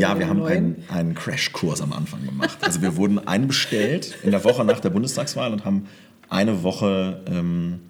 Ja, 0.00 0.18
wir 0.18 0.28
haben 0.28 0.42
einen, 0.42 0.84
einen 0.88 1.14
Crashkurs 1.14 1.80
am 1.80 1.92
Anfang 1.92 2.24
gemacht. 2.24 2.58
Also 2.62 2.82
wir 2.82 2.96
wurden 2.96 3.18
einbestellt 3.28 4.16
in 4.22 4.32
der 4.32 4.42
Woche 4.44 4.64
nach 4.64 4.80
der 4.80 4.90
Bundestagswahl 4.90 5.52
und 5.52 5.64
haben 5.64 5.86
eine 6.28 6.62
Woche 6.62 7.22
ähm, 7.28 7.80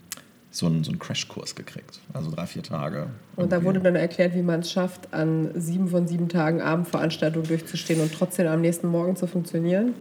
so 0.50 0.66
einen, 0.66 0.84
so 0.84 0.90
einen 0.90 0.98
Crashkurs 0.98 1.54
gekriegt. 1.54 2.00
Also 2.12 2.30
drei, 2.30 2.46
vier 2.46 2.62
Tage. 2.62 3.08
Und 3.36 3.52
da 3.52 3.64
wurde 3.64 3.80
dann 3.80 3.96
erklärt, 3.96 4.34
wie 4.34 4.42
man 4.42 4.60
es 4.60 4.70
schafft, 4.70 5.12
an 5.14 5.50
sieben 5.54 5.88
von 5.88 6.06
sieben 6.06 6.28
Tagen 6.28 6.60
Abendveranstaltungen 6.60 7.48
durchzustehen 7.48 8.00
und 8.00 8.12
trotzdem 8.12 8.46
am 8.48 8.60
nächsten 8.60 8.88
Morgen 8.88 9.16
zu 9.16 9.26
funktionieren. 9.26 9.94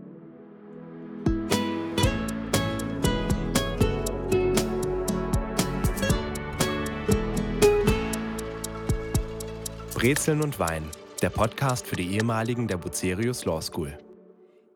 Brezeln 9.96 10.42
und 10.42 10.60
Wein, 10.60 10.84
der 11.24 11.30
Podcast 11.30 11.88
für 11.88 11.96
die 11.96 12.16
ehemaligen 12.16 12.68
der 12.68 12.76
Bucerius 12.76 13.46
Law 13.46 13.62
School. 13.62 13.97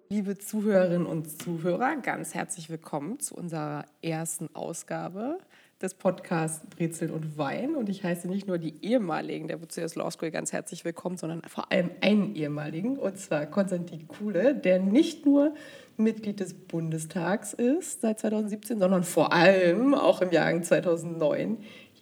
Liebe 0.08 0.38
Zuhörerinnen 0.38 1.05
und 1.05 1.30
Zuhörer, 1.30 1.98
ganz 1.98 2.34
herzlich 2.35 2.70
willkommen 2.70 3.20
zu 3.20 3.35
unserer 3.35 3.84
ersten 4.02 4.48
Ausgabe 4.55 5.40
des 5.81 5.94
Podcasts 5.94 6.66
Brezeln 6.70 7.12
und 7.12 7.38
Wein. 7.38 7.76
Und 7.76 7.90
ich 7.90 8.02
heiße 8.05 8.30
nicht 8.30 8.48
nur 8.48 8.59
die 8.59 8.81
ehemaligen 8.81 9.49
der 9.49 9.57
Bucerius 9.57 9.95
Law 9.95 10.09
School 10.09 10.31
ganz 10.31 10.54
herzlich 10.54 10.85
willkommen, 10.85 11.18
sondern 11.18 11.41
vor 11.49 11.70
allem 11.70 11.91
einen 11.99 12.34
ehemaligen, 12.34 12.98
und 12.98 13.20
zwar 13.20 13.45
Konstantin 13.48 14.07
Kuhle, 14.07 14.55
der 14.55 14.79
nicht 14.79 15.26
nur 15.26 15.54
Mitglied 15.98 16.40
des 16.40 16.54
Bundestags 16.54 17.52
ist 17.52 17.99
seit 17.99 18.21
2017, 18.21 18.79
sondern 18.79 19.04
vor 19.04 19.34
allem 19.34 19.93
auch 19.93 20.21
im 20.21 20.32
Jahr 20.32 20.62
2009 20.62 21.57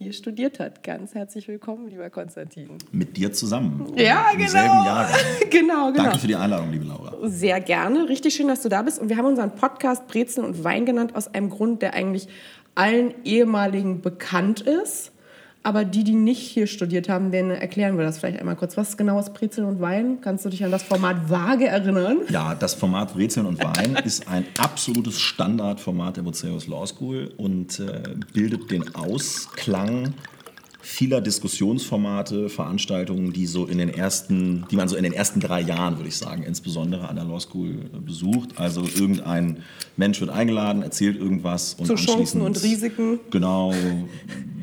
hier 0.05 0.13
studiert 0.13 0.59
hat. 0.59 0.83
Ganz 0.83 1.15
herzlich 1.15 1.47
willkommen, 1.47 1.87
lieber 1.87 2.11
Konstantin. 2.11 2.69
Mit 2.91 3.17
dir 3.17 3.33
zusammen. 3.33 3.91
Ja, 3.97 4.29
Im 4.31 4.37
genau. 4.37 4.51
selben 4.51 4.85
Jahrgang. 4.85 5.19
genau, 5.49 5.91
genau. 5.91 6.03
Danke 6.03 6.19
für 6.19 6.27
die 6.27 6.35
Einladung, 6.35 6.71
liebe 6.71 6.85
Laura. 6.85 7.15
Sehr 7.23 7.59
gerne. 7.59 8.07
Richtig 8.07 8.35
schön, 8.35 8.47
dass 8.47 8.61
du 8.61 8.69
da 8.69 8.83
bist. 8.83 8.99
Und 8.99 9.09
wir 9.09 9.17
haben 9.17 9.25
unseren 9.25 9.55
Podcast 9.55 10.05
Brezeln 10.05 10.45
und 10.45 10.63
Wein 10.63 10.85
genannt 10.85 11.15
aus 11.15 11.33
einem 11.33 11.49
Grund, 11.49 11.81
der 11.81 11.95
eigentlich 11.95 12.27
allen 12.75 13.15
ehemaligen 13.23 14.01
bekannt 14.01 14.61
ist. 14.61 15.11
Aber 15.65 15.83
die, 15.83 16.03
die 16.03 16.13
nicht 16.13 16.41
hier 16.41 16.67
studiert 16.67 17.09
haben, 17.09 17.31
denen 17.31 17.49
erklären 17.49 17.97
wir 17.97 18.05
das 18.05 18.19
vielleicht 18.19 18.39
einmal 18.39 18.55
kurz. 18.55 18.77
Was 18.77 18.97
genau 18.97 19.19
ist 19.19 19.33
Brezeln 19.33 19.65
und 19.65 19.81
Wein? 19.81 20.19
Kannst 20.21 20.45
du 20.45 20.49
dich 20.49 20.63
an 20.63 20.69
das 20.69 20.83
Format 20.83 21.27
vage 21.27 21.65
erinnern? 21.67 22.19
Ja, 22.29 22.53
das 22.53 22.75
Format 22.75 23.15
Brezeln 23.15 23.47
und 23.47 23.63
Wein 23.63 23.95
ist 24.05 24.27
ein 24.27 24.45
absolutes 24.59 25.19
Standardformat 25.19 26.17
der 26.17 26.21
Bucerius 26.21 26.67
Law 26.67 26.85
School 26.85 27.33
und 27.37 27.79
äh, 27.79 28.03
bildet 28.31 28.69
den 28.69 28.93
Ausklang 28.93 30.13
vieler 30.85 31.19
Diskussionsformate, 31.19 32.47
Veranstaltungen, 32.47 33.33
die 33.33 33.47
so 33.47 33.65
in 33.65 33.79
den 33.79 33.89
ersten, 33.89 34.65
die 34.69 34.75
man 34.75 34.87
so 34.87 34.95
in 34.95 35.03
den 35.03 35.13
ersten 35.13 35.39
drei 35.39 35.61
Jahren, 35.61 35.97
würde 35.97 36.09
ich 36.09 36.15
sagen, 36.15 36.43
insbesondere 36.43 37.09
an 37.09 37.15
der 37.15 37.25
Law 37.25 37.39
School 37.39 37.89
äh, 37.91 37.99
besucht. 37.99 38.59
Also 38.59 38.83
irgendein 38.83 39.63
Mensch 39.97 40.21
wird 40.21 40.29
eingeladen, 40.29 40.83
erzählt 40.83 41.17
irgendwas 41.17 41.73
und 41.73 41.87
Zu 41.87 41.95
Chancen 41.95 42.41
und 42.41 42.61
Risiken. 42.61 43.19
Genau, 43.31 43.73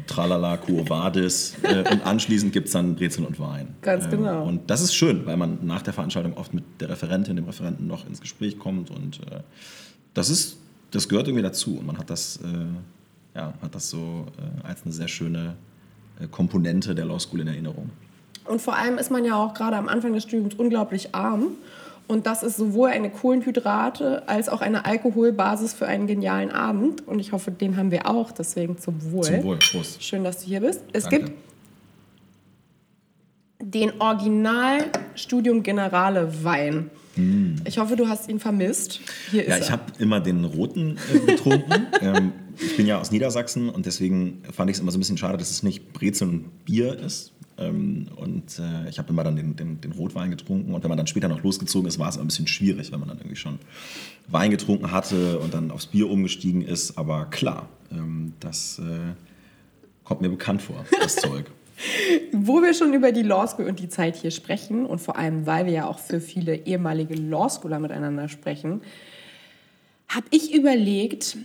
tralala, 0.07 0.59
quo 0.59 0.89
vadis. 0.89 1.55
Äh, 1.65 1.91
und 1.93 2.07
anschließend 2.07 2.53
gibt 2.53 2.69
es 2.69 2.73
dann 2.73 2.95
Brezeln 2.95 3.27
und 3.27 3.41
Wein. 3.41 3.75
Ganz 3.83 4.09
genau. 4.09 4.45
Äh, 4.45 4.49
und 4.49 4.71
das 4.71 4.81
ist 4.81 4.95
schön, 4.95 5.27
weil 5.27 5.37
man 5.37 5.59
nach 5.67 5.83
der 5.83 5.93
Veranstaltung 5.93 6.35
oft 6.35 6.55
mit 6.55 6.63
der 6.79 6.89
Referentin, 6.89 7.35
dem 7.35 7.47
Referenten 7.47 7.89
noch 7.89 8.07
ins 8.07 8.21
Gespräch 8.21 8.61
kommt. 8.61 8.93
Und 8.93 9.19
äh, 9.27 9.41
das 10.15 10.31
ist, 10.31 10.57
das 10.93 11.09
gehört 11.09 11.27
irgendwie 11.27 11.43
dazu. 11.43 11.79
Und 11.79 11.87
man 11.87 11.99
hat 11.99 12.11
das, 12.11 12.39
ja, 13.35 13.55
hat 13.63 13.75
das 13.75 13.89
so 13.89 14.27
als 14.63 14.83
eine 14.85 14.93
sehr 14.93 15.09
schöne 15.09 15.57
Komponente 16.29 16.95
der 16.95 17.05
Law 17.05 17.19
School 17.19 17.41
in 17.41 17.49
Erinnerung. 17.49 17.91
Und 18.45 18.61
vor 18.61 18.77
allem 18.77 18.99
ist 18.99 19.11
man 19.11 19.25
ja 19.25 19.37
auch 19.37 19.55
gerade 19.55 19.77
am 19.77 19.89
Anfang 19.89 20.13
des 20.13 20.25
Studiums 20.25 20.55
unglaublich 20.55 21.15
arm. 21.15 21.53
Und 22.09 22.27
das 22.27 22.43
ist 22.43 22.57
sowohl 22.57 22.91
eine 22.91 23.11
Kohlenhydrate 23.11 24.29
als 24.29 24.49
auch 24.49 24.61
eine 24.61 24.85
Alkoholbasis 24.85 25.73
für 25.73 25.87
einen 25.87 26.07
genialen 26.07 26.51
Abend. 26.51 27.07
Und 27.07 27.21
ich 27.21 27.33
hoffe, 27.33 27.51
den 27.53 27.77
haben 27.77 27.91
wir 27.91 28.09
auch. 28.09 28.33
Deswegen 28.33 28.77
zum 28.79 29.13
Wohl. 29.13 29.25
Zum 29.25 29.43
Wohl, 29.45 29.59
Prost. 29.59 30.03
Schön, 30.03 30.25
dass 30.25 30.41
du 30.41 30.47
hier 30.47 30.61
bist. 30.61 30.83
Es 30.93 31.05
Danke. 31.05 31.21
gibt 31.21 31.33
den 33.61 34.01
Original 34.01 34.79
Studium 35.15 35.63
Generale 35.63 36.45
Wein. 36.45 36.91
Ich 37.65 37.79
hoffe, 37.79 37.95
du 37.95 38.09
hast 38.09 38.29
ihn 38.29 38.41
vermisst. 38.41 39.01
Hier 39.31 39.45
Mm. 39.45 39.49
Ja, 39.51 39.59
ich 39.59 39.71
habe 39.71 39.83
immer 39.99 40.21
den 40.21 40.45
roten 40.45 40.97
äh, 41.13 41.19
getrunken. 41.19 41.87
ähm, 42.01 42.33
ich 42.65 42.77
bin 42.77 42.87
ja 42.87 43.01
aus 43.01 43.11
Niedersachsen 43.11 43.69
und 43.69 43.87
deswegen 43.87 44.43
fand 44.51 44.71
ich 44.71 44.77
es 44.77 44.81
immer 44.81 44.91
so 44.91 44.99
ein 44.99 45.01
bisschen 45.01 45.19
schade, 45.19 45.39
dass 45.39 45.51
es 45.51 45.63
nicht 45.63 45.93
Brezel 45.93 46.29
und 46.29 46.65
Bier 46.65 46.99
ist. 46.99 47.33
Ähm, 47.59 48.09
und 48.17 48.59
äh, 48.59 48.89
ich 48.89 48.99
habe 48.99 49.11
immer 49.11 49.25
dann 49.25 49.37
den, 49.37 49.57
den, 49.57 49.81
den 49.81 49.93
Rotwein 49.93 50.31
getrunken. 50.31 50.75
Und 50.75 50.83
wenn 50.83 50.89
man 50.89 50.97
dann 50.97 51.07
später 51.07 51.29
noch 51.29 51.43
losgezogen 51.43 51.89
ist, 51.89 51.99
war 51.99 52.09
es 52.09 52.17
immer 52.17 52.25
ein 52.25 52.29
bisschen 52.29 52.47
schwierig, 52.47 52.93
wenn 52.93 53.01
man 53.01 53.09
dann 53.09 53.19
irgendwie 53.19 53.37
schon 53.37 53.59
Wein 54.29 54.51
getrunken 54.51 54.91
hatte 54.91 55.39
und 55.39 55.53
dann 55.53 55.71
aufs 55.71 55.87
Bier 55.87 56.09
umgestiegen 56.09 56.63
ist. 56.63 56.97
Aber 56.97 57.27
klar, 57.27 57.69
ähm, 57.91 58.33
das 58.41 58.79
äh, 58.79 59.13
kommt 60.05 60.21
mir 60.21 60.31
bekannt 60.31 60.63
vor, 60.63 60.85
das 61.01 61.17
Zeug. 61.17 61.51
Wo 62.33 62.63
wir 62.63 62.75
schon 62.75 62.95
über 62.95 63.13
die 63.13 63.23
Law 63.23 63.47
School 63.47 63.67
und 63.67 63.81
die 63.81 63.89
Zeit 63.89 64.17
hier 64.17 64.31
sprechen 64.31 64.87
und 64.87 65.01
vor 65.01 65.17
allem, 65.17 65.47
weil 65.47 65.67
wir 65.67 65.73
ja 65.73 65.87
auch 65.87 65.99
für 65.99 66.21
viele 66.21 66.55
ehemalige 66.67 67.15
Law 67.15 67.49
Schooler 67.51 67.81
miteinander 67.81 68.29
sprechen, 68.29 68.83
habe 70.09 70.27
ich 70.31 70.55
überlegt, 70.55 71.39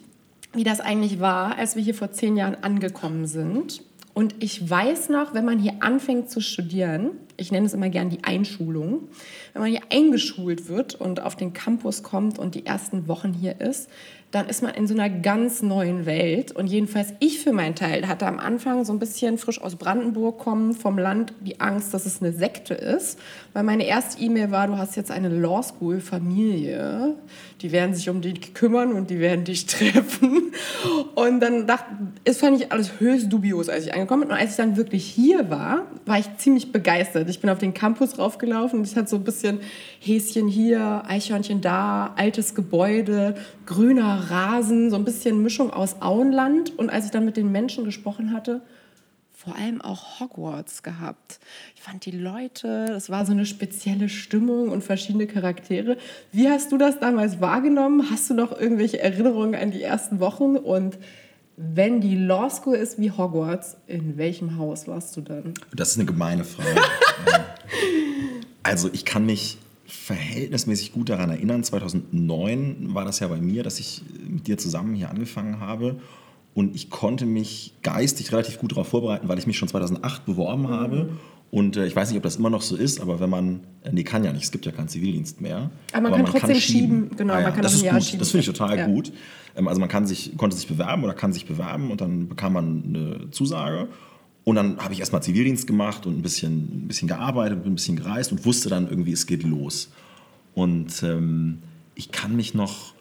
wie 0.57 0.63
das 0.63 0.79
eigentlich 0.79 1.19
war, 1.19 1.57
als 1.57 1.75
wir 1.75 1.83
hier 1.83 1.95
vor 1.95 2.11
zehn 2.11 2.35
Jahren 2.35 2.57
angekommen 2.61 3.27
sind. 3.27 3.81
Und 4.13 4.35
ich 4.43 4.69
weiß 4.69 5.09
noch, 5.09 5.33
wenn 5.33 5.45
man 5.45 5.59
hier 5.59 5.75
anfängt 5.79 6.29
zu 6.29 6.41
studieren, 6.41 7.11
ich 7.37 7.51
nenne 7.51 7.65
es 7.65 7.73
immer 7.73 7.89
gern 7.89 8.09
die 8.09 8.23
Einschulung, 8.23 9.07
wenn 9.53 9.61
man 9.61 9.71
hier 9.71 9.81
eingeschult 9.91 10.67
wird 10.67 10.95
und 10.95 11.21
auf 11.21 11.35
den 11.35 11.53
Campus 11.53 12.03
kommt 12.03 12.39
und 12.39 12.55
die 12.55 12.65
ersten 12.65 13.07
Wochen 13.07 13.33
hier 13.33 13.61
ist, 13.61 13.89
dann 14.31 14.49
ist 14.49 14.61
man 14.61 14.73
in 14.73 14.87
so 14.87 14.93
einer 14.93 15.09
ganz 15.09 15.61
neuen 15.61 16.05
Welt. 16.05 16.51
Und 16.51 16.67
jedenfalls 16.67 17.13
ich 17.19 17.39
für 17.39 17.53
meinen 17.53 17.75
Teil 17.75 18.07
hatte 18.09 18.27
am 18.27 18.39
Anfang 18.39 18.83
so 18.83 18.91
ein 18.91 18.99
bisschen 18.99 19.37
frisch 19.37 19.61
aus 19.61 19.77
Brandenburg 19.77 20.37
kommen, 20.37 20.73
vom 20.73 20.97
Land, 20.97 21.33
die 21.39 21.61
Angst, 21.61 21.93
dass 21.93 22.05
es 22.05 22.21
eine 22.21 22.33
Sekte 22.33 22.73
ist. 22.73 23.17
Weil 23.53 23.63
meine 23.63 23.87
erste 23.87 24.21
E-Mail 24.21 24.51
war, 24.51 24.67
du 24.67 24.77
hast 24.77 24.97
jetzt 24.97 25.11
eine 25.11 25.29
Law 25.29 25.63
School 25.63 26.01
Familie, 26.01 27.15
die 27.61 27.71
werden 27.71 27.95
sich 27.95 28.09
um 28.09 28.21
dich 28.21 28.53
kümmern 28.53 28.91
und 28.91 29.09
die 29.09 29.19
werden 29.19 29.45
dich 29.45 29.65
treffen. 29.67 30.51
Und 31.15 31.39
dann 31.39 31.65
dachte, 31.65 31.85
es 32.25 32.39
fand 32.39 32.59
ich 32.59 32.71
alles 32.73 32.99
höchst 32.99 33.31
dubios, 33.31 33.69
als 33.69 33.85
ich 33.85 33.93
angekommen 33.93 34.23
bin. 34.23 34.31
Und 34.31 34.37
als 34.37 34.51
ich 34.51 34.57
dann 34.57 34.75
wirklich 34.75 35.05
hier 35.05 35.49
war, 35.49 35.83
war 36.05 36.19
ich 36.19 36.35
ziemlich 36.35 36.73
begeistert. 36.73 37.26
Ich 37.29 37.39
bin 37.39 37.49
auf 37.49 37.59
den 37.59 37.73
Campus 37.73 38.17
raufgelaufen 38.17 38.79
und 38.79 38.87
ich 38.87 38.95
hatte 38.95 39.09
so 39.09 39.17
ein 39.17 39.23
bisschen 39.23 39.59
Häschen 39.99 40.47
hier, 40.47 41.03
Eichhörnchen 41.07 41.61
da, 41.61 42.13
altes 42.15 42.55
Gebäude, 42.55 43.35
grüner 43.65 44.29
Rasen, 44.29 44.89
so 44.89 44.95
ein 44.95 45.05
bisschen 45.05 45.41
Mischung 45.41 45.71
aus 45.71 46.01
Auenland. 46.01 46.77
Und 46.77 46.89
als 46.89 47.05
ich 47.05 47.11
dann 47.11 47.25
mit 47.25 47.37
den 47.37 47.51
Menschen 47.51 47.85
gesprochen 47.85 48.33
hatte, 48.33 48.61
vor 49.47 49.55
allem 49.55 49.81
auch 49.81 50.19
Hogwarts 50.19 50.83
gehabt. 50.83 51.39
Ich 51.75 51.81
fand 51.81 52.05
die 52.05 52.11
Leute, 52.11 52.85
das 52.87 53.09
war 53.09 53.25
so 53.25 53.31
eine 53.31 53.45
spezielle 53.45 54.09
Stimmung 54.09 54.69
und 54.69 54.83
verschiedene 54.83 55.27
Charaktere. 55.27 55.97
Wie 56.33 56.49
hast 56.49 56.71
du 56.71 56.77
das 56.77 56.99
damals 56.99 57.39
wahrgenommen? 57.39 58.09
Hast 58.11 58.29
du 58.29 58.33
noch 58.33 58.51
irgendwelche 58.59 58.99
Erinnerungen 58.99 59.55
an 59.55 59.71
die 59.71 59.83
ersten 59.83 60.19
Wochen? 60.19 60.57
Und 60.57 60.97
wenn 61.57 62.01
die 62.01 62.15
Law 62.15 62.49
School 62.49 62.75
ist 62.75 62.99
wie 62.99 63.11
Hogwarts, 63.11 63.77
in 63.87 64.17
welchem 64.17 64.57
Haus 64.57 64.87
warst 64.87 65.17
du 65.17 65.21
dann? 65.21 65.55
Das 65.75 65.91
ist 65.91 65.97
eine 65.97 66.05
gemeine 66.05 66.43
Frage. 66.43 66.69
Also 68.63 68.89
ich 68.91 69.05
kann 69.05 69.25
mich 69.25 69.59
verhältnismäßig 69.85 70.91
gut 70.91 71.07
daran 71.07 71.29
erinnern. 71.29 71.63
2009 71.63 72.93
war 72.93 73.05
das 73.05 73.21
ja 73.21 73.29
bei 73.29 73.39
mir, 73.39 73.63
dass 73.63 73.79
ich 73.79 74.01
mit 74.27 74.47
dir 74.47 74.57
zusammen 74.57 74.93
hier 74.93 75.09
angefangen 75.09 75.61
habe. 75.61 76.01
Und 76.57 76.75
ich 76.75 76.89
konnte 76.89 77.27
mich 77.27 77.73
geistig 77.83 78.31
relativ 78.31 78.57
gut 78.57 78.71
darauf 78.71 78.87
vorbereiten, 78.87 79.27
weil 79.27 79.37
ich 79.37 79.45
mich 79.45 79.59
schon 79.59 79.67
2008 79.67 80.25
beworben 80.25 80.69
habe. 80.69 81.09
Und 81.51 81.77
äh, 81.77 81.85
ich 81.85 81.95
weiß 81.95 82.09
nicht, 82.09 82.17
ob 82.17 82.23
das 82.23 82.37
immer 82.37 82.49
noch 82.49 82.63
so 82.63 82.75
ist, 82.75 82.99
aber 82.99 83.19
wenn 83.19 83.29
man, 83.29 83.59
äh, 83.83 83.91
nee, 83.91 84.03
kann 84.03 84.23
ja 84.23 84.33
nicht, 84.33 84.43
es 84.45 84.51
gibt 84.51 84.65
ja 84.65 84.71
keinen 84.71 84.87
Zivildienst 84.87 85.39
mehr. 85.39 85.69
Aber 85.93 86.09
man 86.09 86.25
kann 86.25 86.25
trotzdem 86.25 86.55
schieben, 86.59 87.11
genau, 87.15 87.35
Ah, 87.35 87.39
ja, 87.41 87.43
man 87.43 87.53
kann 87.53 87.61
das 87.61 87.73
auch 87.79 87.83
ist 87.85 87.91
gut, 87.91 88.03
schieben. 88.03 88.19
das 88.19 88.31
finde 88.31 88.39
ich 88.41 88.45
total 88.47 88.75
Ja. 88.75 88.87
gut. 88.87 89.13
Ähm, 89.55 89.67
also 89.67 89.79
man 89.79 89.87
kann 89.87 90.07
sich, 90.07 90.35
konnte 90.35 90.55
sich 90.57 90.67
bewerben 90.67 91.03
oder 91.03 91.13
kann 91.13 91.31
sich 91.31 91.45
bewerben 91.45 91.91
und 91.91 92.01
dann 92.01 92.27
bekam 92.27 92.53
man 92.53 92.83
eine 92.87 93.29
Zusage. 93.29 93.87
Und 94.43 94.55
dann 94.55 94.79
habe 94.79 94.93
ich 94.95 94.99
erstmal 94.99 95.21
Zivildienst 95.21 95.67
gemacht 95.67 96.07
und 96.07 96.17
ein 96.17 96.21
bisschen, 96.23 96.85
ein 96.85 96.87
bisschen 96.87 97.07
gearbeitet, 97.07 97.61
bin 97.61 97.73
ein 97.73 97.75
bisschen 97.75 97.97
gereist 97.97 98.31
und 98.31 98.43
wusste 98.45 98.69
dann 98.69 98.89
irgendwie, 98.89 99.11
es 99.11 99.27
geht 99.27 99.43
los. 99.43 99.91
Und 100.55 101.03
ähm, 101.03 101.59
ich 101.93 102.11
kann 102.11 102.35
mich 102.35 102.55
noch 102.55 102.93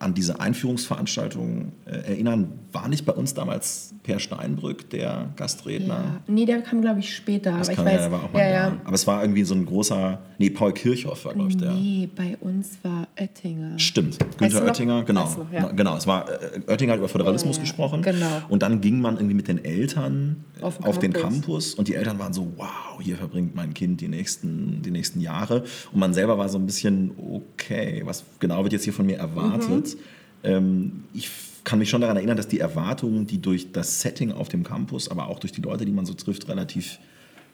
an 0.00 0.14
diese 0.14 0.40
Einführungsveranstaltung 0.40 1.72
äh, 1.84 1.90
erinnern. 1.90 2.58
War 2.72 2.88
nicht 2.88 3.04
bei 3.04 3.12
uns 3.12 3.34
damals 3.34 3.94
Per 4.06 4.20
Steinbrück, 4.20 4.88
der 4.90 5.30
Gastredner. 5.34 5.94
Ja. 5.94 6.20
Nee, 6.28 6.44
der 6.46 6.62
kam, 6.62 6.80
glaube 6.80 7.00
ich, 7.00 7.12
später. 7.12 7.58
Das 7.58 7.68
aber 7.68 7.76
kann 7.76 7.86
ich 7.88 7.92
ja, 7.92 7.98
weiß, 7.98 8.04
der 8.04 8.12
war 8.12 8.24
auch 8.24 8.32
mal 8.32 8.38
ja, 8.38 8.48
ja. 8.50 8.76
Aber 8.84 8.94
es 8.94 9.04
war 9.08 9.20
irgendwie 9.20 9.42
so 9.42 9.54
ein 9.56 9.66
großer. 9.66 10.20
Nee, 10.38 10.50
Paul 10.50 10.72
Kirchhoff 10.72 11.24
war, 11.24 11.34
glaube 11.34 11.50
ich, 11.50 11.56
der. 11.56 11.72
Nee, 11.72 12.08
bei 12.14 12.36
uns 12.40 12.78
war 12.84 13.08
Oettinger. 13.18 13.76
Stimmt, 13.80 14.20
Weißt 14.20 14.38
Günther 14.38 14.60
noch? 14.60 14.66
Oettinger, 14.68 15.02
genau. 15.02 15.24
Weißt 15.24 15.36
du 15.38 15.42
noch, 15.42 15.52
ja. 15.52 15.72
Genau, 15.72 15.96
es 15.96 16.06
war 16.06 16.28
äh, 16.30 16.60
Oettinger 16.68 16.92
hat 16.92 16.98
über 17.00 17.08
Föderalismus 17.08 17.56
Ja, 17.56 17.62
ja, 17.62 17.68
gesprochen. 17.68 18.02
genau. 18.02 18.42
Und 18.48 18.62
dann 18.62 18.80
ging 18.80 19.00
man 19.00 19.16
irgendwie 19.16 19.34
mit 19.34 19.48
den 19.48 19.64
Eltern 19.64 20.44
Auf 20.60 20.80
auf, 20.84 21.00
den 21.00 21.10
den 21.10 21.20
Campus. 21.20 21.40
Campus 21.40 21.74
und 21.74 21.88
die 21.88 21.94
Eltern 21.96 22.20
waren 22.20 22.32
so, 22.32 22.46
wow, 22.56 23.00
hier 23.00 23.16
verbringt 23.16 23.56
mein 23.56 23.74
Kind 23.74 24.00
die 24.00 24.08
nächsten, 24.08 24.82
die 24.82 24.92
nächsten 24.92 25.20
Jahre. 25.20 25.64
Und 25.92 25.98
man 25.98 26.14
selber 26.14 26.38
war 26.38 26.48
so 26.48 26.58
ein 26.58 26.66
bisschen, 26.66 27.10
okay, 27.18 28.02
was 28.04 28.22
genau 28.38 28.62
wird 28.62 28.72
jetzt 28.72 28.84
hier 28.84 28.92
von 28.92 29.06
mir 29.06 29.16
erwartet? 29.18 29.96
Ähm, 30.44 31.04
ich 31.12 31.28
kann 31.66 31.80
mich 31.80 31.90
schon 31.90 32.00
daran 32.00 32.16
erinnern, 32.16 32.36
dass 32.36 32.48
die 32.48 32.60
Erwartungen, 32.60 33.26
die 33.26 33.42
durch 33.42 33.72
das 33.72 34.00
Setting 34.00 34.32
auf 34.32 34.48
dem 34.48 34.62
Campus, 34.62 35.10
aber 35.10 35.26
auch 35.26 35.40
durch 35.40 35.52
die 35.52 35.60
Leute, 35.60 35.84
die 35.84 35.92
man 35.92 36.06
so 36.06 36.14
trifft, 36.14 36.48
relativ 36.48 36.98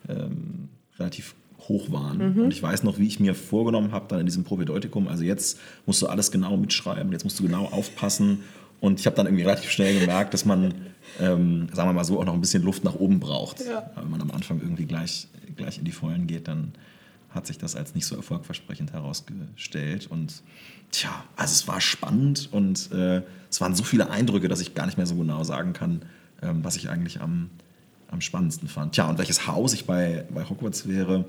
ähm, 0.09 0.69
relativ 0.99 1.35
hoch 1.69 1.91
waren. 1.91 2.39
Und 2.39 2.53
ich 2.53 2.63
weiß 2.63 2.83
noch, 2.83 2.99
wie 2.99 3.07
ich 3.07 3.21
mir 3.21 3.35
vorgenommen 3.35 3.93
habe, 3.93 4.07
dann 4.09 4.21
in 4.21 4.27
diesem 4.27 4.45
Propedeutikum, 4.45 5.09
also 5.09 5.25
jetzt 5.25 5.59
musst 5.87 6.03
du 6.03 6.09
alles 6.09 6.31
genau 6.31 6.57
mitschreiben, 6.57 7.13
jetzt 7.13 7.25
musst 7.25 7.39
du 7.39 7.45
genau 7.45 7.67
aufpassen. 7.67 8.41
Und 8.81 8.99
ich 8.99 9.07
habe 9.07 9.15
dann 9.15 9.27
irgendwie 9.27 9.45
relativ 9.45 9.71
schnell 9.71 9.99
gemerkt, 9.99 10.35
dass 10.35 10.45
man, 10.45 10.75
ähm, 11.21 11.69
sagen 11.73 11.89
wir 11.89 11.93
mal 11.93 12.05
so, 12.05 12.19
auch 12.19 12.25
noch 12.25 12.35
ein 12.35 12.41
bisschen 12.41 12.65
Luft 12.65 12.83
nach 12.83 12.97
oben 12.97 13.21
braucht. 13.21 13.61
Ja. 13.61 13.91
Wenn 13.95 14.11
man 14.11 14.21
am 14.21 14.33
Anfang 14.33 14.61
irgendwie 14.61 14.87
gleich, 14.87 15.29
gleich 15.57 15.79
in 15.79 15.85
die 15.85 15.93
Vollen 15.93 16.27
geht, 16.27 16.49
dann 16.49 16.73
hat 17.35 17.47
sich 17.47 17.59
das 17.59 17.77
als 17.77 17.95
nicht 17.95 18.07
so 18.07 18.17
erfolgversprechend 18.17 18.93
herausgestellt. 18.93 20.07
Und 20.07 20.43
tja, 20.91 21.25
also 21.37 21.53
es 21.53 21.67
war 21.69 21.81
spannend 21.81 22.49
und 22.53 22.91
äh, 22.93 23.23
es 23.51 23.61
waren 23.61 23.75
so 23.75 23.85
viele 23.85 24.11
Eindrücke, 24.11 24.49
dass 24.49 24.61
ich 24.61 24.75
gar 24.75 24.87
nicht 24.87 24.97
mehr 24.97 25.07
so 25.07 25.17
genau 25.17 25.45
sagen 25.45 25.73
kann, 25.73 26.03
ähm, 26.43 26.65
was 26.65 26.77
ich 26.77 26.89
eigentlich 26.91 27.21
am, 27.21 27.51
am 28.09 28.21
spannendsten 28.21 28.69
fand. 28.69 28.95
Tja, 28.95 29.09
und 29.09 29.19
welches 29.19 29.47
Haus 29.47 29.73
ich 29.73 29.87
bei, 29.87 30.27
bei 30.31 30.45
Hogwarts 30.49 30.87
wäre, 30.89 31.25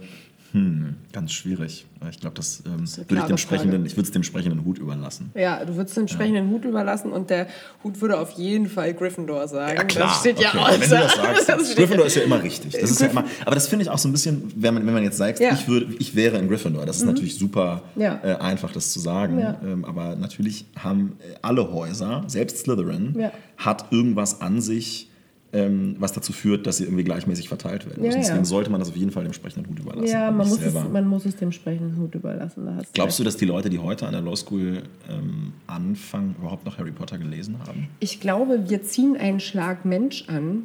hm, 0.53 0.95
ganz 1.11 1.31
schwierig. 1.33 1.85
Ich 2.09 2.19
glaube, 2.19 2.35
das 2.35 2.61
ähm, 2.65 2.73
eine 2.73 3.09
würde 3.09 3.15
ich 3.21 3.23
dem 3.23 3.37
sprechenden, 3.37 3.85
ich 3.85 3.93
würde 3.97 4.05
es 4.07 4.11
dem 4.11 4.23
sprechenden 4.23 4.63
Hut 4.65 4.77
überlassen. 4.77 5.31
Ja, 5.35 5.63
du 5.65 5.75
würdest 5.75 5.95
den 5.97 6.01
entsprechenden 6.01 6.49
Hut 6.49 6.63
überlassen 6.65 7.11
und 7.11 7.29
der 7.29 7.47
Hut 7.83 7.99
würde 8.01 8.19
auf 8.19 8.31
jeden 8.31 8.67
Fall 8.69 8.93
Gryffindor 8.93 9.47
sagen. 9.47 9.77
Ja, 9.77 9.83
klar. 9.83 10.07
Das 10.09 10.19
steht 10.19 10.39
ja 10.39 10.49
okay. 10.49 10.75
Wenn 10.79 10.89
du 10.89 10.95
das 10.95 11.15
sagst, 11.15 11.49
Das 11.49 11.75
Gryffindor 11.75 12.01
ja- 12.01 12.05
ist 12.07 12.15
ja 12.17 12.21
immer 12.23 12.43
richtig. 12.43 12.73
Das 12.73 12.91
ist 12.91 13.01
ja 13.01 13.07
immer, 13.11 13.23
aber 13.45 13.55
das 13.55 13.67
finde 13.67 13.83
ich 13.83 13.89
auch 13.89 13.97
so 13.97 14.07
ein 14.07 14.11
bisschen, 14.11 14.51
wenn 14.55 14.75
man, 14.75 14.85
wenn 14.85 14.93
man 14.93 15.03
jetzt 15.03 15.17
sagt, 15.17 15.39
Ja. 15.39 15.51
Mhm. 15.51 15.57
ich, 15.57 15.67
würde, 15.67 15.87
ich 15.97 16.15
wäre 16.15 16.37
in 16.37 16.47
Gryffindor, 16.47 16.85
das 16.85 16.97
ist 16.97 17.05
natürlich 17.05 17.35
super 17.37 17.81
Ja. 17.95 18.19
äh, 18.23 18.35
einfach, 18.35 18.71
das 18.71 18.91
zu 18.93 18.99
sagen. 18.99 19.39
Ja. 19.39 19.59
Ähm, 19.65 19.85
aber 19.85 20.15
natürlich 20.15 20.65
haben 20.77 21.17
äh, 21.19 21.35
alle 21.41 21.71
Häuser, 21.71 22.25
selbst 22.27 22.59
Slytherin, 22.59 23.15
Ja. 23.17 23.31
hat 23.57 23.91
irgendwas 23.91 24.39
an 24.41 24.61
sich, 24.61 25.09
ähm, 25.53 25.95
was 25.99 26.11
dazu 26.11 26.33
führt, 26.33 26.65
dass 26.65 26.77
sie 26.77 26.83
irgendwie 26.83 27.03
gleichmäßig 27.03 27.47
verteilt 27.47 27.85
werden 27.85 28.03
Ja, 28.03 28.07
müssen. 28.07 28.21
Deswegen 28.21 28.39
ja. 28.39 28.45
sollte 28.45 28.71
man 28.71 28.79
das 28.79 28.89
auf 28.89 28.97
jeden 28.97 29.11
Fall 29.11 29.23
dem 29.23 29.27
entsprechenden 29.27 29.69
Hut 29.69 29.79
überlassen. 29.79 30.07
Ja, 30.07 30.31
man 30.31 30.47
muss, 30.47 30.59
es, 30.61 30.73
man 30.73 31.07
muss 31.07 31.25
es 31.25 31.35
dem 31.35 31.47
entsprechenden 31.47 31.95
Hut 31.97 32.15
überlassen. 32.15 32.67
Glaubst 32.93 33.19
du, 33.19 33.23
dass 33.23 33.37
die 33.37 33.45
Leute, 33.45 33.69
die 33.69 33.79
heute 33.79 34.07
an 34.07 34.13
der 34.13 34.21
Law 34.21 34.35
School 34.35 34.83
ähm, 35.09 35.53
anfangen, 35.67 36.35
überhaupt 36.39 36.65
noch 36.65 36.77
Harry 36.79 36.91
Potter 36.91 37.19
gelesen 37.19 37.59
haben? 37.59 37.87
Ich 37.99 38.19
glaube, 38.19 38.69
wir 38.69 38.81
ziehen 38.81 39.15
einen 39.15 39.39
Schlag 39.39 39.85
Mensch 39.85 40.27
an, 40.27 40.63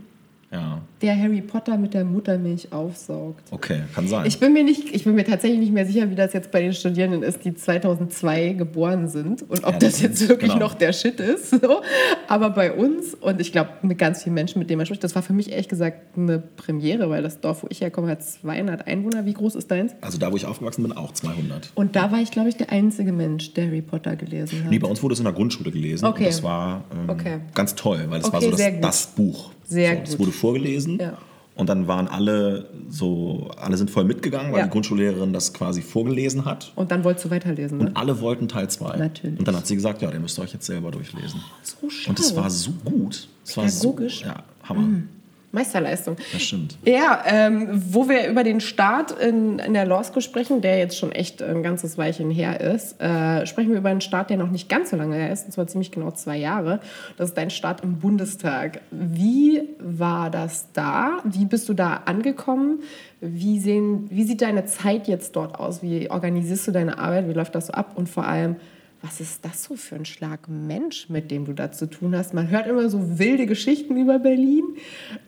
Ja, 0.50 0.80
der 1.02 1.14
Harry 1.20 1.42
Potter 1.42 1.76
mit 1.76 1.92
der 1.92 2.04
Muttermilch 2.06 2.72
aufsaugt. 2.72 3.44
okay, 3.50 3.82
kann 3.94 4.08
sein. 4.08 4.24
Ich 4.26 4.40
bin 4.40 4.54
mir 4.54 4.64
nicht, 4.64 4.94
ich 4.94 5.04
bin 5.04 5.14
mir 5.14 5.24
tatsächlich 5.24 5.60
nicht 5.60 5.72
mehr 5.74 5.84
sicher, 5.84 6.10
wie 6.10 6.14
das 6.14 6.32
jetzt 6.32 6.50
bei 6.50 6.62
den 6.62 6.72
Studierenden 6.72 7.22
ist, 7.22 7.44
die 7.44 7.54
2002 7.54 8.54
geboren 8.54 9.08
sind 9.08 9.42
und 9.42 9.64
ob 9.64 9.72
Ja, 9.74 9.78
das 9.78 9.94
das 9.94 10.00
jetzt 10.02 10.22
ist- 10.22 10.28
wirklich 10.30 10.52
genau. 10.52 10.64
noch 10.66 10.74
der 10.74 10.92
Shit 10.92 11.20
ist. 11.20 11.50
So. 11.60 11.82
Aber 12.28 12.50
bei 12.50 12.72
uns 12.72 13.14
und 13.14 13.40
ich 13.40 13.52
glaube 13.52 13.70
mit 13.82 13.98
ganz 13.98 14.22
vielen 14.22 14.34
Menschen, 14.34 14.58
mit 14.58 14.70
denen 14.70 14.78
man 14.78 14.86
spricht, 14.86 15.02
das 15.04 15.14
war 15.14 15.22
für 15.22 15.32
mich 15.32 15.50
ehrlich 15.50 15.68
gesagt 15.68 16.16
eine 16.16 16.38
Premiere, 16.38 17.10
weil 17.10 17.22
das 17.22 17.40
Dorf, 17.40 17.62
wo 17.64 17.66
ich 17.70 17.80
herkomme, 17.80 18.08
hat 18.08 18.22
200 18.22 18.86
Einwohner. 18.86 19.26
Wie 19.26 19.34
groß 19.34 19.54
ist 19.54 19.70
deins? 19.70 19.92
also 20.00 20.18
da, 20.18 20.30
wo 20.32 20.36
ich 20.36 20.46
aufgewachsen 20.46 20.82
bin, 20.82 20.92
auch 20.92 21.12
200. 21.12 21.72
Und 21.74 21.94
da 21.96 22.10
war 22.12 22.20
ich, 22.20 22.30
glaube 22.30 22.48
ich, 22.48 22.56
der 22.56 22.70
einzige 22.72 23.12
Mensch, 23.12 23.52
der 23.54 23.66
Harry 23.66 23.82
Potter 23.82 24.16
gelesen 24.16 24.64
hat. 24.64 24.70
Nee, 24.70 24.78
bei 24.78 24.88
uns 24.88 25.02
wurde 25.02 25.12
es 25.14 25.18
in 25.18 25.24
der 25.24 25.32
Grundschule 25.34 25.70
gelesen. 25.70 26.06
Okay. 26.06 26.24
Und 26.24 26.28
das 26.28 26.42
war 26.42 26.84
ähm, 26.92 27.10
Okay. 27.10 27.38
ganz 27.54 27.74
toll, 27.74 28.04
weil 28.08 28.20
es 28.20 28.32
war 28.32 28.40
Okay, 28.40 28.50
so 28.50 28.56
sehr 28.56 28.70
das, 28.72 28.80
das 28.80 29.06
Buch. 29.14 29.50
Sehr 29.69 29.97
so, 29.97 30.03
Es 30.03 30.11
gut. 30.12 30.20
wurde 30.20 30.32
vorgelesen 30.32 30.99
Ja. 31.00 31.19
und 31.55 31.69
dann 31.69 31.87
waren 31.87 32.09
alle 32.09 32.69
so, 32.88 33.50
alle 33.56 33.76
sind 33.76 33.91
voll 33.91 34.05
mitgegangen, 34.05 34.50
weil 34.53 34.61
Ja. 34.61 34.65
die 34.67 34.70
Grundschullehrerin 34.70 35.32
das 35.32 35.53
quasi 35.53 35.82
vorgelesen 35.82 36.44
hat. 36.44 36.73
Und 36.75 36.91
dann 36.91 37.05
wolltest 37.05 37.26
du 37.26 37.31
weiterlesen, 37.31 37.79
ne? 37.79 37.87
Und 37.87 37.97
alle 37.97 38.20
wollten 38.20 38.49
Teil 38.49 38.69
2. 38.70 38.97
Natürlich. 38.97 39.38
Und 39.38 39.47
dann 39.47 39.56
hat 39.56 39.67
sie 39.67 39.75
gesagt, 39.75 40.00
ja, 40.03 40.11
den 40.11 40.23
müsst 40.23 40.38
ihr 40.38 40.43
euch 40.43 40.53
jetzt 40.55 40.67
selber 40.67 40.91
durchlesen. 40.91 41.41
So 41.62 41.91
schlau. 41.91 42.11
Und 42.11 42.19
es 42.20 42.35
war 42.35 42.49
so 42.50 42.70
gut. 42.85 43.29
Es 43.44 43.56
war 43.56 43.69
so, 43.69 43.97
ja, 44.25 44.43
Hammer. 44.65 45.03
Meisterleistung. 45.50 46.16
Das 46.32 46.42
stimmt. 46.42 46.76
Ja, 46.84 47.22
ähm, 47.26 47.68
wo 47.70 48.08
wir 48.08 48.28
über 48.28 48.44
den 48.44 48.60
Start 48.60 49.12
in, 49.12 49.58
in 49.58 49.72
der 49.72 49.86
Law 49.86 50.04
School 50.04 50.20
sprechen, 50.20 50.60
der 50.60 50.78
jetzt 50.78 50.98
schon 50.98 51.10
echt 51.10 51.42
ein 51.42 51.62
ganzes 51.62 51.96
Weilchen 51.96 52.30
her 52.30 52.60
ist, 52.60 53.00
äh, 53.00 53.46
sprechen 53.46 53.70
wir 53.70 53.78
über 53.78 53.88
einen 53.88 54.02
Start, 54.02 54.28
der 54.28 54.36
noch 54.36 54.50
nicht 54.50 54.68
ganz 54.68 54.90
so 54.90 54.96
lange 54.96 55.16
her 55.16 55.32
ist, 55.32 55.46
und 55.46 55.52
zwar 55.52 55.66
ziemlich 55.66 55.90
genau 55.90 56.10
zwei 56.10 56.36
Jahre. 56.36 56.80
Das 57.16 57.30
ist 57.30 57.38
dein 57.38 57.50
Start 57.50 57.82
im 57.82 57.98
Bundestag. 57.98 58.82
Wie 58.90 59.62
war 59.78 60.30
das 60.30 60.70
da? 60.72 61.18
Wie 61.24 61.46
bist 61.46 61.68
du 61.68 61.74
da 61.74 62.02
angekommen? 62.04 62.80
Wie, 63.20 63.58
sehen, 63.58 64.06
wie 64.10 64.24
sieht 64.24 64.42
deine 64.42 64.66
Zeit 64.66 65.08
jetzt 65.08 65.34
dort 65.34 65.58
aus? 65.58 65.82
Wie 65.82 66.10
organisierst 66.10 66.68
du 66.68 66.72
deine 66.72 66.98
Arbeit? 66.98 67.26
Wie 67.26 67.32
läuft 67.32 67.54
das 67.54 67.68
so 67.68 67.72
ab? 67.72 67.92
Und 67.96 68.08
vor 68.08 68.26
allem, 68.26 68.56
was 69.00 69.20
ist 69.20 69.44
das 69.44 69.62
so 69.62 69.76
für 69.76 69.94
ein 69.94 70.04
Schlag 70.04 70.48
Mensch, 70.48 71.08
mit 71.08 71.30
dem 71.30 71.44
du 71.44 71.52
da 71.52 71.70
zu 71.70 71.86
tun 71.86 72.16
hast? 72.16 72.34
Man 72.34 72.50
hört 72.50 72.66
immer 72.66 72.88
so 72.90 73.18
wilde 73.18 73.46
Geschichten 73.46 73.96
über 73.96 74.18
Berlin. 74.18 74.64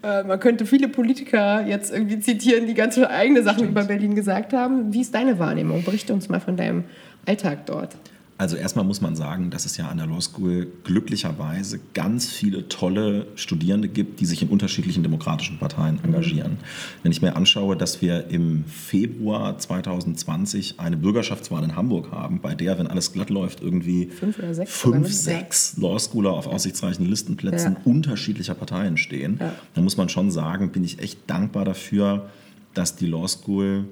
Äh, 0.02 0.24
man 0.24 0.40
könnte 0.40 0.66
viele 0.66 0.88
Politiker 0.88 1.64
jetzt 1.66 1.92
irgendwie 1.92 2.18
zitieren, 2.18 2.66
die 2.66 2.74
ganz 2.74 2.98
eigene 2.98 3.42
Sachen 3.42 3.68
über 3.68 3.84
Berlin 3.84 4.14
gesagt 4.14 4.52
haben. 4.52 4.92
Wie 4.92 5.00
ist 5.00 5.14
deine 5.14 5.38
Wahrnehmung? 5.38 5.84
Berichte 5.84 6.12
uns 6.12 6.28
mal 6.28 6.40
von 6.40 6.56
deinem 6.56 6.84
Alltag 7.26 7.66
dort. 7.66 7.96
Also 8.40 8.56
erstmal 8.56 8.86
muss 8.86 9.02
man 9.02 9.16
sagen, 9.16 9.50
dass 9.50 9.66
es 9.66 9.76
ja 9.76 9.88
an 9.88 9.98
der 9.98 10.06
Law 10.06 10.18
School 10.18 10.66
glücklicherweise 10.84 11.78
ganz 11.92 12.26
viele 12.30 12.68
tolle 12.68 13.26
Studierende 13.34 13.86
gibt, 13.86 14.18
die 14.18 14.24
sich 14.24 14.40
in 14.40 14.48
unterschiedlichen 14.48 15.02
demokratischen 15.02 15.58
Parteien 15.58 16.02
engagieren. 16.02 16.56
Wenn 17.02 17.12
ich 17.12 17.20
mir 17.20 17.36
anschaue, 17.36 17.76
dass 17.76 18.00
wir 18.00 18.28
im 18.28 18.64
Februar 18.64 19.58
2020 19.58 20.80
eine 20.80 20.96
Bürgerschaftswahl 20.96 21.62
in 21.64 21.76
Hamburg 21.76 22.12
haben, 22.12 22.40
bei 22.40 22.54
der, 22.54 22.78
wenn 22.78 22.86
alles 22.86 23.12
glatt 23.12 23.28
läuft, 23.28 23.60
irgendwie 23.60 24.06
Fünf 24.06 24.38
oder 24.38 24.54
sechs 24.54 24.72
fünf, 24.72 25.12
sechs 25.12 25.76
Law 25.76 25.98
Schooler 25.98 26.30
auf 26.30 26.46
aussichtsreichen 26.46 27.04
Listenplätzen 27.04 27.74
Ja. 27.74 27.80
unterschiedlicher 27.84 28.54
Parteien 28.54 28.96
stehen, 28.96 29.36
Ja. 29.38 29.52
dann 29.74 29.84
muss 29.84 29.98
man 29.98 30.08
schon 30.08 30.30
sagen, 30.30 30.72
bin 30.72 30.82
ich 30.82 30.98
echt 30.98 31.18
dankbar 31.26 31.66
dafür, 31.66 32.30
dass 32.72 32.96
die 32.96 33.06
Law 33.06 33.28
School 33.28 33.84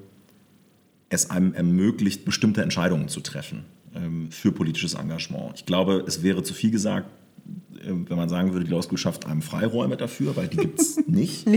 es 1.09 1.29
einem 1.29 1.53
ermöglicht, 1.53 2.25
bestimmte 2.25 2.63
Entscheidungen 2.63 3.09
zu 3.09 3.19
treffen 3.19 3.65
für 4.29 4.51
politisches 4.51 4.93
Engagement. 4.93 5.53
Ich 5.55 5.65
glaube, 5.65 6.03
es 6.07 6.21
wäre 6.21 6.43
zu 6.43 6.53
viel 6.53 6.71
gesagt, 6.71 7.09
äh, 7.81 7.91
wenn 8.07 8.17
man 8.17 8.29
sagen 8.29 8.53
würde, 8.53 8.65
die 8.65 8.71
Law 8.71 8.81
School 8.81 8.97
schafft 8.97 9.25
einem 9.25 9.41
Freiräume 9.41 9.97
dafür, 9.97 10.35
weil 10.35 10.47
die 10.47 10.57
gibt 10.57 10.79
es 10.79 10.99
nicht. 11.07 11.47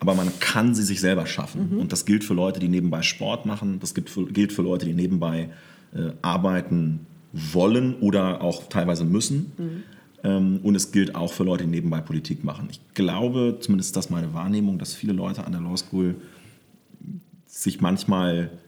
Aber 0.00 0.14
man 0.14 0.28
kann 0.40 0.74
sie 0.74 0.82
sich 0.82 1.00
selber 1.00 1.26
schaffen. 1.26 1.78
Und 1.78 1.92
das 1.92 2.04
gilt 2.04 2.24
für 2.24 2.34
Leute, 2.34 2.60
die 2.60 2.68
nebenbei 2.68 3.02
Sport 3.02 3.46
machen, 3.46 3.78
das 3.80 3.94
gilt 3.94 4.10
für, 4.10 4.26
gilt 4.26 4.52
für 4.52 4.62
Leute, 4.62 4.86
die 4.86 4.94
nebenbei 4.94 5.50
äh, 5.94 6.10
arbeiten 6.22 7.06
wollen 7.32 7.96
oder 7.96 8.42
auch 8.42 8.68
teilweise 8.68 9.04
müssen. 9.04 9.52
Ähm, 10.22 10.60
und 10.62 10.74
es 10.74 10.92
gilt 10.92 11.14
auch 11.14 11.32
für 11.32 11.44
Leute, 11.44 11.64
die 11.64 11.70
nebenbei 11.70 12.00
Politik 12.00 12.44
machen. 12.44 12.68
Ich 12.70 12.80
glaube, 12.94 13.58
zumindest 13.60 13.90
ist 13.90 13.96
das 13.96 14.10
meine 14.10 14.32
Wahrnehmung, 14.34 14.78
dass 14.78 14.94
viele 14.94 15.12
Leute 15.12 15.44
an 15.44 15.52
der 15.52 15.60
Law 15.60 15.76
School 15.76 16.16
sich 17.46 17.80
manchmal 17.80 18.50
ähm, 18.50 18.58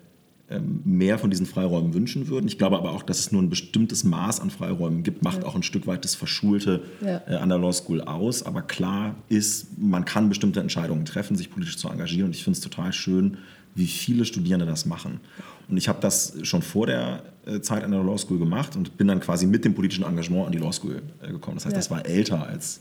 mehr 0.85 1.19
von 1.19 1.31
diesen 1.31 1.45
Freiräumen 1.47 1.93
wünschen 1.93 2.29
würden. 2.29 2.47
Ich 2.47 2.57
glaube 2.57 2.77
aber 2.79 2.93
auch, 2.93 3.03
dass 3.03 3.19
es 3.19 3.33
nur 3.33 3.43
ein 3.43 3.51
bestimmtes 3.51 4.05
Maß 4.05 4.41
an 4.41 4.51
Freiräumen 4.51 5.03
gibt, 5.03 5.23
macht 5.25 5.45
auch 5.45 5.57
ein 5.57 5.65
Stück 5.65 5.87
weit 5.89 6.05
das 6.05 6.15
Verschulte 6.15 6.83
Ja. 7.05 7.21
äh, 7.27 7.35
an 7.37 7.49
der 7.49 7.59
Law 7.59 7.73
School 7.73 8.01
aus. 8.01 8.45
Aber 8.45 8.63
klar 8.63 9.17
ist, 9.29 9.77
man 9.79 10.05
kann 10.05 10.29
bestimmte 10.29 10.61
Entscheidungen 10.61 11.05
treffen, 11.05 11.37
sich 11.37 11.51
politisch 11.51 11.77
zu 11.79 11.89
engagieren. 11.89 12.27
Und 12.27 12.37
ich 12.37 12.45
finde 12.45 12.57
es 12.59 12.63
total 12.63 12.93
schön, 12.93 13.39
wie 13.75 13.87
viele 13.89 14.25
Studierende 14.25 14.67
das 14.67 14.87
machen. 14.87 15.21
Und 15.69 15.77
ich 15.79 15.89
habe 15.89 16.01
das 16.01 16.35
schon 16.43 16.63
vor 16.63 16.87
der 16.87 17.25
äh, 17.45 17.61
Zeit 17.61 17.83
an 17.83 17.91
der 17.91 18.05
Law 18.05 18.17
School 18.17 18.39
gemacht 18.39 18.77
und 18.77 18.97
bin 18.97 19.09
dann 19.09 19.19
quasi 19.21 19.47
mit 19.47 19.65
dem 19.65 19.75
politischen 19.75 20.05
Engagement 20.05 20.47
an 20.47 20.53
die 20.53 20.59
Law 20.59 20.73
School 20.73 21.03
äh, 21.23 21.33
gekommen. 21.33 21.57
Das 21.57 21.65
heißt, 21.67 21.73
Ja. 21.75 21.79
das 21.79 21.91
war 21.91 22.07
älter 22.07 22.47
als 22.47 22.81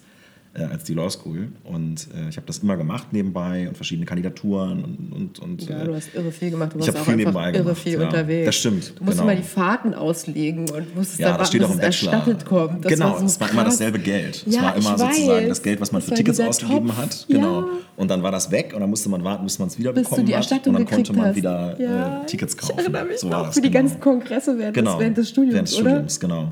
äh, 0.57 0.63
als 0.63 0.83
die 0.85 0.93
Law 0.93 1.09
School. 1.09 1.49
Und 1.63 2.07
äh, 2.15 2.29
ich 2.29 2.37
habe 2.37 2.47
das 2.47 2.59
immer 2.59 2.77
gemacht 2.77 3.07
nebenbei 3.11 3.67
und 3.67 3.75
verschiedene 3.75 4.05
Kandidaturen 4.05 4.83
und, 4.83 5.11
und, 5.13 5.39
und 5.39 5.69
Ja, 5.69 5.81
äh, 5.81 5.85
du 5.85 5.95
hast 5.95 6.13
irre 6.15 6.31
viel 6.31 6.51
gemacht. 6.51 6.73
Du 6.73 6.79
ich 6.79 6.87
warst 6.87 6.97
hab 6.97 7.01
auch 7.01 7.05
viel 7.05 7.13
einfach 7.13 7.25
nebenbei 7.33 7.49
irre 7.51 7.63
gemacht, 7.63 7.77
viel 7.77 7.93
ja. 7.93 8.05
unterwegs. 8.05 8.45
Das 8.45 8.55
stimmt, 8.55 8.93
Du 8.99 9.03
musst 9.03 9.17
genau. 9.17 9.31
immer 9.31 9.41
die 9.41 9.47
Fahrten 9.47 9.93
auslegen 9.93 10.69
und 10.69 10.95
musstest 10.95 11.19
ja, 11.19 11.29
dann 11.29 11.37
das 11.39 11.47
steht 11.49 11.63
auch 11.63 11.69
warten, 11.69 11.81
im 11.81 11.87
bis 11.87 11.95
es 11.97 12.03
erstattet 12.03 12.45
kommt. 12.45 12.85
Das 12.85 12.91
genau, 12.93 13.11
war 13.11 13.19
so 13.19 13.25
es 13.25 13.39
war 13.39 13.51
immer 13.51 13.63
dasselbe 13.65 13.99
Geld. 13.99 14.43
Es 14.47 14.55
Ja, 14.55 14.61
war 14.63 14.75
immer 14.75 14.93
ich 14.95 14.97
sozusagen 15.15 15.47
das 15.49 15.61
Geld, 15.61 15.81
was 15.81 15.91
man 15.91 16.01
Das 16.01 16.09
für 16.09 16.15
Tickets 16.15 16.39
ausgegeben 16.39 16.87
Topf. 16.87 16.97
hat. 16.97 17.25
Ja. 17.27 17.35
Genau. 17.37 17.65
Und 17.97 18.09
dann 18.11 18.23
war 18.23 18.31
das 18.31 18.51
weg 18.51 18.71
und 18.73 18.81
dann 18.81 18.89
musste 18.89 19.09
man 19.09 19.23
warten, 19.23 19.43
bis 19.45 19.57
man 19.59 19.67
es 19.69 19.77
wieder 19.77 19.93
Bis 19.93 20.09
bekommen 20.09 20.27
hat. 20.35 20.67
Und 20.67 20.73
dann 20.73 20.85
konnte 20.85 21.13
man 21.13 21.27
hast. 21.27 21.35
wieder 21.35 21.79
Ja, 21.79 22.21
äh, 22.21 22.25
Tickets 22.25 22.53
ich 22.53 22.59
kaufen. 22.59 22.79
erinnere 22.79 23.05
mich 23.05 23.19
so 23.19 23.29
war 23.29 23.39
noch 23.39 23.45
das, 23.47 23.55
für 23.55 23.61
die 23.61 23.69
genau. 23.71 23.83
ganzen 23.83 23.99
Kongresse 24.01 24.57
während, 24.57 24.75
des, 24.75 24.83
Genau, 24.83 24.99
während 24.99 25.17
des 25.17 25.29
Studiums, 25.29 25.53
während 25.53 25.67
des? 25.69 25.75
Studiums, 25.77 26.19
genau. 26.19 26.51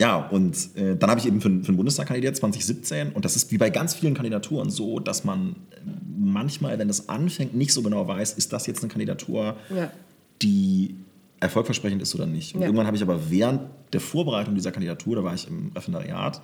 Ja, 0.00 0.16
und 0.28 0.56
äh, 0.76 0.96
dann 0.96 1.08
habe 1.10 1.20
ich 1.20 1.26
eben 1.26 1.40
für, 1.40 1.48
für 1.50 1.66
den 1.72 1.76
Bundestag 1.76 2.08
kandidiert 2.08 2.36
2017 2.36 3.12
und 3.12 3.24
das 3.24 3.36
ist 3.36 3.52
wie 3.52 3.58
bei 3.58 3.70
ganz 3.70 3.94
vielen 3.94 4.14
Kandidaturen 4.14 4.70
so, 4.70 4.98
dass 4.98 5.22
man 5.24 5.54
manchmal, 6.18 6.78
wenn 6.78 6.90
es 6.90 7.08
anfängt, 7.08 7.54
nicht 7.54 7.72
so 7.72 7.82
genau 7.82 8.06
weiß, 8.08 8.32
ist 8.32 8.52
das 8.52 8.66
jetzt 8.66 8.82
eine 8.82 8.90
Kandidatur, 8.90 9.56
Ja. 9.74 9.90
die 10.42 10.96
erfolgversprechend 11.40 12.02
ist 12.02 12.14
oder 12.14 12.26
nicht. 12.26 12.54
Und 12.54 12.62
Ja. 12.62 12.66
irgendwann 12.66 12.86
habe 12.86 12.96
ich 12.96 13.02
aber 13.02 13.30
während 13.30 13.60
der 13.92 14.00
Vorbereitung 14.00 14.54
dieser 14.54 14.72
Kandidatur, 14.72 15.16
da 15.16 15.24
war 15.24 15.34
ich 15.34 15.46
im 15.46 15.70
Referendariat, 15.74 16.40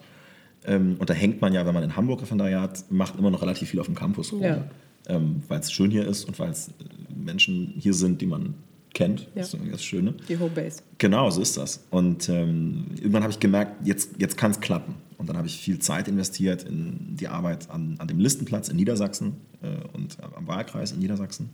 ähm, 0.66 0.96
und 0.98 1.08
da 1.10 1.14
hängt 1.14 1.40
man 1.40 1.52
ja, 1.52 1.64
wenn 1.66 1.74
man 1.74 1.82
in 1.82 1.96
Hamburg 1.96 2.20
Referendariat 2.22 2.84
macht, 2.90 3.18
immer 3.18 3.30
noch 3.30 3.42
relativ 3.42 3.70
viel 3.70 3.80
auf 3.80 3.86
dem 3.86 3.94
Campus 3.94 4.32
rum. 4.32 4.42
Ja. 4.42 4.64
Ähm, 5.08 5.42
weil 5.48 5.58
es 5.60 5.72
schön 5.72 5.90
hier 5.90 6.06
ist 6.06 6.24
und 6.24 6.38
weil 6.38 6.50
es 6.50 6.68
äh, 6.68 6.72
Menschen 7.16 7.72
hier 7.78 7.94
sind, 7.94 8.20
die 8.20 8.26
man 8.26 8.54
kennt. 8.94 9.20
Ja. 9.20 9.28
Das 9.36 9.48
ist 9.48 9.54
irgendwie 9.54 9.72
das 9.72 9.84
Schöne. 9.84 10.14
Die 10.28 10.38
Homebase. 10.38 10.82
Genau, 10.98 11.30
so 11.30 11.40
ist 11.40 11.56
das. 11.56 11.84
Und 11.90 12.28
ähm, 12.28 12.86
irgendwann 12.96 13.22
habe 13.22 13.32
ich 13.32 13.40
gemerkt, 13.40 13.86
jetzt, 13.86 14.12
jetzt 14.18 14.36
kann 14.36 14.50
es 14.50 14.60
klappen. 14.60 14.94
Und 15.18 15.28
dann 15.28 15.36
habe 15.36 15.46
ich 15.46 15.58
viel 15.58 15.78
Zeit 15.78 16.08
investiert 16.08 16.62
in 16.62 17.16
die 17.16 17.28
Arbeit 17.28 17.70
an, 17.70 17.96
an 17.98 18.08
dem 18.08 18.18
Listenplatz 18.18 18.68
in 18.68 18.76
Niedersachsen 18.76 19.36
äh, 19.62 19.66
und 19.92 20.16
am 20.34 20.46
Wahlkreis 20.46 20.92
in 20.92 20.98
Niedersachsen. 20.98 21.50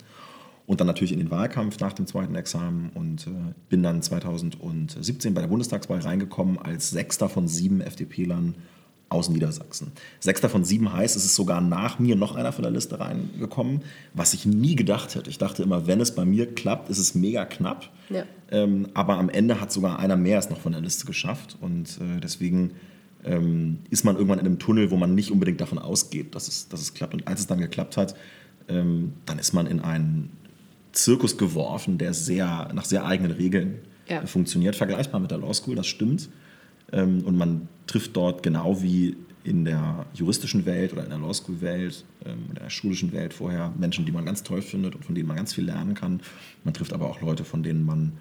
Und 0.67 0.81
dann 0.81 0.87
natürlich 0.87 1.13
in 1.13 1.19
den 1.19 1.31
Wahlkampf 1.31 1.79
nach 1.79 1.93
dem 1.93 2.07
zweiten 2.07 2.35
Examen 2.35 2.91
und 2.95 3.27
äh, 3.27 3.31
bin 3.69 3.83
dann 3.83 4.03
2017 4.03 5.35
bei 5.35 5.41
der 5.41 5.49
Bundestagswahl 5.49 6.01
reingekommen 6.01 6.59
als 6.59 6.91
sechster 6.91 7.29
von 7.29 7.47
sieben 7.47 7.81
FDP-Lern 7.81 8.55
aus 9.09 9.29
Niedersachsen. 9.29 9.93
Sechster 10.19 10.49
von 10.49 10.65
sieben 10.65 10.93
heißt, 10.93 11.15
es 11.17 11.25
ist 11.25 11.37
sogar 11.37 11.61
nach 11.61 11.99
mir 12.01 12.17
noch 12.17 12.35
einer 12.35 12.53
von 12.53 12.63
der 12.63 12.73
Liste 12.73 12.99
reingekommen, 12.99 13.83
was 14.15 14.35
ich 14.35 14.47
nie 14.47 14.75
gedacht 14.75 15.15
hätte. 15.15 15.31
Ich 15.31 15.39
dachte 15.39 15.63
immer, 15.63 15.87
wenn 15.87 16.01
es 16.01 16.15
bei 16.15 16.25
mir 16.25 16.53
klappt, 16.55 16.91
ist 16.91 16.99
es 16.99 17.15
mega 17.15 17.45
knapp. 17.45 17.91
Ja. 18.11 18.25
Ähm, 18.51 18.89
aber 18.95 19.17
am 19.19 19.29
Ende 19.29 19.61
hat 19.61 19.71
sogar 19.71 19.99
einer 20.01 20.17
mehr 20.17 20.39
es 20.39 20.51
noch 20.51 20.59
von 20.61 20.73
der 20.73 20.81
Liste 20.81 21.07
geschafft. 21.07 21.57
Und 21.61 21.99
äh, 22.01 22.21
deswegen 22.21 22.73
ähm, 23.25 23.79
ist 23.91 24.05
man 24.05 24.17
irgendwann 24.17 24.41
in 24.41 24.47
einem 24.47 24.59
Tunnel, 24.59 24.91
wo 24.91 24.97
man 24.97 25.15
nicht 25.15 25.31
unbedingt 25.31 25.61
davon 25.61 25.79
ausgeht, 25.79 26.35
dass 26.35 26.49
es, 26.49 26.69
dass 26.69 26.81
es 26.81 26.93
klappt. 26.95 27.15
Und 27.15 27.29
als 27.29 27.41
es 27.41 27.47
dann 27.47 27.61
geklappt 27.61 27.97
hat, 27.97 28.17
ähm, 28.69 29.13
dann 29.25 29.39
ist 29.39 29.53
man 29.53 29.67
in 29.69 29.79
einen 29.81 30.31
Zirkus 30.93 31.37
geworfen, 31.39 31.99
der 31.99 32.13
sehr, 32.13 32.71
nach 32.75 32.85
sehr 32.85 33.07
eigenen 33.07 33.31
Regeln 33.33 33.77
Ja. 34.09 34.23
äh, 34.23 34.27
funktioniert. 34.27 34.75
Vergleichbar 34.75 35.21
mit 35.21 35.31
der 35.31 35.39
Law 35.39 35.55
School, 35.55 35.77
das 35.77 35.87
stimmt. 35.87 36.29
Ähm, 36.93 37.23
und 37.25 37.37
man 37.37 37.69
trifft 37.87 38.17
dort 38.17 38.43
genau 38.43 38.83
wie 38.83 39.17
in 39.45 39.65
der 39.65 40.07
juristischen 40.13 40.67
Welt 40.67 40.93
oder 40.93 41.05
in 41.05 41.11
der 41.11 41.19
Law 41.19 41.33
School 41.33 41.61
Welt, 41.61 42.05
ähm, 42.25 42.47
in 42.49 42.55
der 42.57 42.69
schulischen 42.69 43.13
Welt 43.13 43.33
vorher 43.33 43.73
Menschen, 43.79 44.05
die 44.05 44.13
man 44.13 44.25
ganz 44.25 44.43
toll 44.43 44.61
findet 44.61 44.97
und 44.97 45.05
von 45.05 45.15
denen 45.15 45.29
man 45.29 45.37
ganz 45.37 45.55
viel 45.55 45.65
lernen 45.65 45.95
kann. 45.95 46.21
Man 46.65 46.75
trifft 46.75 46.93
aber 46.93 47.09
auch 47.09 47.21
Leute, 47.21 47.45
von 47.45 47.63
denen 47.63 47.85
man 47.85 48.13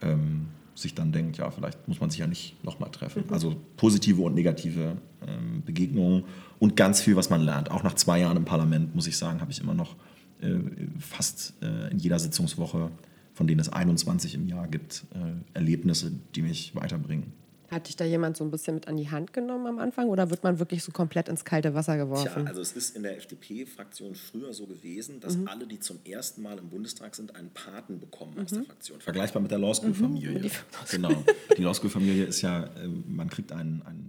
ähm, 0.00 0.48
sich 0.74 0.94
dann 0.94 1.12
denkt, 1.12 1.38
ja, 1.38 1.50
vielleicht 1.50 1.86
muss 1.86 2.00
man 2.00 2.10
sich 2.10 2.18
ja 2.18 2.26
nicht 2.26 2.62
nochmal 2.64 2.90
treffen. 2.90 3.24
Also 3.30 3.56
positive 3.76 4.22
und 4.22 4.34
negative 4.34 4.96
ähm, 5.26 5.62
Begegnungen 5.64 6.24
und 6.58 6.76
ganz 6.76 7.00
viel, 7.00 7.14
was 7.14 7.30
man 7.30 7.42
lernt. 7.42 7.70
Auch 7.70 7.84
nach 7.84 7.94
zwei 7.94 8.20
Jahren 8.20 8.36
im 8.36 8.44
Parlament, 8.44 8.94
muss 8.94 9.06
ich 9.06 9.16
sagen, 9.16 9.40
habe 9.40 9.52
ich 9.52 9.60
immer 9.60 9.74
noch 9.74 9.94
äh, 10.40 10.58
fast 10.98 11.54
äh, 11.62 11.90
in 11.90 11.98
jeder 11.98 12.18
Sitzungswoche, 12.18 12.90
von 13.34 13.46
denen 13.46 13.60
es 13.60 13.68
21 13.68 14.34
im 14.34 14.48
Jahr 14.48 14.66
gibt, 14.66 15.04
äh, 15.14 15.56
Erlebnisse, 15.56 16.12
die 16.34 16.42
mich 16.42 16.74
weiterbringen. 16.74 17.41
Hat 17.72 17.88
dich 17.88 17.96
da 17.96 18.04
jemand 18.04 18.36
so 18.36 18.44
ein 18.44 18.50
bisschen 18.50 18.74
mit 18.74 18.86
an 18.86 18.98
die 18.98 19.10
Hand 19.10 19.32
genommen 19.32 19.66
am 19.66 19.78
Anfang 19.78 20.08
oder 20.08 20.28
wird 20.28 20.44
man 20.44 20.58
wirklich 20.58 20.84
so 20.84 20.92
komplett 20.92 21.28
ins 21.28 21.44
kalte 21.44 21.74
Wasser 21.74 21.96
geworfen? 21.96 22.46
also 22.46 22.60
es 22.60 22.72
ist 22.72 22.94
in 22.94 23.02
der 23.02 23.16
FDP-Fraktion 23.16 24.14
früher 24.14 24.52
so 24.52 24.66
gewesen, 24.66 25.20
dass 25.20 25.38
alle, 25.46 25.66
die 25.66 25.80
zum 25.80 25.98
ersten 26.04 26.42
Mal 26.42 26.58
im 26.58 26.68
Bundestag 26.68 27.14
sind, 27.14 27.34
einen 27.34 27.50
Paten 27.50 27.98
bekommen 27.98 28.38
aus 28.38 28.50
der 28.50 28.64
Fraktion. 28.64 29.00
Vergleichbar 29.00 29.40
mit 29.40 29.50
der 29.50 29.58
Law 29.58 29.72
School-Familie. 29.72 30.50
Genau. 30.90 31.24
Die 31.56 31.62
Law 31.62 31.72
School-Familie 31.72 32.24
ist 32.26 32.42
ja, 32.42 32.68
ähm, 32.82 33.04
man 33.08 33.30
kriegt 33.30 33.52
einen, 33.52 33.82
einen 33.82 34.04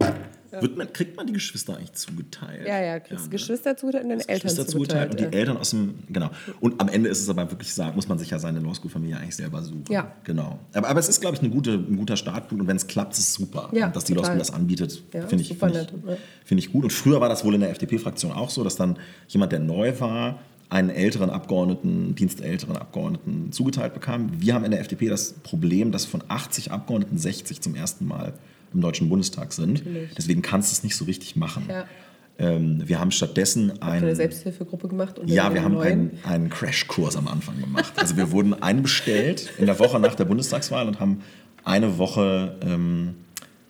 wird 0.62 0.76
man, 0.76 0.92
kriegt 0.92 1.16
man 1.16 1.26
die 1.26 1.32
Geschwister 1.32 1.76
eigentlich 1.76 1.92
zugeteilt? 1.92 2.66
ja, 2.66 2.80
ja, 2.80 3.00
kriegst 3.00 3.24
ne? 3.24 3.30
Geschwister 3.30 3.76
zugeteilt 3.76 4.04
und 4.04 4.10
den 4.10 4.18
Das 4.18 4.26
Eltern 4.28 4.48
Geschwister 4.48 4.66
zugeteilt. 4.70 5.10
und 5.10 5.20
die 5.20 5.24
ja. 5.24 5.30
Eltern 5.30 5.56
aus 5.56 5.70
dem, 5.70 5.94
genau. 6.08 6.30
Und 6.60 6.80
am 6.80 6.88
Ende 6.88 7.08
ist 7.08 7.20
es 7.20 7.28
aber 7.28 7.50
wirklich 7.50 7.74
muss 7.94 8.08
man 8.08 8.18
sich 8.18 8.30
ja 8.30 8.38
seine 8.38 8.60
Law 8.60 8.74
School 8.74 8.90
Familie 8.90 9.18
eigentlich 9.18 9.36
selber 9.36 9.62
suchen. 9.62 9.84
Ja. 9.90 10.12
Genau. 10.24 10.58
Aber, 10.72 10.88
aber 10.88 11.00
es 11.00 11.08
ist, 11.08 11.20
glaube 11.20 11.36
ich, 11.36 11.42
eine 11.42 11.50
gute, 11.50 11.72
ein 11.72 11.96
guter 11.96 12.16
Startpunkt 12.16 12.62
und 12.62 12.68
wenn 12.68 12.76
es 12.76 12.86
klappt, 12.86 13.12
ist 13.14 13.20
es 13.20 13.34
super. 13.34 13.68
Ja, 13.72 13.86
Und 13.86 13.96
dass 13.96 14.04
die 14.04 14.12
Law 14.14 14.20
total. 14.22 14.32
School 14.32 14.38
das 14.38 14.52
anbietet, 14.52 15.02
Ja, 15.12 15.26
finde 15.26 15.42
ich, 15.42 15.56
finde 15.56 15.80
ich, 15.80 16.08
ja. 16.08 16.16
finde 16.44 16.60
ich 16.60 16.72
gut. 16.72 16.84
Und 16.84 16.92
früher 16.92 17.20
war 17.20 17.28
das 17.28 17.44
wohl 17.44 17.54
in 17.54 17.60
der 17.60 17.70
FDP-Fraktion 17.70 18.32
auch 18.32 18.50
so, 18.50 18.64
dass 18.64 18.76
dann 18.76 18.98
jemand, 19.28 19.52
der 19.52 19.60
neu 19.60 19.98
war, 20.00 20.40
einen 20.70 20.90
älteren 20.90 21.30
Abgeordneten, 21.30 22.14
dienstälteren 22.14 22.76
Abgeordneten 22.76 23.52
zugeteilt 23.52 23.94
bekam. 23.94 24.30
Wir 24.40 24.54
haben 24.54 24.64
in 24.64 24.70
der 24.70 24.80
FDP 24.80 25.08
das 25.08 25.34
Problem, 25.34 25.92
dass 25.92 26.04
von 26.04 26.24
80 26.26 26.72
Abgeordneten 26.72 27.18
60 27.18 27.60
zum 27.60 27.74
ersten 27.74 28.06
Mal 28.06 28.32
im 28.74 28.80
Deutschen 28.80 29.08
Bundestag 29.08 29.52
sind. 29.52 29.82
Deswegen 30.16 30.42
kannst 30.42 30.70
du 30.70 30.74
es 30.74 30.84
nicht 30.84 30.96
so 30.96 31.04
richtig 31.04 31.36
machen. 31.36 31.64
Ja. 31.68 31.84
Ähm, 32.36 32.82
wir 32.86 32.98
haben 32.98 33.12
stattdessen 33.12 33.68
ihr 33.68 33.82
eine 33.82 34.08
ein 34.08 34.14
Selbsthilfegruppe 34.16 34.88
gemacht? 34.88 35.18
Und 35.18 35.30
ja, 35.30 35.54
wir 35.54 35.62
haben 35.62 35.78
einen, 35.78 36.18
einen 36.24 36.50
Crashkurs 36.50 37.16
am 37.16 37.28
Anfang 37.28 37.60
gemacht. 37.60 37.92
Also 37.96 38.16
wir 38.16 38.32
wurden 38.32 38.54
einbestellt 38.54 39.52
in 39.58 39.66
der 39.66 39.78
Woche 39.78 40.00
nach 40.00 40.16
der 40.16 40.24
Bundestagswahl 40.24 40.88
und 40.88 40.98
haben 40.98 41.22
eine 41.64 41.98
Woche 41.98 42.56
ähm, 42.62 43.14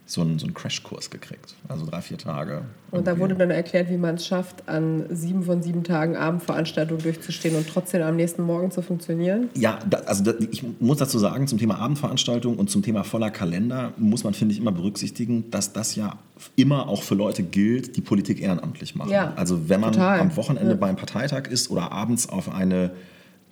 so 0.06 0.20
einen, 0.20 0.38
so 0.38 0.44
einen 0.44 0.52
Crashkurs 0.54 1.08
gekriegt. 1.08 1.54
Also 1.66 1.86
drei, 1.86 2.02
vier 2.02 2.18
Tage. 2.18 2.62
Und 2.90 3.06
da 3.06 3.12
Irgendwie. 3.12 3.20
wurde 3.22 3.34
dann 3.36 3.50
erklärt, 3.50 3.88
wie 3.88 3.96
man 3.96 4.16
es 4.16 4.26
schafft, 4.26 4.68
an 4.68 5.06
sieben 5.10 5.42
von 5.44 5.62
sieben 5.62 5.82
Tagen 5.82 6.14
Abendveranstaltungen 6.14 7.02
durchzustehen 7.02 7.56
und 7.56 7.66
trotzdem 7.66 8.02
am 8.02 8.14
nächsten 8.16 8.42
Morgen 8.42 8.70
zu 8.70 8.82
funktionieren. 8.82 9.48
Ja, 9.54 9.78
da, 9.88 9.98
also 10.00 10.22
da, 10.22 10.34
ich 10.50 10.62
muss 10.78 10.98
dazu 10.98 11.18
sagen, 11.18 11.46
zum 11.46 11.58
Thema 11.58 11.78
Abendveranstaltung 11.78 12.56
und 12.58 12.68
zum 12.68 12.82
Thema 12.82 13.02
voller 13.02 13.30
Kalender 13.30 13.92
muss 13.96 14.24
man, 14.24 14.34
finde 14.34 14.52
ich, 14.52 14.60
immer 14.60 14.72
berücksichtigen, 14.72 15.50
dass 15.50 15.72
das 15.72 15.96
ja 15.96 16.18
immer 16.54 16.86
auch 16.88 17.02
für 17.02 17.14
Leute 17.14 17.42
gilt, 17.42 17.96
die 17.96 18.02
Politik 18.02 18.42
ehrenamtlich 18.42 18.94
machen. 18.94 19.10
Ja, 19.10 19.32
also 19.36 19.70
wenn 19.70 19.80
man 19.80 19.92
total. 19.92 20.20
am 20.20 20.36
Wochenende 20.36 20.72
Ja. 20.72 20.76
beim 20.76 20.96
Parteitag 20.96 21.46
ist 21.48 21.70
oder 21.70 21.92
abends 21.92 22.28
auf 22.28 22.52
eine 22.54 22.90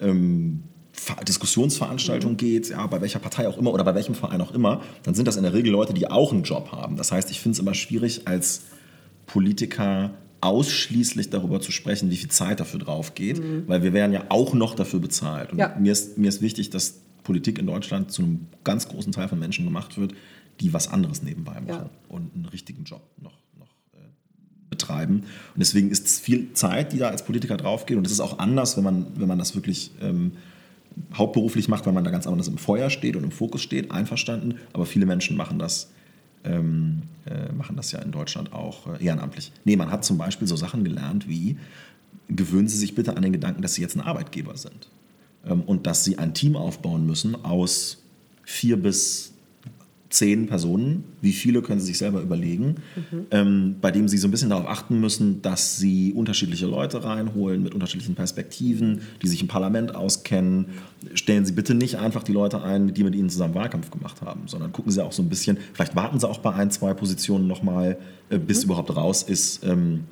ähm, 0.01 0.65
Ver- 1.05 1.25
Diskussionsveranstaltung 1.25 2.37
geht, 2.37 2.69
ja, 2.71 2.87
bei 2.87 3.01
welcher 3.01 3.19
Partei 3.19 3.49
auch 3.49 3.59
immer 3.59 3.73
oder 3.73 3.83
bei 3.85 3.95
welchem 3.95 4.15
Verein 4.15 4.41
auch 4.41 4.53
immer, 4.53 4.83
dann 5.03 5.15
sind 5.15 5.27
das 5.27 5.37
in 5.37 5.43
der 5.43 5.53
Regel 5.53 5.73
Leute, 5.73 5.95
die 5.95 6.09
auch 6.11 6.33
einen 6.33 6.45
Job 6.45 6.71
haben. 6.73 6.97
Das 6.97 7.11
heißt, 7.13 7.31
ich 7.31 7.41
finde 7.41 7.55
es 7.57 7.59
immer 7.61 7.75
schwierig, 7.75 8.29
als 8.29 8.63
Politiker 9.27 10.11
ausschließlich 10.41 11.31
darüber 11.31 11.61
zu 11.61 11.71
sprechen, 11.71 12.11
wie 12.11 12.17
viel 12.17 12.29
Zeit 12.31 12.59
dafür 12.61 12.81
drauf 12.81 13.15
geht, 13.15 13.41
weil 13.69 13.83
wir 13.83 13.93
werden 13.93 14.13
ja 14.13 14.25
auch 14.29 14.55
noch 14.55 14.75
dafür 14.75 14.99
bezahlt. 15.01 15.53
Und 15.53 15.59
Ja. 15.59 15.77
mir, 15.79 15.93
ist, 15.93 16.19
mir 16.19 16.29
ist 16.29 16.43
wichtig, 16.43 16.71
dass 16.71 17.01
Politik 17.23 17.59
in 17.59 17.67
Deutschland 17.67 18.11
zu 18.11 18.23
einem 18.23 18.47
ganz 18.65 18.89
großen 18.89 19.13
Teil 19.13 19.29
von 19.29 19.39
Menschen 19.39 19.65
gemacht 19.65 19.97
wird, 19.99 20.15
die 20.61 20.73
was 20.73 20.89
anderes 20.89 21.23
nebenbei 21.23 21.55
machen 21.61 21.67
Ja. 21.69 21.91
und 22.09 22.35
einen 22.35 22.47
richtigen 22.47 22.83
Job 22.85 23.03
noch, 23.21 23.33
noch 23.59 23.69
äh, 23.95 23.99
betreiben. 24.69 25.19
Und 25.55 25.59
deswegen 25.61 25.91
ist 25.91 26.07
es 26.07 26.19
viel 26.19 26.53
Zeit, 26.55 26.93
die 26.93 26.99
da 26.99 27.09
als 27.09 27.25
Politiker 27.25 27.57
draufgeht. 27.57 27.97
Und 27.97 28.05
es 28.07 28.13
ist 28.13 28.21
auch 28.21 28.39
anders, 28.41 28.77
wenn 28.77 28.85
man, 28.85 29.07
wenn 29.15 29.29
man 29.29 29.39
das 29.39 29.55
wirklich 29.55 29.93
ähm, 30.03 30.33
hauptberuflich 31.15 31.69
macht, 31.69 31.87
weil 31.87 31.93
man 31.93 32.05
da 32.05 32.11
ganz 32.11 32.27
anders 32.27 32.49
im 32.49 32.59
Feuer 32.59 32.91
steht 32.91 33.17
und 33.17 33.25
im 33.25 33.31
Fokus 33.31 33.63
steht, 33.63 33.91
einverstanden. 33.91 34.57
Aber 34.73 34.87
viele 34.87 35.07
Menschen 35.07 35.37
machen 35.37 35.59
das, 35.59 35.91
ähm, 36.45 37.03
äh, 37.27 37.53
machen 37.53 37.77
das 37.77 37.93
ja 37.93 38.01
in 38.01 38.13
Deutschland 38.13 38.53
auch 38.53 38.87
äh, 38.87 39.05
ehrenamtlich. 39.05 39.53
Nee, 39.65 39.77
man 39.77 39.91
hat 39.91 40.05
zum 40.05 40.19
Beispiel 40.19 40.49
so 40.49 40.57
Sachen 40.57 40.85
gelernt 40.85 41.29
wie, 41.29 41.57
gewöhnen 42.29 42.69
Sie 42.69 42.79
sich 42.79 42.95
bitte 42.95 43.17
an 43.17 43.23
den 43.23 43.33
Gedanken, 43.33 43.63
dass 43.63 43.75
Sie 43.75 43.83
jetzt 43.83 43.97
ein 43.97 44.01
Arbeitgeber 44.01 44.57
sind. 44.57 44.89
Ähm, 45.47 45.63
und 45.63 45.87
dass 45.87 46.05
Sie 46.05 46.19
ein 46.19 46.35
Team 46.35 46.57
aufbauen 46.57 47.07
müssen 47.07 47.45
aus 47.45 48.03
vier 48.45 48.77
bis 48.77 49.32
zehn 50.13 50.47
Personen, 50.47 51.05
wie 51.21 51.33
viele 51.33 51.63
können 51.63 51.81
Sie 51.81 51.87
sich 51.87 51.99
selber 51.99 52.21
überlegen, 52.21 52.77
ähm, 53.31 53.77
bei 53.81 53.91
dem 53.91 54.09
Sie 54.09 54.19
so 54.19 54.29
ein 54.29 54.31
bisschen 54.31 54.51
darauf 54.51 54.67
achten 54.67 55.01
müssen, 55.01 55.43
dass 55.43 55.79
Sie 55.79 56.13
unterschiedliche 56.13 56.67
Leute 56.67 57.03
reinholen 57.03 57.63
mit 57.63 57.75
unterschiedlichen 57.75 58.15
Perspektiven, 58.15 59.01
die 59.23 59.29
sich 59.29 59.41
im 59.41 59.49
Parlament 59.49 59.95
auskennen. 59.95 60.67
Stellen 61.15 61.47
Sie 61.47 61.53
bitte 61.53 61.75
nicht 61.75 61.97
einfach 61.97 62.23
die 62.23 62.33
Leute 62.33 62.63
ein, 62.63 62.93
die 62.93 63.05
mit 63.05 63.15
Ihnen 63.15 63.31
zusammen 63.31 63.55
Wahlkampf 63.55 63.91
gemacht 63.91 64.21
haben, 64.21 64.43
sondern 64.47 64.73
gucken 64.73 64.93
Sie 64.93 65.03
auch 65.03 65.13
so 65.13 65.23
ein 65.23 65.29
bisschen, 65.29 65.57
vielleicht 65.73 65.97
warten 65.97 66.21
Sie 66.21 66.29
auch 66.29 66.39
bei 66.39 66.53
ein, 66.53 66.71
zwei 66.71 66.95
Positionen 66.95 67.47
nochmal, 67.47 67.97
äh, 68.29 68.39
bis 68.39 68.65
überhaupt 68.65 68.95
raus 68.95 69.23
ist, 69.23 69.65
ähm, 69.65 70.05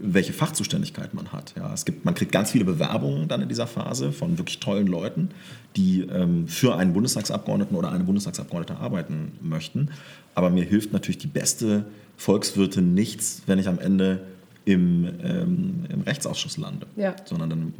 welche 0.00 0.32
Fachzuständigkeit 0.32 1.14
man 1.14 1.32
hat. 1.32 1.54
Ja, 1.56 1.72
es 1.72 1.84
gibt, 1.84 2.04
man 2.04 2.14
kriegt 2.14 2.32
ganz 2.32 2.50
viele 2.50 2.64
Bewerbungen 2.64 3.28
dann 3.28 3.42
in 3.42 3.48
dieser 3.48 3.66
Phase 3.66 4.12
von 4.12 4.38
wirklich 4.38 4.60
tollen 4.60 4.86
Leuten, 4.86 5.30
die 5.76 6.02
ähm, 6.02 6.48
für 6.48 6.76
einen 6.76 6.92
Bundestagsabgeordneten 6.92 7.76
oder 7.76 7.90
eine 7.90 8.04
Bundestagsabgeordnete 8.04 8.80
arbeiten 8.80 9.32
möchten. 9.40 9.90
Aber 10.34 10.50
mir 10.50 10.64
hilft 10.64 10.92
natürlich 10.92 11.18
die 11.18 11.26
beste 11.26 11.84
Volkswirtin 12.16 12.94
nichts, 12.94 13.42
wenn 13.46 13.58
ich 13.58 13.68
am 13.68 13.78
Ende 13.78 14.20
im, 14.64 15.08
ähm, 15.22 15.84
im 15.88 16.02
Rechtsausschuss 16.02 16.56
lande. 16.56 16.86
Ja. 16.96 17.16
Sondern 17.24 17.50
dann 17.50 17.74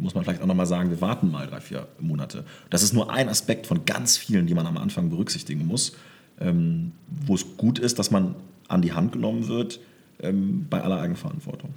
muss 0.00 0.14
man 0.14 0.24
vielleicht 0.24 0.42
auch 0.42 0.46
nochmal 0.46 0.66
sagen, 0.66 0.90
wir 0.90 1.00
warten 1.00 1.30
mal 1.30 1.46
drei, 1.46 1.60
vier 1.60 1.88
Monate. 1.98 2.44
Das 2.70 2.82
ist 2.82 2.92
nur 2.92 3.12
ein 3.12 3.28
Aspekt 3.28 3.66
von 3.66 3.84
ganz 3.84 4.16
vielen, 4.16 4.46
die 4.46 4.54
man 4.54 4.66
am 4.66 4.76
Anfang 4.76 5.10
berücksichtigen 5.10 5.66
muss, 5.66 5.96
ähm, 6.40 6.92
wo 7.26 7.34
es 7.34 7.56
gut 7.56 7.78
ist, 7.78 7.98
dass 7.98 8.10
man 8.10 8.36
an 8.68 8.82
die 8.82 8.92
Hand 8.92 9.12
genommen 9.12 9.48
wird, 9.48 9.80
ähm, 10.22 10.66
bei 10.68 10.80
aller 10.80 11.00
Eigenverantwortung. 11.00 11.70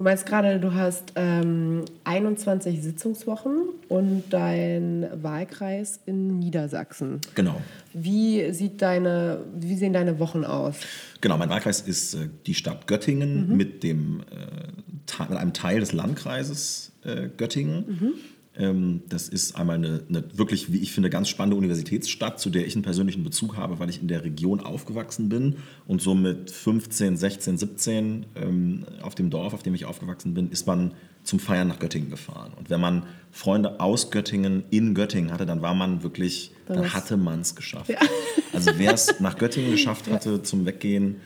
Du 0.00 0.04
meinst 0.04 0.24
gerade, 0.24 0.58
du 0.58 0.72
hast 0.72 1.12
ähm, 1.16 1.84
21 2.04 2.80
Sitzungswochen 2.80 3.68
und 3.90 4.24
dein 4.30 5.06
Wahlkreis 5.22 6.00
in 6.06 6.38
Niedersachsen. 6.38 7.20
Genau. 7.34 7.60
Wie, 7.92 8.50
sieht 8.54 8.80
deine, 8.80 9.44
wie 9.54 9.76
sehen 9.76 9.92
deine 9.92 10.18
Wochen 10.18 10.42
aus? 10.42 10.76
Genau, 11.20 11.36
mein 11.36 11.50
Wahlkreis 11.50 11.82
ist 11.82 12.14
äh, 12.14 12.30
die 12.46 12.54
Stadt 12.54 12.86
Göttingen 12.86 13.54
mit, 13.54 13.82
dem, 13.82 14.20
äh, 14.30 15.22
mit 15.28 15.38
einem 15.38 15.52
Teil 15.52 15.80
des 15.80 15.92
Landkreises 15.92 16.92
äh, 17.04 17.28
Göttingen. 17.36 17.84
Mhm. 17.86 18.12
Ähm, 18.60 19.02
das 19.08 19.28
ist 19.28 19.56
einmal 19.56 19.76
eine, 19.76 20.02
eine, 20.08 20.24
wirklich, 20.34 20.70
wie 20.70 20.78
ich 20.78 20.92
finde, 20.92 21.08
ganz 21.08 21.30
spannende 21.30 21.56
Universitätsstadt, 21.56 22.38
zu 22.38 22.50
der 22.50 22.66
ich 22.66 22.74
einen 22.74 22.82
persönlichen 22.82 23.24
Bezug 23.24 23.56
habe, 23.56 23.78
weil 23.78 23.88
ich 23.88 24.02
in 24.02 24.08
der 24.08 24.22
Region 24.22 24.60
aufgewachsen 24.60 25.30
bin 25.30 25.56
und 25.86 26.02
so 26.02 26.14
mit 26.14 26.50
15, 26.50 27.16
16, 27.16 27.56
17 27.56 28.26
ähm, 28.36 28.84
auf 29.00 29.14
dem 29.14 29.30
Dorf, 29.30 29.54
auf 29.54 29.62
dem 29.62 29.74
ich 29.74 29.86
aufgewachsen 29.86 30.34
bin, 30.34 30.50
ist 30.50 30.66
man 30.66 30.92
zum 31.24 31.38
Feiern 31.38 31.68
nach 31.68 31.78
Göttingen 31.78 32.10
gefahren. 32.10 32.52
Und 32.58 32.68
wenn 32.68 32.80
man 32.80 33.04
Freunde 33.30 33.80
aus 33.80 34.10
Göttingen 34.10 34.64
in 34.70 34.94
Göttingen 34.94 35.32
hatte, 35.32 35.46
dann 35.46 35.62
war 35.62 35.74
man 35.74 36.02
wirklich, 36.02 36.52
dann 36.66 36.92
hatte 36.92 37.16
man 37.16 37.40
es 37.40 37.54
geschafft. 37.54 37.88
Ja. 37.88 37.98
Also 38.52 38.72
wer 38.76 38.92
es 38.94 39.20
nach 39.20 39.38
Göttingen 39.38 39.70
geschafft 39.70 40.10
hatte 40.10 40.42
zum 40.42 40.66
Weggehen, 40.66 41.16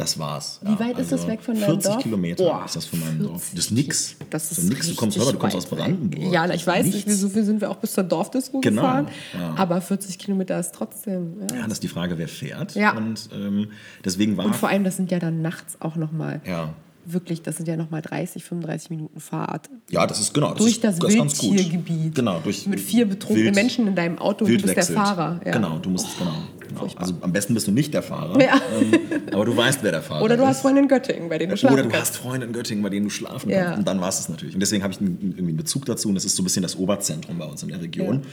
das 0.00 0.18
war's. 0.18 0.60
Wie 0.62 0.78
weit 0.78 0.96
also 0.96 1.02
ist 1.02 1.12
das 1.12 1.26
weg 1.26 1.42
von 1.42 1.54
deinem 1.54 1.66
40 1.66 1.84
Dorf? 1.84 2.02
Kilometer 2.02 2.44
Boah, 2.44 2.64
ist 2.64 2.76
das 2.76 2.86
von 2.86 3.00
meinem 3.00 3.22
Dorf. 3.22 3.50
Das 3.54 3.66
ist 3.66 3.70
nix. 3.70 4.16
Das 4.30 4.50
ist 4.50 4.58
das 4.58 4.64
nix. 4.64 4.88
Du 4.88 4.94
kommst, 4.94 5.16
du 5.16 5.38
kommst 5.38 5.56
aus 5.56 5.66
Brandenburg. 5.66 6.32
Ja, 6.32 6.48
ich 6.50 6.66
weiß 6.66 6.86
nicht, 6.86 7.08
so 7.10 7.28
viel 7.28 7.44
sind 7.44 7.60
wir 7.60 7.70
auch 7.70 7.76
bis 7.76 7.92
zur 7.92 8.04
Dorfdisco 8.04 8.60
genau, 8.60 8.82
gefahren. 8.82 9.08
Ja. 9.34 9.54
Aber 9.56 9.80
40 9.80 10.18
Kilometer 10.18 10.58
ist 10.58 10.74
trotzdem. 10.74 11.40
Ja, 11.50 11.56
ja 11.56 11.62
das 11.64 11.74
ist 11.74 11.82
die 11.82 11.88
Frage, 11.88 12.18
wer 12.18 12.28
fährt. 12.28 12.74
Ja. 12.74 12.96
Und 12.96 13.28
ähm, 13.32 13.68
deswegen 14.04 14.36
war. 14.36 14.46
Und 14.46 14.56
vor 14.56 14.68
allem, 14.68 14.84
das 14.84 14.96
sind 14.96 15.10
ja 15.10 15.18
dann 15.18 15.42
nachts 15.42 15.80
auch 15.80 15.96
nochmal. 15.96 16.40
Ja 16.46 16.74
wirklich, 17.06 17.42
das 17.42 17.56
sind 17.56 17.66
ja 17.66 17.76
nochmal 17.76 18.02
30, 18.02 18.44
35 18.44 18.90
Minuten 18.90 19.20
Fahrt. 19.20 19.70
Ja, 19.90 20.06
das 20.06 20.20
ist 20.20 20.34
genau. 20.34 20.50
Das 20.50 20.58
durch 20.58 20.72
ist, 20.72 20.84
das, 20.84 20.98
das 20.98 21.12
Wildtiergebiet. 21.12 22.14
Genau, 22.14 22.40
durch 22.40 22.66
Mit 22.66 22.80
vier 22.80 23.06
betrunkenen 23.06 23.46
Wild, 23.46 23.54
Menschen 23.54 23.86
in 23.88 23.94
deinem 23.94 24.18
Auto 24.18 24.44
und 24.44 24.52
du 24.52 24.62
bist 24.62 24.76
der 24.76 24.84
Fahrer. 24.84 25.40
Ja. 25.44 25.52
Genau, 25.52 25.78
du 25.78 25.90
musst, 25.90 26.18
genau. 26.18 26.34
Genau. 26.74 26.88
Also 26.96 27.14
am 27.20 27.32
besten 27.32 27.54
bist 27.54 27.66
du 27.66 27.72
nicht 27.72 27.92
der 27.94 28.02
Fahrer. 28.02 28.40
Ja. 28.40 28.60
Ähm, 28.80 28.92
aber 29.32 29.44
du 29.44 29.56
weißt, 29.56 29.82
wer 29.82 29.92
der 29.92 30.02
Fahrer 30.02 30.20
ist. 30.20 30.24
Oder 30.24 30.36
du 30.36 30.46
hast 30.46 30.62
Freunde 30.62 30.80
in 30.82 30.88
Göttingen, 30.88 31.28
bei 31.28 31.38
denen 31.38 31.50
du 31.50 31.56
schlafen 31.56 31.74
Oder 31.74 31.82
du 31.84 31.88
kannst. 31.90 32.12
hast 32.12 32.16
Freunde 32.18 32.46
in 32.46 32.52
Göttingen, 32.52 32.82
bei 32.82 32.88
denen 32.90 33.04
du 33.04 33.10
schlafen 33.10 33.50
Ja. 33.50 33.64
kannst. 33.64 33.78
Und 33.80 33.88
dann 33.88 34.00
war 34.00 34.08
es 34.08 34.20
es 34.20 34.28
natürlich. 34.28 34.54
Und 34.54 34.60
deswegen 34.60 34.82
habe 34.82 34.92
ich 34.92 35.00
einen, 35.00 35.18
irgendwie 35.20 35.40
einen 35.48 35.56
Bezug 35.56 35.84
dazu. 35.86 36.08
Und 36.08 36.14
das 36.14 36.24
ist 36.24 36.36
so 36.36 36.42
ein 36.42 36.44
bisschen 36.44 36.62
das 36.62 36.76
Oberzentrum 36.76 37.38
bei 37.38 37.44
uns 37.46 37.62
in 37.62 37.68
der 37.68 37.80
Region. 37.80 38.16
Ja. 38.16 38.28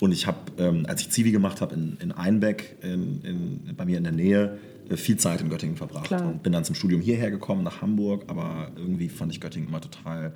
Und 0.00 0.12
ich 0.12 0.26
habe, 0.26 0.38
ähm, 0.58 0.84
als 0.88 1.00
ich 1.02 1.10
Zivi 1.10 1.30
gemacht 1.30 1.60
habe 1.60 1.74
in, 1.74 1.96
in 2.00 2.12
Einbeck, 2.12 2.76
in, 2.82 3.20
in, 3.22 3.74
bei 3.76 3.84
mir 3.84 3.98
in 3.98 4.04
der 4.04 4.12
Nähe, 4.12 4.58
äh, 4.90 4.96
viel 4.96 5.16
Zeit 5.16 5.40
in 5.40 5.48
Göttingen 5.48 5.76
verbracht. 5.76 6.06
Klar. 6.06 6.26
Und 6.26 6.42
bin 6.42 6.52
dann 6.52 6.64
zum 6.64 6.74
Studium 6.74 7.00
hierher 7.00 7.30
gekommen, 7.30 7.62
nach 7.62 7.82
Hamburg. 7.82 8.24
Aber 8.26 8.68
irgendwie 8.76 9.08
fand 9.08 9.32
ich 9.32 9.40
Göttingen 9.40 9.68
immer 9.68 9.80
total 9.80 10.32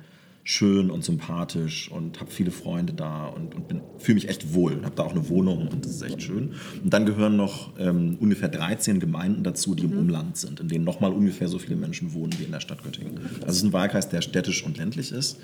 schön 0.49 0.89
und 0.89 1.03
sympathisch 1.03 1.91
und 1.91 2.21
habe 2.21 2.31
viele 2.31 2.51
Freunde 2.51 2.93
da 2.93 3.25
und, 3.25 3.53
und 3.53 3.81
fühle 3.97 4.15
mich 4.15 4.29
echt 4.29 4.53
wohl. 4.53 4.81
Habe 4.85 4.95
da 4.95 5.03
auch 5.03 5.11
eine 5.11 5.27
Wohnung 5.27 5.67
und 5.67 5.83
das 5.83 5.91
ist 5.91 6.01
echt 6.03 6.21
schön. 6.21 6.53
Und 6.81 6.93
dann 6.93 7.05
gehören 7.05 7.35
noch 7.35 7.77
ähm, 7.77 8.15
ungefähr 8.21 8.47
13 8.47 9.01
Gemeinden 9.01 9.43
dazu, 9.43 9.75
die 9.75 9.83
im 9.83 9.91
Umland 9.91 10.37
sind, 10.37 10.61
in 10.61 10.69
denen 10.69 10.85
nochmal 10.85 11.11
ungefähr 11.11 11.49
so 11.49 11.59
viele 11.59 11.75
Menschen 11.75 12.13
wohnen 12.13 12.33
wie 12.39 12.45
in 12.45 12.53
der 12.53 12.61
Stadt 12.61 12.81
Göttingen. 12.81 13.19
Also 13.41 13.47
es 13.47 13.57
ist 13.57 13.63
ein 13.63 13.73
Wahlkreis, 13.73 14.07
der 14.07 14.21
städtisch 14.21 14.65
und 14.65 14.77
ländlich 14.77 15.11
ist 15.11 15.37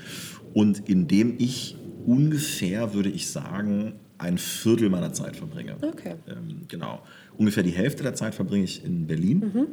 und 0.54 0.88
in 0.88 1.10
dem 1.10 1.36
ich 1.38 1.76
ungefähr, 2.06 2.94
würde 2.94 3.10
ich 3.10 3.28
sagen, 3.28 3.96
ein 4.18 4.38
Viertel 4.38 4.90
meiner 4.90 5.12
Zeit 5.12 5.36
verbringe. 5.36 5.76
Okay. 5.82 6.16
Ähm, 6.30 6.62
genau. 6.70 7.02
Ungefähr 7.36 7.64
die 7.64 7.72
Hälfte 7.72 8.04
der 8.04 8.14
Zeit 8.14 8.36
verbringe 8.36 8.64
ich 8.64 8.86
in 8.86 9.06
Berlin. 9.06 9.68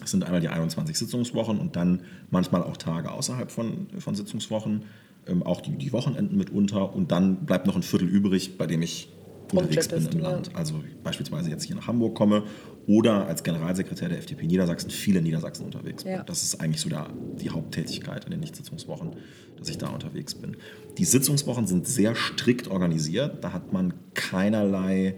Das 0.00 0.10
sind 0.10 0.24
einmal 0.24 0.40
die 0.40 0.48
21 0.48 0.96
Sitzungswochen 0.96 1.58
und 1.58 1.76
dann 1.76 2.02
manchmal 2.30 2.62
auch 2.62 2.76
Tage 2.76 3.10
außerhalb 3.10 3.50
von, 3.50 3.88
von 3.98 4.14
Sitzungswochen, 4.14 4.84
ähm, 5.26 5.42
auch 5.42 5.60
die, 5.60 5.76
die 5.76 5.92
Wochenenden 5.92 6.36
mitunter. 6.36 6.94
Und 6.94 7.12
dann 7.12 7.46
bleibt 7.46 7.66
noch 7.66 7.76
ein 7.76 7.82
Viertel 7.82 8.08
übrig, 8.08 8.58
bei 8.58 8.66
dem 8.66 8.82
ich 8.82 9.10
unterwegs 9.52 9.88
bin 9.88 10.06
im 10.06 10.20
ja. 10.20 10.30
Land. 10.30 10.54
Also 10.54 10.82
beispielsweise 11.02 11.50
jetzt 11.50 11.64
hier 11.64 11.76
nach 11.76 11.86
Hamburg 11.86 12.14
komme 12.14 12.44
oder 12.86 13.26
als 13.26 13.42
Generalsekretär 13.42 14.08
der 14.08 14.18
FDP 14.18 14.46
Niedersachsen 14.46 14.90
viel 14.90 15.16
in 15.16 15.24
Niedersachsen 15.24 15.64
unterwegs 15.64 16.04
bin. 16.04 16.12
Ja. 16.12 16.22
Das 16.22 16.42
ist 16.42 16.60
eigentlich 16.60 16.80
so 16.80 16.88
der, 16.88 17.08
die 17.40 17.50
Haupttätigkeit 17.50 18.24
in 18.24 18.30
den 18.30 18.40
Nichtsitzungswochen, 18.40 19.16
dass 19.58 19.68
ich 19.68 19.78
da 19.78 19.88
unterwegs 19.88 20.34
bin. 20.34 20.56
Die 20.98 21.04
Sitzungswochen 21.04 21.66
sind 21.66 21.86
sehr 21.86 22.14
strikt 22.14 22.68
organisiert. 22.68 23.44
Da 23.44 23.52
hat 23.52 23.72
man 23.72 23.94
keinerlei 24.14 25.16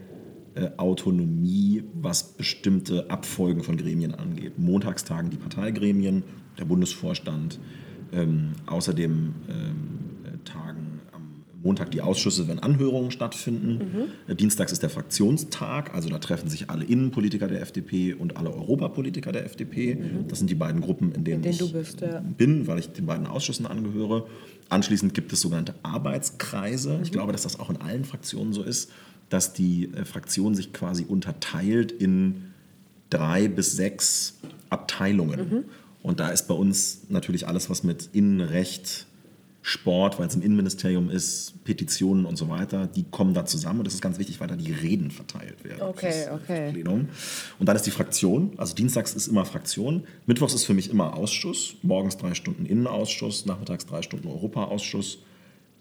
Autonomie, 0.76 1.84
was 1.94 2.34
bestimmte 2.34 3.10
Abfolgen 3.10 3.62
von 3.62 3.76
Gremien 3.76 4.14
angeht. 4.14 4.58
Montags 4.58 5.04
tagen 5.04 5.30
die 5.30 5.36
Parteigremien, 5.36 6.24
der 6.58 6.64
Bundesvorstand, 6.64 7.58
ähm, 8.12 8.52
außerdem 8.66 9.12
ähm, 9.12 9.34
äh, 10.24 10.44
tagen 10.44 11.00
am 11.12 11.44
Montag 11.62 11.90
die 11.92 12.02
Ausschüsse, 12.02 12.48
wenn 12.48 12.58
Anhörungen 12.58 13.10
stattfinden. 13.10 14.10
Äh, 14.28 14.34
Dienstags 14.34 14.72
ist 14.72 14.82
der 14.82 14.90
Fraktionstag, 14.90 15.94
also 15.94 16.10
da 16.10 16.18
treffen 16.18 16.50
sich 16.50 16.68
alle 16.68 16.84
Innenpolitiker 16.84 17.48
der 17.48 17.62
FDP 17.62 18.12
und 18.12 18.36
alle 18.36 18.52
Europapolitiker 18.52 19.32
der 19.32 19.46
FDP. 19.46 19.98
Das 20.28 20.38
sind 20.38 20.50
die 20.50 20.54
beiden 20.54 20.82
Gruppen, 20.82 21.12
in 21.12 21.24
denen, 21.24 21.42
denen 21.42 21.54
ich 21.54 21.72
bist, 21.72 22.02
ja. 22.02 22.20
bin, 22.20 22.66
weil 22.66 22.78
ich 22.78 22.88
den 22.88 23.06
beiden 23.06 23.26
Ausschüssen 23.26 23.66
angehöre. 23.66 24.26
Anschließend 24.68 25.14
gibt 25.14 25.32
es 25.32 25.40
sogenannte 25.40 25.74
Arbeitskreise. 25.82 27.00
Ich 27.02 27.12
glaube, 27.12 27.32
dass 27.32 27.42
das 27.42 27.58
auch 27.58 27.70
in 27.70 27.76
allen 27.76 28.04
Fraktionen 28.04 28.52
so 28.52 28.62
ist, 28.62 28.90
dass 29.32 29.52
die 29.52 29.90
äh, 29.94 30.04
Fraktion 30.04 30.54
sich 30.54 30.72
quasi 30.72 31.04
unterteilt 31.04 31.92
in 31.92 32.52
drei 33.10 33.48
bis 33.48 33.72
sechs 33.72 34.38
Abteilungen. 34.70 35.64
Und 36.02 36.18
da 36.18 36.30
ist 36.30 36.48
bei 36.48 36.54
uns 36.54 37.02
natürlich 37.08 37.46
alles, 37.46 37.70
was 37.70 37.82
mit 37.82 38.08
Innenrecht, 38.12 39.06
Sport, 39.64 40.18
weil 40.18 40.26
es 40.26 40.34
im 40.34 40.42
Innenministerium 40.42 41.08
ist, 41.08 41.62
Petitionen 41.62 42.24
und 42.24 42.36
so 42.36 42.48
weiter, 42.48 42.88
die 42.88 43.04
kommen 43.04 43.32
da 43.32 43.46
zusammen 43.46 43.78
und 43.78 43.86
das 43.86 43.94
ist 43.94 44.00
ganz 44.00 44.18
wichtig, 44.18 44.40
weil 44.40 44.48
da 44.48 44.56
die 44.56 44.72
Reden 44.72 45.12
verteilt 45.12 45.62
werden. 45.62 45.82
Okay, 45.82 46.26
okay. 46.32 46.72
Plenum. 46.72 47.08
Und 47.60 47.68
dann 47.68 47.76
ist 47.76 47.86
die 47.86 47.92
Fraktion, 47.92 48.54
also 48.56 48.74
dienstags 48.74 49.14
ist 49.14 49.28
immer 49.28 49.44
Fraktion, 49.44 50.02
mittwochs 50.26 50.54
ist 50.54 50.64
für 50.64 50.74
mich 50.74 50.90
immer 50.90 51.14
Ausschuss, 51.14 51.76
morgens 51.82 52.16
drei 52.16 52.34
Stunden 52.34 52.66
Innenausschuss, 52.66 53.46
nachmittags 53.46 53.86
drei 53.86 54.02
Stunden 54.02 54.26
Europaausschuss 54.26 55.18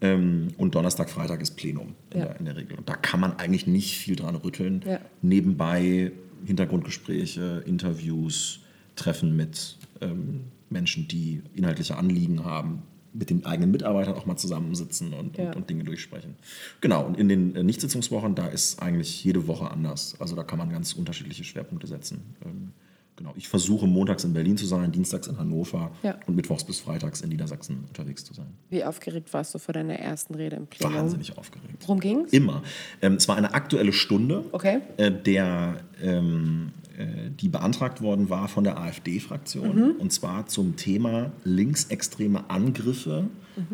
und 0.02 0.74
Donnerstag, 0.74 1.08
Freitag 1.10 1.40
ist 1.40 1.56
Plenum 1.56 1.94
in, 2.10 2.18
Ja. 2.20 2.26
der, 2.26 2.38
in 2.40 2.44
der 2.46 2.56
Regel. 2.56 2.76
Und 2.76 2.88
da 2.88 2.94
kann 2.96 3.20
man 3.20 3.38
eigentlich 3.38 3.66
nicht 3.66 3.96
viel 3.96 4.16
dran 4.16 4.34
rütteln. 4.34 4.82
Ja. 4.86 5.00
Nebenbei 5.22 6.12
Hintergrundgespräche, 6.44 7.62
Interviews, 7.66 8.60
Treffen 8.96 9.36
mit 9.36 9.76
ähm, 10.00 10.44
Menschen, 10.70 11.06
die 11.08 11.42
inhaltliche 11.54 11.96
Anliegen 11.96 12.44
haben, 12.44 12.82
mit 13.14 13.30
den 13.30 13.44
eigenen 13.44 13.70
Mitarbeitern 13.70 14.14
auch 14.14 14.26
mal 14.26 14.36
zusammensitzen 14.36 15.12
und, 15.12 15.36
Ja. 15.36 15.48
und, 15.48 15.56
und 15.56 15.70
Dinge 15.70 15.84
durchsprechen. 15.84 16.34
Genau, 16.80 17.04
und 17.04 17.18
in 17.18 17.28
den 17.28 17.54
äh, 17.54 17.62
Nichtsitzungswochen, 17.62 18.34
da 18.34 18.46
ist 18.46 18.80
eigentlich 18.82 19.22
jede 19.22 19.46
Woche 19.46 19.70
anders. 19.70 20.16
Also 20.18 20.34
da 20.34 20.42
kann 20.44 20.58
man 20.58 20.70
ganz 20.70 20.94
unterschiedliche 20.94 21.44
Schwerpunkte 21.44 21.86
setzen. 21.86 22.22
Ähm, 22.44 22.72
genau, 23.16 23.32
ich 23.36 23.48
versuche 23.48 23.86
montags 23.86 24.24
in 24.24 24.32
Berlin 24.32 24.56
zu 24.56 24.66
sein, 24.66 24.90
dienstags 24.92 25.26
in 25.26 25.38
Hannover 25.38 25.90
Ja. 26.02 26.16
und 26.26 26.34
mittwochs 26.36 26.64
bis 26.64 26.80
freitags 26.80 27.20
in 27.20 27.28
Niedersachsen 27.28 27.84
unterwegs 27.88 28.24
zu 28.24 28.34
sein. 28.34 28.46
Wie 28.70 28.84
aufgeregt 28.84 29.32
warst 29.32 29.54
du 29.54 29.58
vor 29.58 29.74
deiner 29.74 29.94
ersten 29.94 30.34
Rede 30.34 30.56
im 30.56 30.66
Plenum? 30.66 30.94
Wahnsinnig 30.94 31.36
aufgeregt. 31.38 31.76
Worum 31.82 32.00
ging's? 32.00 32.32
Immer. 32.32 32.62
Ähm, 33.00 33.14
es 33.14 33.28
war 33.28 33.36
eine 33.36 33.54
aktuelle 33.54 33.92
Stunde, 33.92 34.44
Okay. 34.52 34.80
äh, 34.96 35.10
der, 35.12 35.76
ähm, 36.02 36.72
äh, 36.98 37.30
die 37.30 37.48
beantragt 37.48 38.00
worden 38.02 38.28
war 38.30 38.48
von 38.48 38.64
der 38.64 38.78
AfD-Fraktion. 38.78 39.76
Mhm. 39.76 39.90
Und 39.98 40.12
zwar 40.12 40.46
zum 40.46 40.76
Thema 40.76 41.32
linksextreme 41.44 42.48
Angriffe 42.50 43.28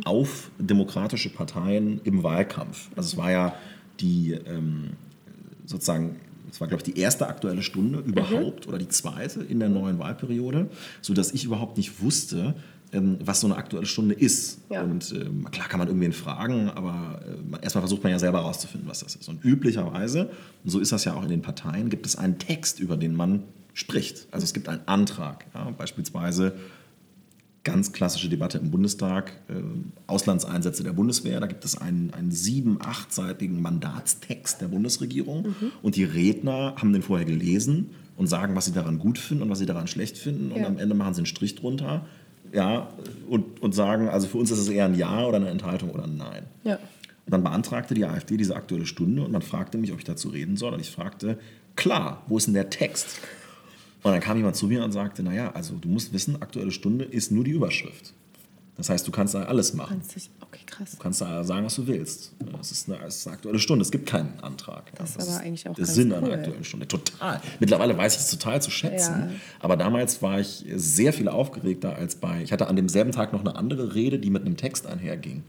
auf 0.05 0.51
demokratische 0.59 1.31
Parteien 1.31 2.01
im 2.03 2.24
Wahlkampf. 2.24 2.88
Also 2.96 3.11
es 3.11 3.16
war 3.16 3.31
ja 3.31 3.55
die 4.01 4.33
ähm, 4.33 4.90
sozusagen, 5.66 6.16
es 6.50 6.61
war, 6.61 6.68
glaube 6.68 6.82
ich, 6.84 6.92
die 6.92 7.00
erste 7.00 7.26
aktuelle 7.26 7.62
Stunde 7.62 8.00
überhaupt 8.00 8.66
oder 8.66 8.78
die 8.78 8.88
zweite 8.88 9.42
in 9.42 9.61
der 9.61 9.68
neuen 9.68 9.98
Wahlperiode, 9.98 10.68
sodass 11.02 11.32
ich 11.32 11.44
überhaupt 11.44 11.76
nicht 11.76 12.02
wusste, 12.02 12.54
ähm, 12.92 13.18
was 13.20 13.40
so 13.40 13.46
eine 13.46 13.56
aktuelle 13.56 13.87
Stunde 13.87 14.14
ist. 14.14 14.61
Ja. 14.70 14.82
Und 14.82 15.12
ähm, 15.12 15.46
klar 15.50 15.68
kann 15.68 15.78
man 15.78 15.88
irgendwen 15.88 16.12
fragen, 16.12 16.70
aber 16.70 17.20
äh, 17.24 17.62
erstmal 17.62 17.82
versucht 17.82 18.02
man 18.02 18.12
ja 18.12 18.18
selber 18.18 18.38
herauszufinden, 18.38 18.88
was 18.88 19.00
das 19.00 19.14
ist. 19.14 19.28
Und 19.28 19.44
üblicherweise, 19.44 20.30
und 20.64 20.70
so 20.70 20.80
ist 20.80 20.92
das 20.92 21.04
ja 21.04 21.14
auch 21.14 21.22
in 21.22 21.30
den 21.30 21.42
Parteien, 21.42 21.90
gibt 21.90 22.06
es 22.06 22.16
einen 22.16 22.38
Text, 22.38 22.80
über 22.80 22.96
den 22.96 23.14
man 23.14 23.44
spricht. 23.74 24.26
Also 24.30 24.44
es 24.44 24.54
gibt 24.54 24.68
einen 24.68 24.87
Antrag. 24.87 25.46
Ja, 25.54 25.70
beispielsweise 25.70 26.54
ganz 27.70 27.92
klassische 27.92 28.28
Debatte 28.28 28.59
im 28.59 28.70
Bundestag, 28.70 29.33
äh, 29.48 29.54
Auslandseinsätze 30.07 30.83
der 30.83 30.92
Bundeswehr. 30.92 31.38
Da 31.40 31.46
gibt 31.46 31.64
es 31.64 31.76
einen, 31.76 32.12
einen 32.14 32.31
sieben-, 32.31 32.78
achtseitigen 32.81 33.61
Mandatstext 33.62 34.61
der 34.61 34.68
Bundesregierung 34.68 35.54
und 35.83 35.96
die 35.96 36.04
Redner 36.04 36.74
haben 36.76 36.92
den 36.92 37.02
vorher 37.02 37.26
gelesen 37.26 37.90
und 38.16 38.26
sagen, 38.26 38.57
was 38.57 38.64
sie 38.64 38.72
daran 38.72 38.98
gut 38.98 39.18
finden 39.18 39.44
und 39.44 39.50
was 39.50 39.59
sie 39.59 39.66
daran 39.66 39.87
schlecht 39.87 40.18
finden 40.18 40.50
und 40.52 40.61
Ja. 40.61 40.66
am 40.66 40.78
Ende 40.78 40.94
machen 40.94 41.14
sie 41.14 41.20
einen 41.20 41.26
Strich 41.26 41.54
drunter 41.54 42.07
ja, 42.52 42.88
und, 43.28 43.61
und 43.61 43.74
sagen, 43.74 44.09
also 44.09 44.26
für 44.26 44.38
uns 44.38 44.50
ist 44.50 44.59
es 44.59 44.68
eher 44.68 44.87
ein 44.87 44.94
Ja 44.94 45.26
oder 45.26 45.37
eine 45.37 45.50
Enthaltung 45.50 45.90
oder 45.90 46.04
ein 46.04 46.16
Nein. 46.16 46.44
Ja. 46.64 46.78
Und 47.26 47.33
dann 47.33 47.42
beantragte 47.42 47.92
die 47.92 48.07
AfD 48.07 48.38
diese 48.38 48.57
aktuelle 48.57 48.87
Stunde 48.87 49.22
und 49.22 49.33
man 49.33 49.42
fragte 49.42 49.76
mich, 49.76 49.92
ob 49.92 49.98
ich 49.98 50.04
dazu 50.04 50.31
reden 50.31 50.57
soll. 50.57 50.72
Und 50.72 50.81
ich 50.81 50.90
fragte, 50.90 51.38
klar, 51.76 52.22
wo 52.26 52.38
ist 52.38 52.46
denn 52.46 52.54
der 52.54 52.70
Text? 52.70 53.20
Und 54.02 54.12
dann 54.12 54.20
kam 54.20 54.37
jemand 54.37 54.56
zu 54.56 54.66
mir 54.66 54.84
und 54.84 54.92
sagte, 54.92 55.22
naja, 55.22 55.50
also 55.52 55.74
du 55.74 55.88
musst 55.88 56.12
wissen, 56.12 56.40
aktuelle 56.40 56.70
Stunde 56.70 57.04
ist 57.04 57.32
nur 57.32 57.44
die 57.44 57.50
Überschrift. 57.50 58.14
Das 58.78 58.88
heißt, 58.90 59.06
du 59.08 59.11
kannst 59.11 59.34
da 59.34 59.42
alles 59.42 59.74
machen. 59.74 60.00
Okay, 60.40 60.61
krass. 60.64 60.92
Du 60.92 60.98
kannst 60.98 61.20
da 61.20 61.42
sagen, 61.42 61.66
was 61.66 61.74
du 61.74 61.88
willst. 61.88 62.32
Es 62.61 62.70
ist 62.70 62.88
eine, 62.88 63.04
es 63.04 63.16
ist 63.16 63.26
eine 63.26 63.34
aktuelle 63.34 63.58
Stunde. 63.58 63.82
Es 63.82 63.90
gibt 63.90 64.08
keinen 64.08 64.38
Antrag. 64.40 64.92
Das 64.94 65.16
ist 65.16 65.28
aber 65.28 65.40
eigentlich 65.40 65.68
auch 65.68 65.74
der 65.74 65.84
Sinn 65.84 66.12
einer 66.12 66.28
cool. 66.28 66.34
aktuellen 66.34 66.62
Stunde. 66.62 66.87
Total. 66.87 67.40
Mittlerweile 67.58 67.98
weiß 67.98 68.14
ich 68.14 68.20
es 68.20 68.30
total 68.30 68.62
zu 68.62 68.70
schätzen. 68.70 69.14
Ja. 69.14 69.30
Aber 69.58 69.76
damals 69.76 70.22
war 70.22 70.38
ich 70.38 70.64
sehr 70.76 71.12
viel 71.12 71.28
aufgeregter 71.28 71.96
als 71.96 72.14
bei. 72.14 72.40
Ich 72.42 72.52
hatte 72.52 72.68
an 72.68 72.76
demselben 72.76 73.11
Tag 73.11 73.32
noch 73.32 73.40
eine 73.40 73.56
andere 73.56 73.96
Rede, 73.96 74.20
die 74.20 74.30
mit 74.30 74.46
einem 74.46 74.56
Text 74.56 74.87
einherging. 74.87 75.42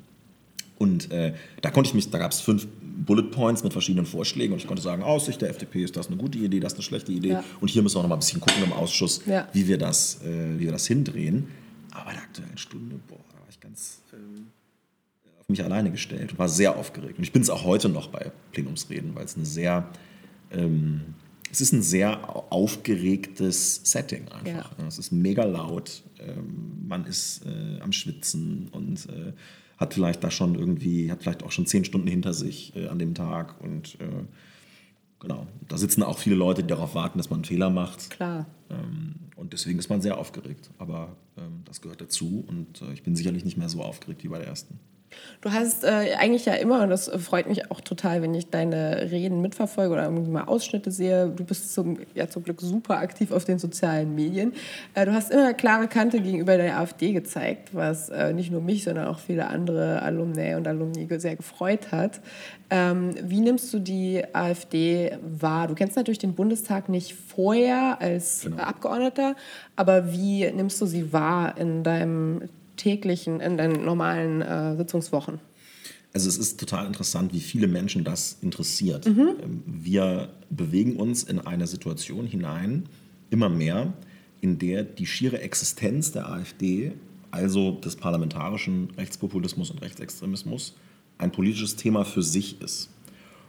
Und 0.80 1.12
äh, 1.12 1.36
da 1.62 1.70
konnte 1.70 1.90
ich 1.90 1.94
mich, 1.94 2.10
da 2.10 2.18
gab 2.18 2.32
es 2.32 2.42
fünf 2.42 2.68
Bullet 3.06 3.32
Points 3.32 3.64
mit 3.64 3.72
verschiedenen 3.74 4.06
Vorschlägen 4.06 4.54
und 4.54 4.60
ich 4.60 4.68
konnte 4.68 4.82
sagen, 4.84 5.04
aus 5.04 5.26
Sicht 5.26 5.42
der 5.42 5.50
FDP 5.50 5.84
ist 5.84 5.96
das 5.98 6.08
eine 6.08 6.18
gute 6.18 6.38
Idee, 6.38 6.60
das 6.60 6.74
eine 6.74 6.84
schlechte 6.84 7.12
Idee. 7.12 7.30
Ja. 7.30 7.44
Und 7.62 7.70
hier 7.70 7.82
müssen 7.82 7.96
wir 7.98 8.02
noch 8.04 8.10
mal 8.10 8.16
ein 8.16 8.20
bisschen 8.20 8.42
gucken 8.42 8.64
im 8.64 8.74
Ausschuss, 8.74 9.22
Ja. 9.26 9.48
wie, 9.54 9.68
wir 9.68 9.78
das, 9.78 10.22
äh, 10.24 10.60
wie 10.60 10.66
wir 10.66 10.72
das 10.72 10.86
hindrehen. 10.88 11.48
Aber 11.92 12.06
bei 12.06 12.12
der 12.14 12.22
aktuellen 12.22 12.58
Stunde, 12.58 13.00
boah, 13.08 13.18
da 13.32 13.40
war 13.40 13.48
ich 13.50 13.60
ganz 13.60 14.02
ähm, 14.14 14.48
auf 15.40 15.50
mich 15.50 15.64
alleine 15.64 15.92
gestellt 15.92 16.32
und 16.32 16.40
war 16.40 16.50
sehr 16.50 16.76
aufgeregt. 16.78 17.18
Und 17.18 17.24
ich 17.24 17.32
bin 17.32 17.42
es 17.42 17.50
auch 17.50 17.64
heute 17.64 17.90
noch 17.90 18.08
bei 18.10 18.32
Plenumsreden, 18.52 19.16
weil 19.16 19.26
es 19.26 19.36
eine 19.36 19.46
sehr, 19.46 19.90
ähm, 20.52 21.02
es 21.52 21.62
ist 21.62 21.74
ein 21.74 21.82
sehr 21.82 22.52
aufgeregtes 22.52 23.82
Setting 23.84 24.28
einfach. 24.30 24.78
Ja. 24.78 24.88
Es 24.88 24.98
ist 24.98 25.12
mega 25.12 25.44
laut, 25.44 26.04
ähm, 26.20 26.88
man 26.88 27.06
ist 27.06 27.46
äh, 27.46 27.82
am 27.82 27.92
Schwitzen 27.92 28.70
und 28.72 29.08
äh, 29.10 29.34
hat 29.78 29.94
vielleicht 29.94 30.24
da 30.24 30.32
schon 30.32 30.56
irgendwie, 30.56 31.12
hat 31.12 31.24
vielleicht 31.24 31.44
auch 31.44 31.52
schon 31.52 31.66
zehn 31.66 31.86
Stunden 31.86 32.08
hinter 32.08 32.34
sich 32.34 32.76
äh, 32.76 32.88
an 32.88 33.00
dem 33.00 33.14
Tag 33.14 33.62
und 33.62 33.98
genau, 35.20 35.48
da 35.68 35.78
sitzen 35.78 36.04
auch 36.04 36.20
viele 36.20 36.36
Leute, 36.36 36.62
die 36.64 36.68
darauf 36.70 36.96
warten, 36.96 37.18
dass 37.18 37.30
man 37.30 37.40
einen 37.40 37.46
Fehler 37.46 37.70
macht. 37.70 38.10
Klar. 38.10 38.46
Ähm, 38.70 39.16
und 39.36 39.54
deswegen 39.54 39.80
ist 39.80 39.90
man 39.90 40.02
sehr 40.02 40.18
aufgeregt. 40.18 40.70
Aber 40.78 41.16
ähm, 41.38 41.62
das 41.66 41.82
gehört 41.82 42.02
dazu 42.02 42.44
und 42.48 42.82
ich 42.94 43.04
bin 43.04 43.16
sicherlich 43.16 43.46
nicht 43.46 43.58
mehr 43.58 43.70
so 43.70 43.82
aufgeregt 43.82 44.24
wie 44.24 44.28
bei 44.28 44.38
der 44.38 44.48
ersten. 44.48 44.80
Du 45.42 45.52
hast 45.52 45.84
äh, 45.84 46.16
eigentlich 46.18 46.46
ja 46.46 46.54
immer, 46.54 46.84
und 46.84 46.90
das 46.90 47.10
freut 47.10 47.48
mich 47.48 47.72
auch 47.72 47.82
total, 47.82 48.22
wenn 48.22 48.34
ich 48.34 48.50
deine 48.50 49.10
Reden 49.12 49.42
mitverfolge 49.42 49.94
oder 49.94 50.04
irgendwie 50.04 50.30
mal 50.30 50.44
Ausschnitte 50.44 50.92
sehe, 50.92 51.30
du 51.30 51.44
bist 51.44 51.74
zum, 51.74 51.98
ja, 52.14 52.28
zum 52.28 52.44
Glück 52.44 52.62
super 52.62 52.98
aktiv 52.98 53.32
auf 53.32 53.46
den 53.46 53.60
sozialen 53.60 54.16
Medien. 54.16 54.54
Äh, 54.94 55.06
du 55.06 55.14
hast 55.14 55.32
immer 55.32 55.46
eine 55.46 55.54
klare 55.56 55.88
Kante 55.88 56.20
gegenüber 56.22 56.58
der 56.58 56.78
AfD 56.80 57.14
gezeigt, 57.14 57.70
was 57.74 58.10
äh, 58.10 58.34
nicht 58.34 58.52
nur 58.52 58.62
mich, 58.62 58.84
sondern 58.84 59.08
auch 59.08 59.20
viele 59.20 59.48
andere 59.48 60.02
Alumni 60.02 60.56
und 60.56 60.68
Alumni 60.68 61.08
sehr 61.20 61.36
gefreut 61.36 61.92
hat. 61.92 62.20
Ähm, 62.70 63.16
wie 63.24 63.40
nimmst 63.40 63.74
du 63.74 63.80
die 63.80 64.24
AfD 64.34 65.18
wahr? 65.22 65.68
Du 65.68 65.74
kennst 65.74 65.96
natürlich 65.96 66.20
den 66.20 66.36
Bundestag 66.36 66.90
nicht 66.90 67.14
vorher 67.16 67.98
als 68.00 68.42
Genau. 68.44 68.62
Abgeordneter, 68.62 69.36
aber 69.76 70.12
wie 70.12 70.50
nimmst 70.52 70.80
du 70.82 70.86
sie 70.86 71.12
wahr 71.12 71.58
in 71.58 71.84
deinem 71.84 72.44
täglichen, 72.80 73.40
in 73.40 73.58
deinen 73.58 73.86
normalen 73.86 74.42
äh, 74.42 74.76
Sitzungswochen? 74.78 75.40
Also 76.14 76.28
es 76.28 76.38
ist 76.38 76.60
total 76.60 76.88
interessant, 76.88 77.34
wie 77.34 77.40
viele 77.40 77.68
Menschen 77.68 78.04
das 78.04 78.38
interessiert. 78.42 79.06
Ähm, 79.06 79.64
Wir 79.66 80.30
bewegen 80.50 80.96
uns 80.96 81.24
in 81.24 81.40
eine 81.40 81.68
Situation 81.68 82.26
hinein, 82.26 82.90
immer 83.30 83.50
mehr, 83.50 83.94
in 84.42 84.58
der 84.58 84.84
die 84.84 85.06
schiere 85.06 85.42
Existenz 85.42 86.12
der 86.12 86.30
AfD, 86.30 86.94
also 87.30 87.72
des 87.72 87.96
parlamentarischen 87.96 88.90
Rechtspopulismus 88.98 89.70
und 89.70 89.82
Rechtsextremismus, 89.84 90.74
ein 91.20 91.32
politisches 91.32 91.76
Thema 91.76 92.06
für 92.06 92.24
sich 92.24 92.60
ist. 92.62 92.90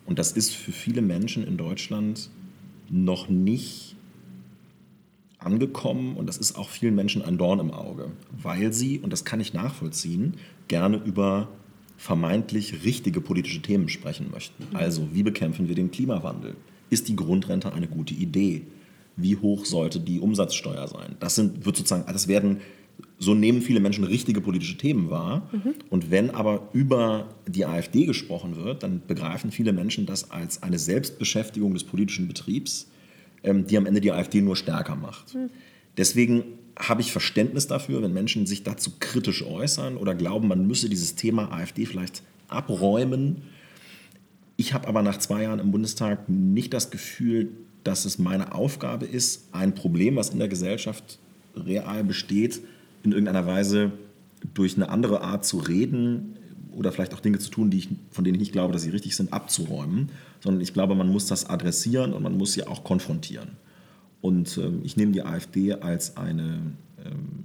Und 0.04 0.18
das 0.18 0.32
ist 0.32 0.54
für 0.54 0.72
viele 0.72 1.00
Menschen 1.00 1.46
in 1.46 1.56
Deutschland 1.56 2.28
noch 2.90 3.28
nicht 3.28 3.89
angekommen 5.40 6.16
und 6.16 6.26
das 6.26 6.36
ist 6.36 6.56
auch 6.56 6.68
vielen 6.68 6.94
Menschen 6.94 7.22
ein 7.22 7.38
Dorn 7.38 7.58
im 7.58 7.70
Auge, 7.70 8.12
weil 8.30 8.72
sie, 8.72 8.98
und 8.98 9.12
das 9.12 9.24
kann 9.24 9.40
ich 9.40 9.54
nachvollziehen, 9.54 10.34
gerne 10.68 10.98
über 10.98 11.48
vermeintlich 11.96 12.84
richtige 12.84 13.20
politische 13.20 13.60
Themen 13.60 13.88
sprechen 13.88 14.30
möchten. 14.30 14.64
Also, 14.74 15.08
wie 15.12 15.22
bekämpfen 15.22 15.68
wir 15.68 15.74
den 15.74 15.90
Klimawandel? 15.90 16.56
Ist 16.88 17.08
die 17.08 17.16
Grundrente 17.16 17.72
eine 17.72 17.88
gute 17.88 18.14
Idee? 18.14 18.62
Wie 19.16 19.36
hoch 19.36 19.66
sollte 19.66 20.00
die 20.00 20.18
Umsatzsteuer 20.18 20.88
sein? 20.88 21.16
Das 21.20 21.34
sind, 21.34 21.66
wird 21.66 21.76
sozusagen, 21.76 22.10
das 22.10 22.26
werden, 22.26 22.58
so 23.18 23.34
nehmen 23.34 23.60
viele 23.60 23.80
Menschen 23.80 24.04
richtige 24.04 24.40
politische 24.40 24.78
Themen 24.78 25.10
wahr. 25.10 25.50
Und 25.90 26.10
wenn 26.10 26.30
aber 26.30 26.68
über 26.72 27.28
die 27.46 27.66
AfD 27.66 28.06
gesprochen 28.06 28.56
wird, 28.56 28.82
dann 28.82 29.02
begreifen 29.06 29.50
viele 29.50 29.74
Menschen 29.74 30.06
das 30.06 30.30
als 30.30 30.62
eine 30.62 30.78
Selbstbeschäftigung 30.78 31.74
des 31.74 31.84
politischen 31.84 32.28
Betriebs, 32.28 32.88
die 33.42 33.76
am 33.76 33.86
Ende 33.86 34.00
die 34.00 34.12
AfD 34.12 34.40
nur 34.42 34.56
stärker 34.56 34.96
macht. 34.96 35.36
Deswegen 35.96 36.44
habe 36.78 37.00
ich 37.00 37.12
Verständnis 37.12 37.66
dafür, 37.66 38.02
wenn 38.02 38.12
Menschen 38.12 38.46
sich 38.46 38.62
dazu 38.62 38.92
kritisch 39.00 39.44
äußern 39.44 39.96
oder 39.96 40.14
glauben, 40.14 40.48
man 40.48 40.66
müsse 40.66 40.88
dieses 40.88 41.14
Thema 41.14 41.52
AfD 41.52 41.86
vielleicht 41.86 42.22
abräumen. 42.48 43.42
Ich 44.56 44.74
habe 44.74 44.88
aber 44.88 45.02
nach 45.02 45.18
zwei 45.18 45.42
Jahren 45.42 45.58
im 45.58 45.70
Bundestag 45.72 46.28
nicht 46.28 46.72
das 46.72 46.90
Gefühl, 46.90 47.50
dass 47.84 48.04
es 48.04 48.18
meine 48.18 48.54
Aufgabe 48.54 49.06
ist, 49.06 49.48
ein 49.52 49.74
Problem, 49.74 50.16
was 50.16 50.30
in 50.30 50.38
der 50.38 50.48
Gesellschaft 50.48 51.18
real 51.56 52.04
besteht, 52.04 52.60
in 53.02 53.12
irgendeiner 53.12 53.46
Weise 53.46 53.92
durch 54.54 54.76
eine 54.76 54.88
andere 54.88 55.22
Art 55.22 55.44
zu 55.44 55.58
reden 55.58 56.36
oder 56.76 56.92
vielleicht 56.92 57.14
auch 57.14 57.20
Dinge 57.20 57.38
zu 57.38 57.50
tun, 57.50 57.70
die 57.70 57.78
ich, 57.78 57.88
von 58.10 58.24
denen 58.24 58.36
ich 58.36 58.40
nicht 58.40 58.52
glaube, 58.52 58.72
dass 58.72 58.82
sie 58.82 58.90
richtig 58.90 59.16
sind, 59.16 59.32
abzuräumen, 59.32 60.10
sondern 60.40 60.60
ich 60.60 60.72
glaube, 60.72 60.94
man 60.94 61.08
muss 61.08 61.26
das 61.26 61.46
adressieren 61.46 62.12
und 62.12 62.22
man 62.22 62.36
muss 62.36 62.52
sie 62.52 62.66
auch 62.66 62.84
konfrontieren. 62.84 63.50
Und 64.20 64.58
ähm, 64.58 64.80
ich 64.84 64.96
nehme 64.96 65.12
die 65.12 65.22
AfD 65.22 65.74
als 65.74 66.16
eine 66.16 66.60
ähm, 67.04 67.44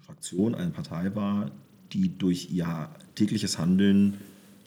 Fraktion, 0.00 0.54
eine 0.54 0.70
Partei 0.70 1.14
wahr, 1.14 1.50
die 1.92 2.16
durch 2.16 2.50
ihr 2.50 2.88
tägliches 3.14 3.58
Handeln 3.58 4.14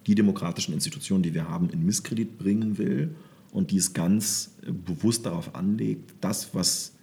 die 0.07 0.15
demokratischen 0.15 0.73
Institutionen, 0.73 1.23
die 1.23 1.33
wir 1.33 1.47
haben, 1.47 1.69
in 1.69 1.85
Misskredit 1.85 2.37
bringen 2.37 2.77
will 2.77 3.15
und 3.51 3.71
die 3.71 3.77
es 3.77 3.93
ganz 3.93 4.51
äh, 4.65 4.71
bewusst 4.71 5.25
darauf 5.25 5.55
anlegt, 5.55 6.13
das, 6.21 6.53
was 6.53 6.93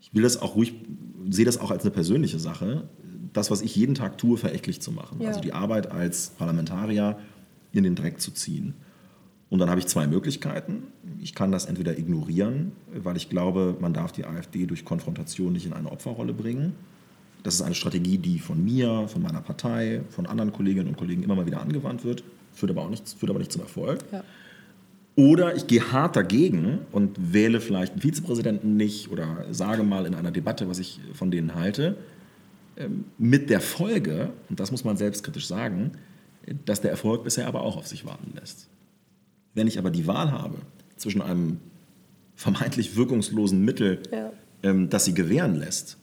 ich 0.00 0.12
will 0.14 0.22
das 0.22 0.40
auch 0.40 0.56
ruhig, 0.56 0.74
sehe 1.30 1.44
das 1.44 1.58
auch 1.58 1.70
als 1.70 1.82
eine 1.82 1.90
persönliche 1.90 2.38
Sache, 2.38 2.88
das, 3.32 3.50
was 3.50 3.62
ich 3.62 3.74
jeden 3.76 3.94
Tag 3.94 4.18
tue, 4.18 4.36
verächtlich 4.36 4.80
zu 4.80 4.92
machen. 4.92 5.20
Ja. 5.20 5.28
Also 5.28 5.40
die 5.40 5.52
Arbeit 5.52 5.90
als 5.90 6.30
Parlamentarier 6.30 7.18
in 7.72 7.84
den 7.84 7.94
Dreck 7.94 8.20
zu 8.20 8.30
ziehen. 8.32 8.74
Und 9.48 9.58
dann 9.58 9.68
habe 9.68 9.80
ich 9.80 9.86
zwei 9.86 10.06
Möglichkeiten. 10.06 10.84
Ich 11.20 11.34
kann 11.34 11.52
das 11.52 11.66
entweder 11.66 11.98
ignorieren, 11.98 12.72
weil 12.94 13.16
ich 13.16 13.28
glaube, 13.28 13.76
man 13.80 13.92
darf 13.92 14.12
die 14.12 14.24
AfD 14.24 14.66
durch 14.66 14.84
Konfrontation 14.84 15.52
nicht 15.52 15.66
in 15.66 15.74
eine 15.74 15.92
Opferrolle 15.92 16.32
bringen. 16.32 16.72
Das 17.42 17.54
ist 17.54 17.62
eine 17.62 17.74
Strategie, 17.74 18.18
die 18.18 18.38
von 18.38 18.64
mir, 18.64 19.08
von 19.08 19.20
meiner 19.20 19.40
Partei, 19.40 20.02
von 20.08 20.26
anderen 20.26 20.52
Kolleginnen 20.52 20.88
und 20.88 20.96
Kollegen 20.96 21.22
immer 21.22 21.34
mal 21.34 21.44
wieder 21.44 21.60
angewandt 21.60 22.04
wird, 22.04 22.22
führt 22.52 22.70
aber, 22.70 22.82
auch 22.82 22.90
nicht, 22.90 23.08
führt 23.08 23.30
aber 23.30 23.40
nicht 23.40 23.52
zum 23.52 23.62
Erfolg. 23.62 24.00
Ja. 24.10 24.24
Oder 25.16 25.54
ich 25.54 25.66
gehe 25.66 25.92
hart 25.92 26.16
dagegen 26.16 26.78
und 26.90 27.34
wähle 27.34 27.60
vielleicht 27.60 27.92
einen 27.92 28.00
Vizepräsidenten 28.00 28.76
nicht 28.76 29.10
oder 29.10 29.44
sage 29.50 29.82
mal 29.82 30.06
in 30.06 30.14
einer 30.14 30.30
Debatte, 30.30 30.68
was 30.68 30.78
ich 30.78 31.00
von 31.12 31.30
denen 31.30 31.54
halte, 31.54 31.96
mit 33.18 33.50
der 33.50 33.60
Folge, 33.60 34.30
und 34.48 34.58
das 34.60 34.70
muss 34.70 34.84
man 34.84 34.96
selbstkritisch 34.96 35.46
sagen, 35.46 35.92
dass 36.64 36.80
der 36.80 36.90
Erfolg 36.90 37.24
bisher 37.24 37.46
aber 37.46 37.62
auch 37.62 37.76
auf 37.76 37.86
sich 37.86 38.04
warten 38.04 38.32
lässt. 38.34 38.68
Wenn 39.54 39.66
ich 39.66 39.78
aber 39.78 39.90
die 39.90 40.06
Wahl 40.06 40.32
habe 40.32 40.56
zwischen 40.96 41.22
einem 41.22 41.58
vermeintlich 42.34 42.96
wirkungslosen 42.96 43.64
Mittel, 43.64 44.00
Ja. 44.10 44.32
ähm, 44.62 44.88
das 44.90 45.04
sie 45.04 45.14
gewähren 45.14 45.56
lässt, 45.56 45.98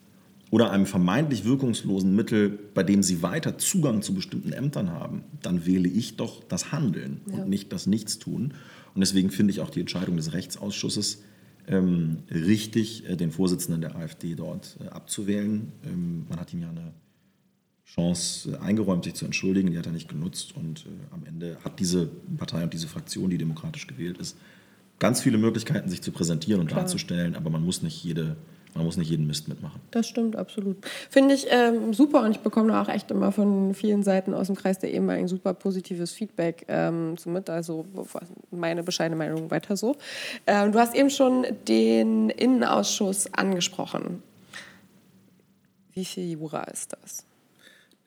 oder 0.52 0.72
einem 0.72 0.86
vermeintlich 0.88 1.46
wirkungslosen 1.46 2.16
Mittel, 2.16 2.58
bei 2.74 2.82
dem 2.84 3.04
sie 3.04 3.22
weiter 3.22 3.58
Zugang 3.60 4.02
zu 4.02 4.14
bestimmten 4.16 4.52
Ämtern 4.52 4.92
haben, 4.92 5.24
dann 5.44 5.66
wähle 5.66 5.88
ich 5.88 6.18
doch 6.18 6.44
das 6.44 6.72
Handeln 6.72 7.22
Ja. 7.28 7.44
und 7.44 7.50
nicht 7.50 7.72
das 7.72 7.86
Nichtstun. 7.88 8.54
Und 8.96 9.02
deswegen 9.02 9.30
finde 9.30 9.52
ich 9.52 9.60
auch 9.62 9.70
die 9.70 9.80
Entscheidung 9.80 10.18
des 10.18 10.34
Rechtsausschusses 10.34 11.22
ähm, 11.70 12.24
richtig, 12.32 13.08
äh, 13.08 13.16
den 13.16 13.32
Vorsitzenden 13.32 13.82
der 13.82 13.96
AfD 13.96 14.36
dort 14.36 14.78
äh, 14.84 14.90
abzuwählen. 14.90 15.72
Ähm, 15.86 16.26
man 16.28 16.40
hat 16.40 16.52
ihm 16.54 16.62
ja 16.62 16.70
eine 16.70 16.94
Chance 17.86 18.52
äh, 18.52 18.58
eingeräumt, 18.58 19.04
sich 19.04 19.14
zu 19.14 19.26
entschuldigen, 19.26 19.72
die 19.72 19.78
hat 19.78 19.86
er 19.86 19.92
nicht 19.92 20.10
genutzt. 20.10 20.56
Und 20.56 20.86
äh, 20.86 21.14
am 21.14 21.26
Ende 21.26 21.58
hat 21.64 21.80
diese 21.80 22.10
Partei 22.38 22.64
und 22.64 22.74
diese 22.74 22.88
Fraktion, 22.88 23.30
die 23.30 23.38
demokratisch 23.38 23.88
gewählt 23.88 24.18
ist, 24.18 24.36
ganz 24.98 25.22
viele 25.22 25.38
Möglichkeiten, 25.38 25.90
sich 25.90 26.02
zu 26.02 26.12
präsentieren 26.12 26.60
und 26.60 26.68
Klar. 26.68 26.82
darzustellen, 26.82 27.36
aber 27.36 27.50
man 27.50 27.64
muss 27.64 27.82
nicht 27.82 28.04
jede, 28.04 28.36
man 28.76 28.86
muss 28.86 28.98
nicht 28.98 29.10
jeden 29.10 29.28
Mist 29.28 29.48
mitmachen. 29.48 29.82
Das 29.92 30.08
stimmt, 30.08 30.36
absolut. 30.36 30.78
Finde 31.10 31.34
ich 31.34 31.48
ähm, 31.50 31.94
super 31.94 32.24
und 32.24 32.32
ich 32.32 32.40
bekomme 32.40 32.80
auch 32.80 32.88
echt 32.88 33.10
immer 33.12 33.32
von 33.32 33.74
vielen 33.74 34.04
Seiten 34.04 34.34
aus 34.34 34.48
dem 34.48 34.56
Kreis 34.56 34.80
der 34.80 34.92
ehemaligen 34.92 35.28
super 35.28 35.54
positives 35.54 36.12
Feedback 36.12 36.66
ähm, 36.68 37.18
zu 37.18 37.30
mit. 37.30 37.50
Also 37.50 37.86
meine 38.52 38.84
bescheidene 38.84 39.16
Meinung 39.16 39.50
weiter 39.50 39.76
so. 39.76 39.98
Ähm, 40.46 40.72
du 40.72 40.80
hast 40.80 40.96
eben 40.96 41.10
schon 41.10 41.46
den 41.68 42.30
Innenausschuss 42.30 43.34
angesprochen. 43.34 44.22
Wie 45.94 46.06
viel 46.06 46.32
Jura 46.32 46.64
ist 46.66 46.94
das? 47.02 47.26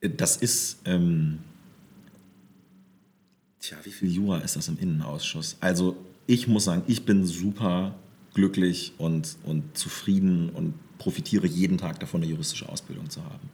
Das 0.01 0.37
ist, 0.37 0.79
ähm, 0.85 1.41
tja, 3.61 3.77
wie 3.83 3.91
viel 3.91 4.11
Jura 4.11 4.39
ist 4.39 4.57
das 4.57 4.69
im 4.69 4.79
Innenausschuss? 4.79 5.57
Also 5.61 5.97
ich 6.27 6.47
muss 6.47 6.65
sagen, 6.65 6.83
ich 6.87 7.05
bin 7.05 7.27
super 7.27 7.95
glücklich 8.35 8.93
und, 8.99 9.37
und 9.45 9.77
zufrieden 9.77 10.51
und 10.51 10.75
profitiere 10.99 11.47
jeden 11.47 11.79
Tag 11.79 12.01
davon, 12.01 12.23
eine 12.23 12.31
juristische 12.31 12.69
Ausbildung 12.69 13.11
zu 13.11 13.25
haben. 13.25 13.51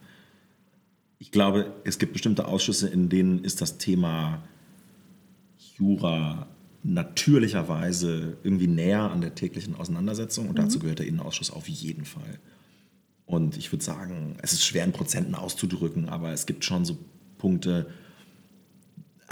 Ich 1.18 1.32
glaube, 1.32 1.72
es 1.84 1.98
gibt 1.98 2.12
bestimmte 2.12 2.46
Ausschüsse, 2.46 2.88
in 2.88 3.08
denen 3.08 3.42
ist 3.44 3.60
das 3.60 3.78
Thema 3.78 4.42
Jura 5.76 6.46
natürlicherweise 6.84 8.36
irgendwie 8.42 8.68
näher 8.68 9.10
an 9.10 9.20
der 9.20 9.34
täglichen 9.34 9.74
Auseinandersetzung 9.74 10.48
und 10.48 10.58
dazu 10.58 10.78
gehört 10.78 11.00
der 11.00 11.06
Innenausschuss 11.06 11.50
auf 11.50 11.68
jeden 11.68 12.04
Fall. 12.04 12.38
Und 13.26 13.56
ich 13.56 13.72
würde 13.72 13.84
sagen, 13.84 14.36
es 14.42 14.52
ist 14.52 14.64
schwer 14.64 14.84
in 14.84 14.92
Prozenten 14.92 15.34
auszudrücken, 15.34 16.08
aber 16.08 16.32
es 16.32 16.46
gibt 16.46 16.64
schon 16.64 16.84
so 16.84 16.96
Punkte, 17.36 17.88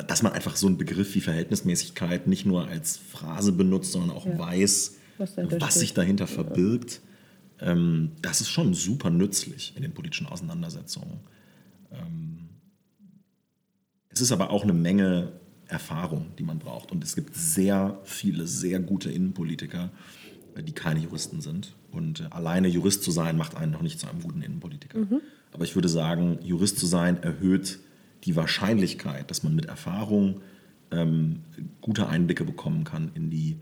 dass 0.06 0.22
man 0.22 0.32
einfach 0.32 0.56
so 0.56 0.66
einen 0.66 0.76
Begriff 0.76 1.14
wie 1.14 1.20
Verhältnismäßigkeit 1.20 2.26
nicht 2.26 2.44
nur 2.44 2.66
als 2.66 2.98
Phrase 2.98 3.52
benutzt, 3.52 3.92
sondern 3.92 4.11
auch 4.11 4.26
Ja. 4.26 4.38
weiß, 4.38 4.95
Was 5.18 5.37
was, 5.37 5.74
sich 5.74 5.94
dahinter 5.94 6.26
verbirgt. 6.26 7.00
Ähm, 7.61 8.12
das 8.22 8.40
ist 8.40 8.50
schon 8.50 8.74
super 8.74 9.11
nützlich 9.11 9.72
in 9.76 9.83
den 9.83 9.92
politischen 9.92 10.26
Auseinandersetzungen. 10.26 11.20
Ähm, 11.92 12.48
es 14.11 14.20
ist 14.20 14.33
aber 14.33 14.50
auch 14.50 14.62
eine 14.62 14.72
Menge 14.72 15.33
Erfahrung, 15.68 16.26
die 16.38 16.42
man 16.42 16.59
braucht. 16.59 16.92
Und 16.92 17.02
es 17.02 17.14
gibt 17.14 17.35
sehr 17.35 17.98
viele, 18.05 18.46
sehr 18.46 18.79
gute 18.79 19.11
Innenpolitiker, 19.11 19.90
äh, 20.55 20.62
die 20.62 20.72
keine 20.72 21.00
Juristen 21.00 21.40
sind. 21.40 21.74
Und 21.90 22.20
äh, 22.20 22.24
alleine 22.31 22.68
Jurist 22.68 23.02
zu 23.02 23.11
sein, 23.11 23.37
macht 23.37 23.57
einen 23.57 23.72
noch 23.72 23.83
nicht 23.83 23.98
zu 23.98 24.09
einem 24.09 24.22
guten 24.22 24.42
Innenpolitiker. 24.42 24.98
Aber 25.52 25.64
ich 25.64 25.74
würde 25.74 25.88
sagen, 25.88 26.38
Jurist 26.42 26.79
zu 26.79 26.87
sein 26.87 27.22
erhöht 27.22 27.81
die 28.24 28.37
Wahrscheinlichkeit, 28.37 29.31
dass 29.31 29.42
man 29.42 29.55
mit 29.55 29.66
Erfahrung 29.66 30.40
ähm, 30.90 31.40
gute 31.81 32.09
Einblicke 32.09 32.44
bekommen 32.44 32.85
kann 32.85 33.11
in 33.14 33.31
die 33.31 33.57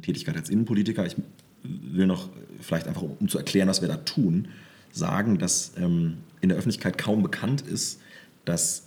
Tätigkeit 0.00 0.36
als 0.36 0.50
Innenpolitiker. 0.50 1.06
Ich 1.06 1.16
will 1.62 2.06
noch, 2.06 2.28
äh, 2.28 2.30
vielleicht 2.60 2.88
einfach, 2.88 3.02
um, 3.02 3.16
um 3.20 3.28
zu 3.28 3.38
erklären, 3.38 3.68
was 3.68 3.80
wir 3.80 3.88
da 3.88 3.96
tun, 3.96 4.48
sagen, 4.92 5.38
dass 5.38 5.72
ähm, 5.76 6.18
in 6.40 6.48
der 6.48 6.58
Öffentlichkeit 6.58 6.98
kaum 6.98 7.22
bekannt 7.22 7.62
ist, 7.62 8.00
dass 8.44 8.84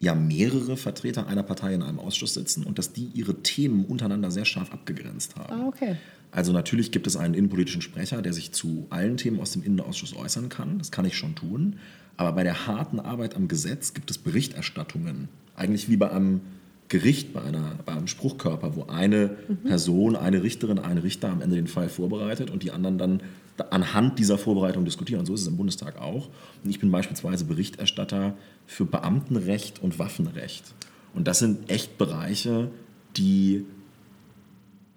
ja 0.00 0.14
mehrere 0.14 0.76
Vertreter 0.76 1.26
einer 1.26 1.42
Partei 1.42 1.74
in 1.74 1.82
einem 1.82 1.98
Ausschuss 1.98 2.34
sitzen 2.34 2.64
und 2.64 2.78
dass 2.78 2.92
die 2.92 3.10
ihre 3.14 3.42
Themen 3.42 3.84
untereinander 3.84 4.30
sehr 4.30 4.44
scharf 4.44 4.72
abgegrenzt 4.72 5.36
haben. 5.36 5.52
Ah, 5.52 5.66
okay. 5.66 5.96
Also 6.30 6.52
natürlich 6.52 6.92
gibt 6.92 7.06
es 7.06 7.16
einen 7.16 7.34
innenpolitischen 7.34 7.82
Sprecher, 7.82 8.22
der 8.22 8.32
sich 8.32 8.52
zu 8.52 8.86
allen 8.90 9.16
Themen 9.16 9.40
aus 9.40 9.52
dem 9.52 9.62
Innenausschuss 9.62 10.14
äußern 10.14 10.48
kann. 10.48 10.78
Das 10.78 10.90
kann 10.90 11.04
ich 11.04 11.16
schon 11.16 11.34
tun. 11.34 11.76
Aber 12.16 12.32
bei 12.32 12.42
der 12.42 12.66
harten 12.66 13.00
Arbeit 13.00 13.34
am 13.34 13.48
Gesetz 13.48 13.94
gibt 13.94 14.10
es 14.10 14.18
Berichterstattungen. 14.18 15.28
Eigentlich 15.56 15.88
wie 15.88 15.96
bei 15.96 16.10
einem 16.10 16.40
Gericht, 16.88 17.32
bei, 17.34 17.42
einer, 17.42 17.72
bei 17.84 17.92
einem 17.92 18.06
Spruchkörper, 18.06 18.74
wo 18.74 18.84
eine 18.84 19.28
Person, 19.64 20.16
eine 20.16 20.42
Richterin, 20.42 20.78
ein 20.78 20.98
Richter 20.98 21.28
am 21.28 21.42
Ende 21.42 21.56
den 21.56 21.66
Fall 21.66 21.88
vorbereitet 21.88 22.50
und 22.50 22.62
die 22.62 22.70
anderen 22.70 22.96
dann 22.96 23.22
da- 23.58 23.66
anhand 23.70 24.18
dieser 24.18 24.38
Vorbereitung 24.38 24.84
diskutieren. 24.84 25.20
Und 25.20 25.26
so 25.26 25.34
ist 25.34 25.42
es 25.42 25.46
im 25.48 25.56
Bundestag 25.58 26.00
auch. 26.00 26.28
Und 26.64 26.70
ich 26.70 26.80
bin 26.80 26.90
beispielsweise 26.90 27.44
Berichterstatter 27.44 28.34
für 28.66 28.86
Beamtenrecht 28.86 29.82
und 29.82 29.98
Waffenrecht. 29.98 30.72
Und 31.14 31.28
das 31.28 31.40
sind 31.40 31.70
echt 31.70 31.98
Bereiche, 31.98 32.70
die 33.16 33.66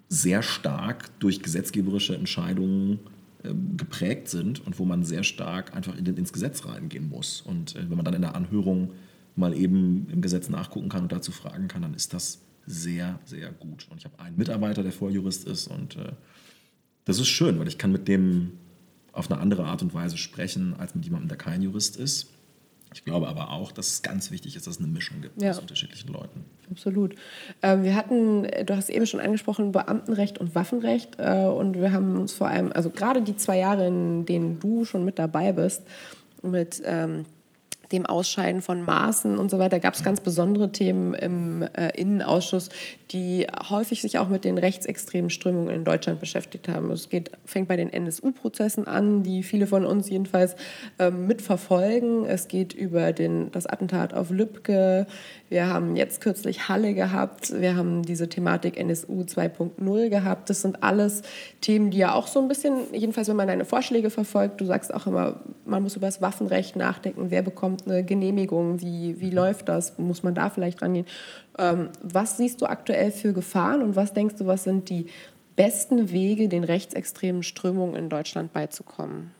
sehr 0.08 0.42
stark 0.42 1.10
durch 1.20 1.42
gesetzgeberische 1.42 2.14
Entscheidungen 2.14 3.00
ähm, 3.44 3.76
geprägt 3.76 4.28
sind 4.28 4.64
und 4.64 4.78
wo 4.78 4.84
man 4.84 5.04
sehr 5.04 5.24
stark 5.24 5.74
einfach 5.74 5.96
ins 5.96 6.32
Gesetz 6.32 6.66
reingehen 6.66 7.08
muss. 7.08 7.40
Und 7.40 7.76
äh, 7.76 7.88
wenn 7.88 7.96
man 7.96 8.04
dann 8.04 8.14
in 8.14 8.22
der 8.22 8.34
Anhörung 8.34 8.92
mal 9.36 9.54
eben 9.54 10.08
im 10.10 10.20
Gesetz 10.20 10.48
nachgucken 10.48 10.88
kann 10.88 11.02
und 11.04 11.12
dazu 11.12 11.32
fragen 11.32 11.68
kann, 11.68 11.82
dann 11.82 11.94
ist 11.94 12.12
das 12.14 12.40
sehr, 12.66 13.18
sehr 13.24 13.50
gut. 13.50 13.86
Und 13.90 13.98
ich 13.98 14.04
habe 14.04 14.18
einen 14.20 14.36
Mitarbeiter, 14.36 14.82
der 14.82 14.92
Vorjurist 14.92 15.46
ist 15.46 15.66
und 15.68 15.96
äh, 15.96 16.12
das 17.04 17.18
ist 17.18 17.28
schön, 17.28 17.58
weil 17.58 17.66
ich 17.68 17.78
kann 17.78 17.90
mit 17.92 18.06
dem 18.08 18.52
auf 19.12 19.30
eine 19.30 19.40
andere 19.40 19.64
Art 19.64 19.82
und 19.82 19.92
Weise 19.94 20.16
sprechen, 20.16 20.74
als 20.78 20.94
mit 20.94 21.04
jemandem, 21.04 21.28
der 21.28 21.36
kein 21.38 21.60
Jurist 21.62 21.96
ist. 21.96 22.28
Ich 22.94 23.04
glaube 23.04 23.28
aber 23.28 23.50
auch, 23.50 23.72
dass 23.72 23.88
es 23.88 24.02
ganz 24.02 24.30
wichtig 24.30 24.54
ist, 24.54 24.66
dass 24.66 24.74
es 24.76 24.80
eine 24.82 24.90
Mischung 24.92 25.20
gibt 25.22 25.40
Ja. 25.40 25.50
aus 25.50 25.58
unterschiedlichen 25.58 26.12
Leuten. 26.12 26.44
Absolut. 26.70 27.14
Ähm, 27.62 27.84
wir 27.84 27.94
hatten, 27.96 28.44
äh, 28.44 28.64
du 28.64 28.76
hast 28.76 28.90
eben 28.90 29.06
schon 29.06 29.20
angesprochen, 29.20 29.72
Beamtenrecht 29.72 30.38
und 30.38 30.54
Waffenrecht. 30.54 31.16
Äh, 31.18 31.46
und 31.46 31.74
wir 31.74 31.92
haben 31.92 32.16
uns 32.18 32.32
vor 32.32 32.48
allem, 32.48 32.70
also 32.72 32.90
gerade 32.90 33.22
die 33.22 33.36
zwei 33.36 33.58
Jahre, 33.58 33.86
in 33.86 34.26
denen 34.26 34.60
du 34.60 34.84
schon 34.84 35.04
mit 35.04 35.18
dabei 35.18 35.52
bist, 35.52 35.82
mit 36.42 36.82
ähm, 36.84 37.24
dem 37.92 38.06
Ausscheiden 38.06 38.62
von 38.62 38.84
Maßen 38.84 39.38
und 39.38 39.50
so 39.50 39.58
weiter, 39.58 39.80
gab 39.80 39.94
es 39.94 40.02
ganz 40.02 40.20
besondere 40.20 40.72
Themen 40.72 41.14
im 41.14 41.62
äh, 41.62 41.90
Innenausschuss, 41.94 42.70
die 43.12 43.46
häufig 43.68 44.00
sich 44.00 44.18
auch 44.18 44.28
mit 44.28 44.44
den 44.44 44.56
rechtsextremen 44.56 45.28
Strömungen 45.28 45.68
in 45.68 45.84
Deutschland 45.84 46.20
beschäftigt 46.20 46.68
haben. 46.68 46.90
Es 46.90 47.08
geht, 47.08 47.30
fängt 47.44 47.68
bei 47.68 47.76
den 47.76 47.92
NSU-Prozessen 47.92 48.86
an, 48.86 49.22
die 49.22 49.42
viele 49.42 49.66
von 49.66 49.84
uns 49.84 50.08
jedenfalls 50.08 50.56
ähm, 50.98 51.26
mitverfolgen. 51.26 52.24
Es 52.24 52.48
geht 52.48 52.72
über 52.72 53.12
den, 53.12 53.50
das 53.50 53.66
Attentat 53.66 54.14
auf 54.14 54.30
Lübcke. 54.30 55.06
Wir 55.50 55.66
haben 55.66 55.96
jetzt 55.96 56.22
kürzlich 56.22 56.68
Halle 56.68 56.94
gehabt. 56.94 57.52
Wir 57.60 57.76
haben 57.76 58.02
diese 58.02 58.28
Thematik 58.28 58.78
NSU 58.78 59.22
2.0 59.22 60.08
gehabt. 60.08 60.48
Das 60.48 60.62
sind 60.62 60.82
alles 60.82 61.22
Themen, 61.60 61.90
die 61.90 61.98
ja 61.98 62.14
auch 62.14 62.26
so 62.26 62.40
ein 62.40 62.48
bisschen, 62.48 62.94
jedenfalls 62.94 63.28
wenn 63.28 63.36
man 63.36 63.48
deine 63.48 63.66
Vorschläge 63.66 64.08
verfolgt, 64.08 64.60
du 64.60 64.64
sagst 64.64 64.92
auch 64.94 65.06
immer, 65.06 65.40
man 65.66 65.82
muss 65.82 65.96
über 65.96 66.06
das 66.06 66.22
Waffenrecht 66.22 66.76
nachdenken. 66.76 67.26
Wer 67.28 67.42
bekommt 67.42 67.86
eine 67.86 68.02
Genehmigung? 68.04 68.80
Wie, 68.80 69.20
wie 69.20 69.30
läuft 69.30 69.68
das? 69.68 69.98
Muss 69.98 70.22
man 70.22 70.34
da 70.34 70.48
vielleicht 70.48 70.80
rangehen? 70.80 71.06
Ähm, 71.58 71.90
was 72.02 72.36
siehst 72.36 72.60
du 72.62 72.66
aktuell 72.66 73.10
für 73.10 73.32
Gefahren 73.32 73.82
und 73.82 73.96
was 73.96 74.12
denkst 74.12 74.36
du, 74.38 74.46
was 74.46 74.64
sind 74.64 74.88
die 74.88 75.06
besten 75.56 76.10
Wege, 76.10 76.48
den 76.48 76.64
rechtsextremen 76.64 77.42
Strömungen 77.42 77.94
in 77.94 78.08
Deutschland 78.08 78.52
beizukommen? 78.52 79.30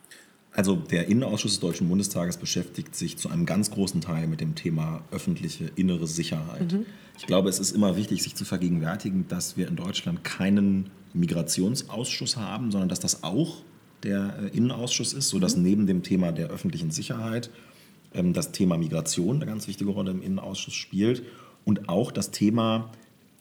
Also 0.54 0.76
der 0.76 1.08
Innenausschuss 1.08 1.52
des 1.52 1.60
Deutschen 1.60 1.88
Bundestages 1.88 2.36
beschäftigt 2.36 2.94
sich 2.94 3.16
zu 3.16 3.30
einem 3.30 3.46
ganz 3.46 3.70
großen 3.70 4.02
Teil 4.02 4.26
mit 4.26 4.42
dem 4.42 4.54
Thema 4.54 5.02
öffentliche 5.10 5.70
innere 5.76 6.06
Sicherheit. 6.06 6.76
Ich 7.18 7.26
glaube, 7.26 7.48
es 7.48 7.58
ist 7.58 7.72
immer 7.72 7.96
wichtig, 7.96 8.22
sich 8.22 8.34
zu 8.34 8.44
vergegenwärtigen, 8.44 9.26
dass 9.28 9.56
wir 9.56 9.66
in 9.66 9.76
Deutschland 9.76 10.24
keinen 10.24 10.90
Migrationsausschuss 11.14 12.36
haben, 12.36 12.70
sondern 12.70 12.90
dass 12.90 13.00
das 13.00 13.22
auch 13.22 13.62
der 14.02 14.34
äh, 14.42 14.56
Innenausschuss 14.56 15.12
ist, 15.12 15.28
sodass 15.28 15.56
neben 15.56 15.86
dem 15.86 16.02
Thema 16.02 16.32
der 16.32 16.48
öffentlichen 16.48 16.90
Sicherheit 16.90 17.50
ähm, 18.12 18.32
das 18.32 18.52
Thema 18.52 18.76
Migration 18.76 19.36
eine 19.36 19.46
ganz 19.46 19.68
wichtige 19.68 19.90
Rolle 19.90 20.10
im 20.10 20.22
Innenausschuss 20.22 20.74
spielt 20.74 21.22
und 21.64 21.88
auch 21.88 22.10
das 22.12 22.30
Thema 22.30 22.90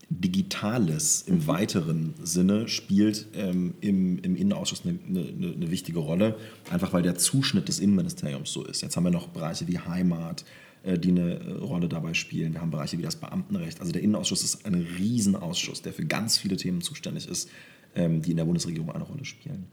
Digitales 0.10 1.24
im 1.26 1.48
weiteren 1.48 2.14
Sinne 2.22 2.68
spielt 2.68 3.28
ähm, 3.34 3.76
im, 3.80 4.20
im 4.20 4.36
Innenausschuss 4.36 4.84
eine, 4.86 5.00
eine, 5.08 5.54
eine 5.54 5.72
wichtige 5.72 6.00
Rolle, 6.00 6.36
einfach 6.70 6.92
weil 6.92 7.02
der 7.02 7.16
Zuschnitt 7.16 7.70
des 7.70 7.80
Innenministeriums 7.80 8.52
so 8.52 8.66
ist. 8.66 8.82
Jetzt 8.82 8.98
haben 8.98 9.06
wir 9.06 9.12
noch 9.12 9.30
Bereiche 9.30 9.70
wie 9.70 9.80
Heimat, 9.80 10.44
äh, 10.84 11.00
die 11.00 11.10
eine 11.10 11.40
äh, 11.40 11.52
Rolle 11.54 11.88
dabei 11.88 12.14
spielen. 12.14 12.54
Wir 12.54 12.62
haben 12.62 12.72
Bereiche 12.72 12.98
wie 12.98 13.04
das 13.04 13.16
Beamtenrecht. 13.16 13.80
Also 13.80 13.94
der 13.94 14.02
Innenausschuss 14.02 14.44
ist 14.44 14.66
ein 14.66 14.76
Riesenausschuss, 14.76 15.82
der 15.82 15.94
für 15.94 16.06
ganz 16.06 16.38
viele 16.38 16.58
Themen 16.58 16.82
zuständig 16.82 17.30
ist, 17.30 17.50
ähm, 17.96 18.22
die 18.22 18.32
in 18.32 18.38
der 18.38 18.46
Bundesregierung 18.46 18.92
eine 18.92 19.06
Rolle 19.06 19.24
spielen. 19.24 19.68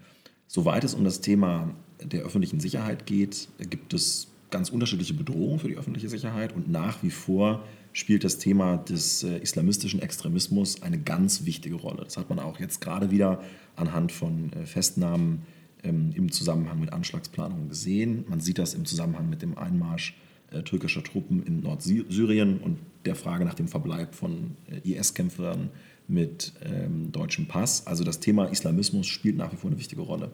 Soweit 0.46 0.84
es 0.84 0.94
um 0.94 1.02
das 1.02 1.20
Thema 1.20 1.74
der 2.00 2.22
öffentlichen 2.22 2.60
Sicherheit 2.60 3.06
geht, 3.06 3.48
gibt 3.58 3.92
es 3.92 4.28
ganz 4.50 4.70
unterschiedliche 4.70 5.14
Bedrohungen 5.14 5.58
für 5.58 5.68
die 5.68 5.76
öffentliche 5.76 6.08
Sicherheit 6.08 6.54
und 6.54 6.70
nach 6.70 7.02
wie 7.02 7.10
vor 7.10 7.64
spielt 7.98 8.22
das 8.22 8.38
Thema 8.38 8.76
des 8.76 9.24
äh, 9.24 9.38
islamistischen 9.38 10.00
Extremismus 10.00 10.82
eine 10.82 10.98
ganz 10.98 11.44
wichtige 11.44 11.74
Rolle. 11.74 12.04
Das 12.04 12.16
hat 12.16 12.28
man 12.28 12.38
auch 12.38 12.60
jetzt 12.60 12.80
gerade 12.80 13.10
wieder 13.10 13.42
anhand 13.74 14.12
von 14.12 14.52
äh, 14.52 14.66
Festnahmen 14.66 15.42
ähm, 15.82 16.12
im 16.14 16.30
Zusammenhang 16.30 16.78
mit 16.78 16.92
Anschlagsplanungen 16.92 17.68
gesehen. 17.68 18.24
Man 18.28 18.40
sieht 18.40 18.58
das 18.58 18.74
im 18.74 18.84
Zusammenhang 18.84 19.28
mit 19.28 19.42
dem 19.42 19.58
Einmarsch 19.58 20.16
äh, 20.52 20.62
türkischer 20.62 21.02
Truppen 21.02 21.42
in 21.42 21.60
Nordsyrien 21.60 22.58
und 22.58 22.78
der 23.04 23.16
Frage 23.16 23.44
nach 23.44 23.54
dem 23.54 23.66
Verbleib 23.66 24.14
von 24.14 24.56
IS-Kämpfern 24.84 25.70
mit 26.06 26.52
ähm, 26.64 27.10
deutschem 27.10 27.46
Pass. 27.48 27.86
Also 27.86 28.04
das 28.04 28.20
Thema 28.20 28.46
Islamismus 28.46 29.08
spielt 29.08 29.36
nach 29.36 29.52
wie 29.52 29.56
vor 29.56 29.70
eine 29.70 29.78
wichtige 29.78 30.02
Rolle. 30.02 30.30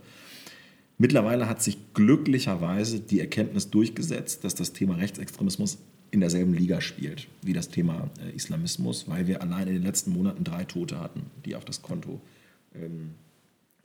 Mittlerweile 0.99 1.49
hat 1.49 1.63
sich 1.63 1.79
glücklicherweise 1.95 3.01
die 3.01 3.21
Erkenntnis 3.21 3.71
durchgesetzt, 3.71 4.45
dass 4.45 4.55
das 4.55 4.73
Thema 4.73 4.97
Rechtsextremismus 4.97 5.79
in 6.15 6.21
derselben 6.21 6.55
Liga 6.55 6.81
spielt 6.81 7.27
wie 7.43 7.53
das 7.53 7.69
Thema 7.69 8.09
äh, 8.25 8.35
Islamismus, 8.35 9.09
weil 9.09 9.27
wir 9.27 9.43
allein 9.43 9.67
in 9.67 9.75
den 9.75 9.83
letzten 9.83 10.13
Monaten 10.13 10.45
drei 10.45 10.65
Tote 10.65 11.01
hatten, 11.01 11.23
die 11.45 11.57
auf 11.57 11.65
das 11.65 11.83
Konto 11.83 12.21
ähm, 12.73 13.11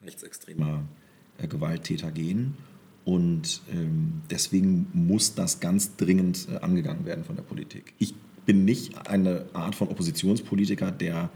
rechtsextremer 0.05 0.83
äh, 1.39 1.47
Gewalttäter 1.47 2.11
gehen. 2.11 2.55
Und 3.03 3.61
ähm, 3.73 4.21
deswegen 4.29 4.87
muss 4.93 5.33
das 5.33 5.59
ganz 5.59 5.95
dringend 5.95 6.47
äh, 6.51 6.57
angegangen 6.57 7.05
werden 7.05 7.23
von 7.23 7.35
der 7.35 7.43
Politik. 7.43 7.93
Ich 7.97 8.13
bin 8.45 8.63
nicht 8.63 9.07
eine 9.07 9.45
Art 9.53 9.73
von 9.73 9.87
Oppositionspolitiker, 9.87 10.91
der 10.91 11.31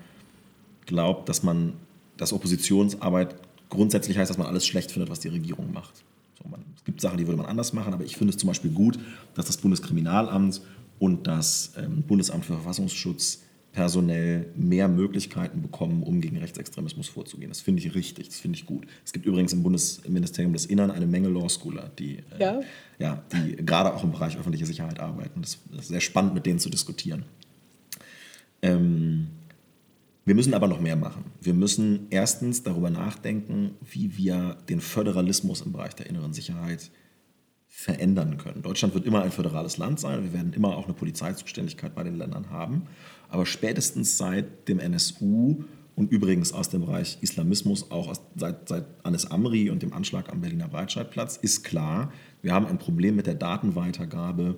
glaubt, 0.86 1.28
dass 1.28 1.42
man, 1.42 1.74
dass 2.18 2.34
Oppositionsarbeit 2.34 3.36
grundsätzlich 3.70 4.20
heißt, 4.20 4.30
dass 4.30 4.38
man 4.38 4.46
alles 4.46 4.68
schlecht 4.68 4.92
findet, 4.92 5.10
was 5.10 5.20
die 5.20 5.30
Regierung 5.30 5.74
macht. 5.74 6.04
So, 6.38 6.48
man, 6.48 6.64
es 6.76 6.84
gibt 6.84 7.02
Sachen, 7.02 7.18
die 7.18 7.26
würde 7.26 7.38
man 7.38 7.48
anders 7.48 7.74
machen, 7.74 7.94
aber 7.94 8.04
ich 8.04 8.16
finde 8.16 8.32
es 8.32 8.38
zum 8.38 8.48
Beispiel 8.48 8.72
gut, 8.72 9.00
dass 9.34 9.48
das 9.48 9.58
Bundeskriminalamt 9.58 10.62
und 11.04 11.28
das 11.28 11.74
ähm, 11.76 12.04
Bundesamt 12.04 12.46
für 12.46 12.54
Verfassungsschutz 12.54 13.42
personell 13.74 14.46
mehr 14.56 14.88
Möglichkeiten 14.88 15.62
bekommen, 15.62 16.02
um 16.02 16.22
gegen 16.22 16.38
Rechtsextremismus 16.38 17.10
vorzugehen. 17.10 17.50
Das 17.50 17.60
finde 17.60 17.82
ich 17.82 17.94
richtig, 17.94 18.30
das 18.30 18.40
finde 18.40 18.58
ich 18.58 18.66
gut. 18.66 18.88
Es 19.04 19.12
gibt 19.12 19.26
übrigens 19.26 19.52
im 19.52 19.64
Bundesministerium 19.64 20.54
des 20.54 20.66
Innern 20.66 20.92
eine 20.92 21.06
Menge 21.06 21.28
Law 21.28 21.50
Schooler, 21.50 21.92
die, 22.00 22.20
äh, 22.20 22.40
Ja? 22.40 22.62
ja, 23.00 23.24
die 23.34 23.58
gerade 23.58 23.94
auch 23.94 24.06
im 24.06 24.14
Bereich 24.14 24.38
öffentliche 24.38 24.66
Sicherheit 24.66 25.02
arbeiten. 25.02 25.42
Das 25.42 25.58
ist 25.78 25.90
sehr 25.90 26.00
spannend, 26.00 26.36
mit 26.36 26.46
denen 26.46 26.60
zu 26.60 26.70
diskutieren. 26.70 27.26
Ähm, 28.62 29.28
wir 30.24 30.36
müssen 30.36 30.54
aber 30.54 30.70
noch 30.70 30.80
mehr 30.80 30.96
machen. 30.96 31.26
Wir 31.42 31.54
müssen 31.54 32.08
erstens 32.12 32.64
darüber 32.64 32.90
nachdenken, 32.90 33.72
wie 33.82 34.16
wir 34.16 34.56
den 34.70 34.80
Föderalismus 34.80 35.60
im 35.60 35.74
Bereich 35.74 35.96
der 35.96 36.06
inneren 36.06 36.32
Sicherheit 36.32 36.92
verändern 37.76 38.38
können. 38.38 38.62
Deutschland 38.62 38.94
wird 38.94 39.04
immer 39.06 39.24
ein 39.24 39.32
föderales 39.32 39.78
Land 39.78 40.00
sein. 40.00 40.24
Wir 40.24 40.32
werden 40.32 40.54
immer 40.54 40.78
auch 40.78 40.86
eine 40.86 40.94
Polizeizuständigkeit 40.94 41.96
bei 41.96 42.04
den 42.04 42.16
Ländern 42.16 42.52
haben. 42.52 42.84
Aber 43.30 43.48
spätestens 43.48 44.16
seit 44.16 44.68
dem 44.70 44.80
NSU 44.80 45.64
und 45.96 46.12
übrigens 46.12 46.54
aus 46.54 46.70
dem 46.70 46.82
Bereich 46.82 47.18
Islamismus, 47.22 47.90
auch 47.90 48.10
aus, 48.10 48.22
seit, 48.36 48.70
seit 48.70 48.86
Anis 49.02 49.26
Amri 49.26 49.72
und 49.72 49.82
dem 49.82 49.92
Anschlag 49.92 50.32
am 50.32 50.42
Berliner 50.42 50.68
Breitscheidplatz, 50.68 51.38
ist 51.38 51.64
klar, 51.64 52.14
wir 52.44 52.54
haben 52.54 52.68
ein 52.68 52.78
Problem 52.78 53.16
mit 53.16 53.26
der 53.26 53.36
Datenweitergabe 53.36 54.56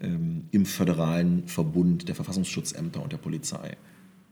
ähm, 0.00 0.48
im 0.50 0.66
föderalen 0.66 1.46
Verbund 1.46 2.08
der 2.08 2.16
Verfassungsschutzämter 2.16 3.00
und 3.00 3.12
der 3.12 3.18
Polizei. 3.18 3.76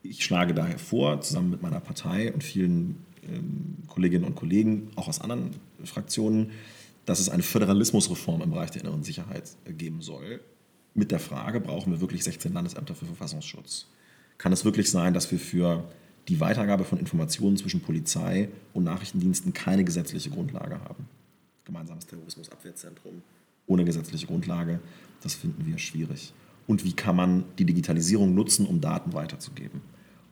Ich 0.03 0.25
schlage 0.25 0.53
daher 0.53 0.81
vor, 0.81 1.21
zusammen 1.21 1.51
mit 1.51 1.63
meiner 1.63 1.81
Partei 1.81 2.33
und 2.33 2.43
vielen 2.43 2.97
ähm, 3.23 3.77
Kolleginnen 3.87 4.25
und 4.25 4.35
Kollegen, 4.35 4.91
auch 4.97 5.07
aus 5.07 5.21
anderen 5.21 5.51
Fraktionen, 5.85 6.51
dass 7.07 7.21
es 7.21 7.29
eine 7.29 7.43
Föderalismusreform 7.43 8.43
im 8.43 8.51
Bereich 8.51 8.71
der 8.73 8.83
inneren 8.83 9.03
Sicherheit 9.03 9.57
äh, 9.65 9.73
geben 9.73 10.03
soll. 10.03 10.41
Mit 10.95 11.11
der 11.11 11.21
Frage, 11.21 11.61
brauchen 11.61 11.93
wir 11.93 12.01
wirklich 12.01 12.25
16 12.25 12.53
Landesämter 12.53 12.95
für 12.95 13.07
Verfassungsschutz? 13.07 13.87
Kann 14.39 14.53
es 14.53 14.65
wirklich 14.65 14.91
sein, 14.91 15.15
dass 15.15 15.31
wir 15.31 15.39
für 15.39 15.85
die 16.29 16.41
Weitergabe 16.41 16.85
von 16.85 16.99
Informationen 16.99 17.57
zwischen 17.57 17.81
Polizei 17.81 18.49
und 18.75 18.85
Nachrichtendiensten 18.85 19.53
keine 19.53 19.85
gesetzliche 19.85 20.31
Grundlage 20.31 20.81
haben? 20.81 21.09
Gemeinsames 21.65 22.07
Terrorismusabwehrzentrum 22.07 23.23
ohne 23.67 23.85
gesetzliche 23.85 24.27
Grundlage, 24.27 24.81
das 25.23 25.35
finden 25.35 25.67
wir 25.67 25.79
schwierig. 25.79 26.33
Und 26.67 26.85
wie 26.85 26.93
kann 26.93 27.17
man 27.17 27.45
die 27.59 27.65
Digitalisierung 27.65 28.35
nutzen, 28.35 28.67
um 28.67 28.81
Daten 28.81 29.13
weiterzugeben? 29.13 29.81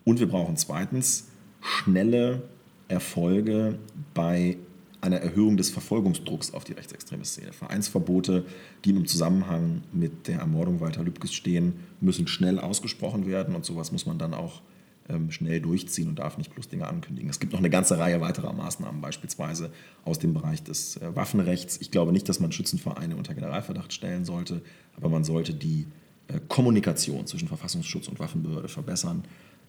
Und 0.05 0.21
wir 0.21 0.29
brauchen 0.29 0.57
zweitens 0.57 1.29
schnelle 1.61 2.43
Erfolge 2.89 3.79
bei 4.13 4.57
einer 5.05 5.19
Erhöhung 5.19 5.59
des 5.59 5.71
Verfolgungsdrucks 5.71 6.55
auf 6.55 6.65
die 6.65 6.73
rechtsextreme 6.73 7.25
Szene. 7.25 7.53
Vereinsverbote, 7.53 8.47
die 8.85 8.91
im 8.91 9.07
Zusammenhang 9.07 9.83
mit 9.93 10.29
der 10.29 10.39
Ermordung 10.39 10.81
Walter 10.81 11.05
Lübkes 11.05 11.35
stehen, 11.35 11.75
müssen 12.01 12.27
schnell 12.27 12.59
ausgesprochen 12.59 13.27
werden 13.27 13.55
und 13.55 13.67
sowas 13.67 13.93
muss 13.93 14.07
man 14.07 14.19
dann 14.19 14.33
auch 14.33 14.63
ähm, 15.11 15.31
schnell 15.31 15.61
durchziehen 15.61 16.09
und 16.09 16.19
darf 16.19 16.39
nicht 16.39 16.55
bloß 16.55 16.69
Dinge 16.69 16.89
ankündigen. 16.89 17.29
Es 17.29 17.39
gibt 17.39 17.53
noch 17.53 17.59
eine 17.59 17.69
ganze 17.69 17.99
Reihe 17.99 18.23
weiterer 18.23 18.55
Maßnahmen, 18.55 19.03
beispielsweise 19.03 19.71
aus 20.05 20.19
dem 20.19 20.33
Bereich 20.33 20.63
des 20.63 20.97
äh, 20.97 21.15
Waffenrechts. 21.15 21.79
Ich 21.83 21.91
glaube 21.91 22.11
nicht, 22.11 22.27
dass 22.31 22.41
man 22.41 22.51
Schützenvereine 22.51 23.17
unter 23.17 23.35
Generalverdacht 23.35 23.93
stellen 23.93 24.25
sollte, 24.25 24.63
aber 24.97 25.11
man 25.11 25.23
sollte 25.23 25.53
die 25.53 25.87
äh, 26.29 26.41
Kommunikation 26.49 27.27
zwischen 27.27 27.49
Verfassungsschutz 27.49 28.09
und 28.09 28.19
Waffenbehörde 28.19 28.69
verbessern 28.69 29.25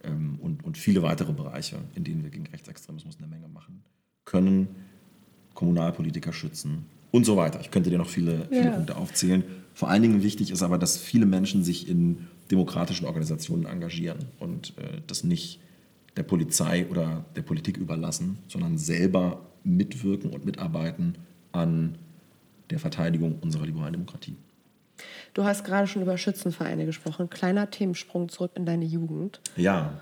ähm, 0.06 0.40
und, 0.42 0.64
und 0.64 0.78
viele 0.78 1.02
weitere 1.02 1.34
Bereiche, 1.34 1.80
in 1.96 2.06
denen 2.06 2.24
wir 2.24 2.30
gegen 2.30 2.48
Rechtsextremismus 2.48 3.18
eine 3.18 3.28
Menge 3.28 3.50
machen 3.50 3.84
können. 4.24 4.70
Kommunalpolitiker 5.56 6.32
schützen 6.34 6.86
und 7.12 7.26
so 7.26 7.36
weiter. 7.38 7.60
Ich 7.62 7.72
könnte 7.72 7.90
dir 7.90 7.98
noch 7.98 8.10
viele, 8.10 8.48
viele 8.50 8.66
Ja. 8.66 8.72
Punkte 8.72 8.96
aufzählen. 8.98 9.44
Vor 9.74 9.90
allen 9.90 10.04
Dingen 10.04 10.22
wichtig 10.22 10.52
ist 10.52 10.62
aber, 10.62 10.78
dass 10.78 10.98
viele 10.98 11.26
Menschen 11.26 11.64
sich 11.64 11.90
in 11.90 12.28
demokratischen 12.52 13.06
Organisationen 13.08 13.66
engagieren 13.66 14.20
und 14.40 14.74
äh, 14.78 15.02
das 15.08 15.24
nicht 15.24 15.60
der 16.16 16.24
Polizei 16.24 16.86
oder 16.90 17.26
der 17.36 17.42
Politik 17.42 17.78
überlassen, 17.78 18.38
sondern 18.48 18.78
selber 18.78 19.42
mitwirken 19.64 20.30
und 20.30 20.46
mitarbeiten 20.46 21.16
an 21.52 21.98
der 22.70 22.80
Verteidigung 22.80 23.40
unserer 23.42 23.66
liberalen 23.66 23.94
Demokratie. 23.94 24.36
Du 25.34 25.44
hast 25.44 25.66
gerade 25.66 25.88
schon 25.88 26.02
über 26.02 26.18
Schützenvereine 26.18 26.86
gesprochen. 26.86 27.30
Kleiner 27.30 27.70
Themensprung 27.70 28.30
zurück 28.30 28.52
in 28.56 28.66
deine 28.66 28.86
Jugend. 28.86 29.42
Ja, 29.58 30.00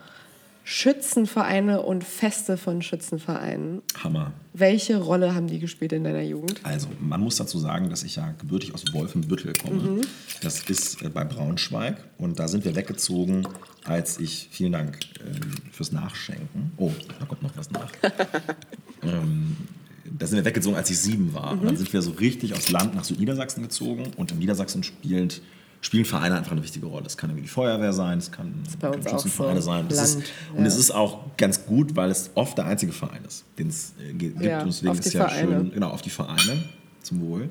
Schützenvereine 0.65 1.81
und 1.81 2.05
Feste 2.05 2.57
von 2.57 2.81
Schützenvereinen. 2.81 3.81
Hammer. 4.01 4.31
Welche 4.53 4.97
Rolle 4.97 5.35
haben 5.35 5.47
die 5.47 5.59
gespielt 5.59 5.91
in 5.91 6.05
deiner 6.05 6.21
Jugend? 6.21 6.61
Also, 6.63 6.87
man 6.99 7.19
muss 7.19 7.35
dazu 7.35 7.59
sagen, 7.59 7.89
dass 7.89 8.03
ich 8.03 8.15
ja 8.15 8.33
gebürtig 8.39 8.73
aus 8.73 8.85
Wolfenbüttel 8.93 9.53
komme. 9.53 9.81
Mhm. 9.81 10.01
Das 10.41 10.63
ist 10.69 11.01
äh, 11.01 11.09
bei 11.09 11.25
Braunschweig. 11.25 11.97
Und 12.17 12.39
da 12.39 12.47
sind 12.47 12.63
wir 12.63 12.75
weggezogen, 12.75 13.45
als 13.83 14.19
ich, 14.19 14.47
vielen 14.51 14.71
Dank 14.71 14.99
ähm, 15.19 15.41
fürs 15.71 15.91
Nachschenken. 15.91 16.71
Oh, 16.77 16.91
da 17.19 17.25
kommt 17.25 17.43
noch 17.43 17.57
was 17.57 17.69
nach. 17.71 17.91
ähm, 19.03 19.57
da 20.05 20.27
sind 20.27 20.37
wir 20.37 20.45
weggezogen, 20.45 20.77
als 20.77 20.89
ich 20.89 20.99
sieben 20.99 21.33
war. 21.33 21.55
Mhm. 21.55 21.61
Und 21.61 21.67
dann 21.67 21.77
sind 21.77 21.91
wir 21.91 22.01
so 22.01 22.11
richtig 22.11 22.53
aufs 22.53 22.71
Land 22.71 22.95
nach 22.95 23.03
Südniedersachsen 23.03 23.63
gezogen. 23.63 24.11
Und 24.15 24.31
in 24.31 24.39
Niedersachsen 24.39 24.83
spielt, 24.83 25.41
spielen 25.83 26.05
Vereine 26.05 26.37
einfach 26.37 26.53
eine 26.53 26.63
wichtige 26.63 26.85
Rolle. 26.85 27.05
Es 27.05 27.17
kann 27.17 27.29
irgendwie 27.29 27.43
die 27.43 27.49
Feuerwehr 27.51 27.91
sein, 27.91 28.17
es 28.17 28.31
kann 28.31 28.53
auch 28.81 28.93
Schützenvereine 28.93 29.61
so. 29.61 29.65
sein. 29.67 29.89
Land, 29.89 29.91
ist, 29.91 30.15
Und 30.53 30.61
ja. 30.61 30.65
es 30.65 30.77
ist 30.77 30.91
auch 30.91 31.35
ganz 31.37 31.65
gut, 31.65 31.95
weil 31.95 32.09
es 32.09 32.31
oft 32.35 32.57
der 32.57 32.65
einzige 32.65 32.93
Verein 32.93 33.23
ist, 33.27 33.43
den 33.59 33.67
es 33.67 33.93
äh, 33.99 34.13
gibt. 34.13 34.41
Ja, 34.41 34.61
und 34.61 34.67
deswegen 34.67 34.93
ist 34.97 35.13
ja 35.13 35.27
Vereine. 35.27 35.57
schön, 35.59 35.71
genau, 35.73 35.89
auf 35.89 36.01
die 36.01 36.09
Vereine. 36.09 36.63
Zum 37.01 37.19
Wohl. 37.21 37.49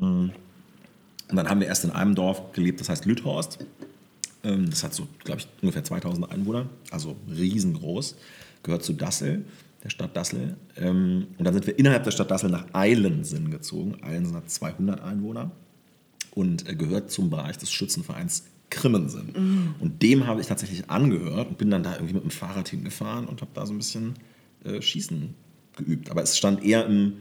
Und 0.00 0.32
dann 1.28 1.48
haben 1.48 1.60
wir 1.60 1.66
erst 1.66 1.84
in 1.84 1.90
einem 1.90 2.14
Dorf 2.14 2.52
gelebt, 2.52 2.80
das 2.80 2.88
heißt 2.88 3.04
Lüthorst. 3.04 3.58
Ähm, 4.42 4.70
Das 4.70 4.82
hat 4.82 4.94
so, 4.94 5.06
glaube 5.24 5.40
ich, 5.40 5.48
ungefähr 5.60 5.84
2000 5.84 6.30
Einwohner, 6.32 6.66
also 6.90 7.16
riesengroß. 7.30 8.16
Gehört 8.62 8.84
zu 8.84 8.94
Dassel, 8.94 9.44
der 9.84 9.90
Stadt 9.90 10.16
Dassel. 10.16 10.56
Ähm, 10.76 11.26
Und 11.36 11.44
dann 11.44 11.52
sind 11.52 11.66
wir 11.66 11.78
innerhalb 11.78 12.04
der 12.04 12.10
Stadt 12.10 12.30
Dassel 12.30 12.48
nach 12.48 12.64
Eilensen 12.72 13.50
gezogen. 13.50 13.96
Eilensen 14.02 14.34
hat 14.36 14.50
200 14.50 15.02
Einwohner 15.02 15.50
und 16.38 16.68
äh, 16.68 16.76
gehört 16.76 17.10
zum 17.10 17.30
Bereich 17.30 17.58
des 17.58 17.72
Schützenvereins 17.72 18.44
Krimmensen. 18.70 19.74
Und 19.80 20.02
dem 20.02 20.26
habe 20.26 20.40
ich 20.40 20.46
tatsächlich 20.46 20.88
angehört 20.88 21.48
und 21.48 21.58
bin 21.58 21.70
dann 21.70 21.82
da 21.82 21.94
irgendwie 21.94 22.14
mit 22.14 22.22
dem 22.22 22.30
Fahrrad 22.30 22.68
hingefahren 22.68 23.26
und 23.26 23.40
habe 23.40 23.50
da 23.54 23.66
so 23.66 23.72
ein 23.72 23.78
bisschen 23.78 24.14
äh, 24.64 24.80
Schießen 24.80 25.34
geübt. 25.76 26.10
Aber 26.10 26.22
es 26.22 26.36
stand 26.36 26.62
eher 26.62 26.86
im, 26.86 27.14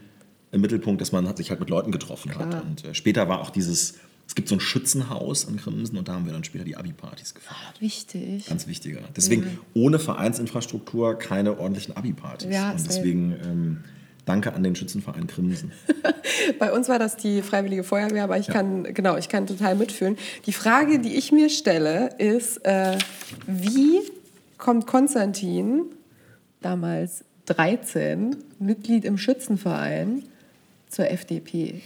im 0.51 0.61
Mittelpunkt, 0.61 1.01
dass 1.01 1.11
man 1.11 1.35
sich 1.35 1.49
halt 1.49 1.59
mit 1.59 1.69
Leuten 1.69 1.91
getroffen 1.91 2.35
hat. 2.35 2.49
Klar. 2.49 2.63
Und 2.63 2.85
äh, 2.85 2.93
später 2.93 3.27
war 3.27 3.39
auch 3.39 3.49
dieses, 3.49 3.95
es 4.27 4.35
gibt 4.35 4.49
so 4.49 4.55
ein 4.55 4.59
Schützenhaus 4.59 5.45
in 5.45 5.57
Krimmensen 5.57 5.97
und 5.97 6.07
da 6.07 6.13
haben 6.13 6.25
wir 6.25 6.33
dann 6.33 6.43
später 6.43 6.65
die 6.65 6.75
Abi-Partys 6.75 7.33
gefeiert. 7.33 7.79
Wichtig. 7.79 8.45
Ganz 8.45 8.67
wichtiger. 8.67 8.99
Deswegen 9.15 9.57
ohne 9.73 9.97
Vereinsinfrastruktur 9.97 11.17
keine 11.17 11.57
ordentlichen 11.57 11.95
Abi-Partys. 11.95 12.53
Ja, 12.53 12.71
und 12.71 12.85
deswegen 12.85 13.35
ähm, 13.43 13.83
danke 14.27 14.53
an 14.53 14.63
den 14.63 14.75
Schützenverein 14.75 15.27
Krimmensen. 15.27 15.71
Bei 16.59 16.71
uns 16.71 16.89
war 16.89 16.99
das 16.99 17.17
die 17.17 17.41
Freiwillige 17.41 17.83
Feuerwehr, 17.83 18.23
aber 18.23 18.37
ich 18.37 18.47
kann, 18.47 18.83
genau, 18.93 19.17
ich 19.17 19.29
kann 19.29 19.47
total 19.47 19.75
mitfühlen. 19.75 20.17
Die 20.45 20.53
Frage, 20.53 20.99
die 20.99 21.15
ich 21.15 21.31
mir 21.31 21.49
stelle, 21.49 22.09
ist, 22.17 22.63
äh, 22.65 22.97
wie 23.47 24.01
kommt 24.57 24.85
Konstantin, 24.85 25.83
damals 26.61 27.23
13, 27.45 28.35
Mitglied 28.59 29.05
im 29.05 29.17
Schützenverein, 29.17 30.23
zur 30.89 31.09
FDP? 31.09 31.81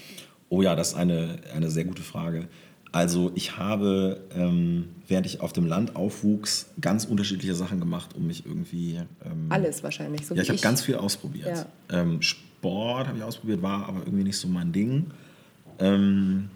Oh 0.50 0.62
ja, 0.62 0.76
das 0.76 0.90
ist 0.90 0.96
eine, 0.96 1.40
eine 1.56 1.70
sehr 1.70 1.86
gute 1.86 2.02
Frage. 2.02 2.48
Also 2.94 3.32
ich 3.36 3.58
habe, 3.58 4.22
ähm, 4.36 4.90
während 5.08 5.26
ich 5.26 5.40
auf 5.40 5.54
dem 5.54 5.66
Land 5.66 5.96
aufwuchs, 5.96 6.68
ganz 6.82 7.06
unterschiedliche 7.06 7.56
Sachen 7.56 7.80
gemacht, 7.80 8.16
um 8.16 8.28
mich 8.28 8.46
irgendwie... 8.46 9.00
Ähm, 9.24 9.46
Alles 9.48 9.82
wahrscheinlich, 9.82 10.28
so 10.28 10.36
ja, 10.36 10.42
ich 10.42 10.50
habe 10.50 10.60
ganz 10.60 10.82
viel 10.82 10.96
ausprobiert. 10.96 11.68
Ähm, 11.90 12.22
Sport 12.22 13.08
habe 13.08 13.18
ich 13.18 13.24
ausprobiert, 13.24 13.62
war 13.62 13.88
aber 13.88 14.00
irgendwie 14.00 14.26
nicht 14.26 14.38
so 14.38 14.50
mein 14.50 14.74
Ding. 14.74 15.06
Ähm, 15.80 16.50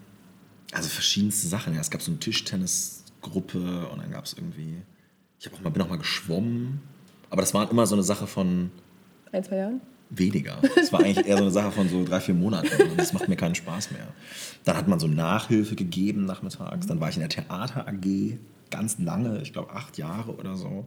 also 0.72 0.90
verschiedenste 0.90 1.48
Sachen. 1.48 1.72
Ja, 1.74 1.80
es 1.80 1.90
gab 1.90 2.02
so 2.02 2.10
eine 2.10 2.20
Tischtennisgruppe 2.20 3.88
und 3.88 4.02
dann 4.02 4.10
gab 4.10 4.26
es 4.26 4.34
irgendwie... 4.34 4.82
Ich 5.40 5.50
auch 5.52 5.60
mal, 5.60 5.70
bin 5.70 5.82
auch 5.82 5.88
mal 5.88 5.98
geschwommen. 5.98 6.82
Aber 7.30 7.40
das 7.40 7.54
war 7.54 7.70
immer 7.70 7.86
so 7.86 7.94
eine 7.94 8.02
Sache 8.02 8.26
von 8.26 8.70
Ein, 9.32 9.42
zwei 9.42 9.56
Jahren? 9.56 9.80
Weniger. 10.10 10.58
Es 10.80 10.92
war 10.92 11.00
eigentlich 11.00 11.26
eher 11.26 11.36
so 11.36 11.44
eine 11.44 11.52
Sache 11.52 11.72
von 11.72 11.88
so 11.88 12.04
drei, 12.04 12.20
vier 12.20 12.34
Monaten. 12.34 12.90
Und 12.90 12.98
das 12.98 13.12
macht 13.12 13.28
mir 13.28 13.36
keinen 13.36 13.54
Spaß 13.54 13.90
mehr. 13.90 14.06
Dann 14.64 14.76
hat 14.76 14.88
man 14.88 15.00
so 15.00 15.06
Nachhilfe 15.06 15.74
gegeben 15.74 16.24
nachmittags. 16.24 16.86
Dann 16.86 17.00
war 17.00 17.08
ich 17.08 17.16
in 17.16 17.20
der 17.20 17.28
Theater 17.28 17.86
AG 17.88 18.38
ganz 18.70 18.98
lange, 18.98 19.40
ich 19.42 19.52
glaube 19.52 19.72
acht 19.72 19.98
Jahre 19.98 20.34
oder 20.36 20.56
so. 20.56 20.86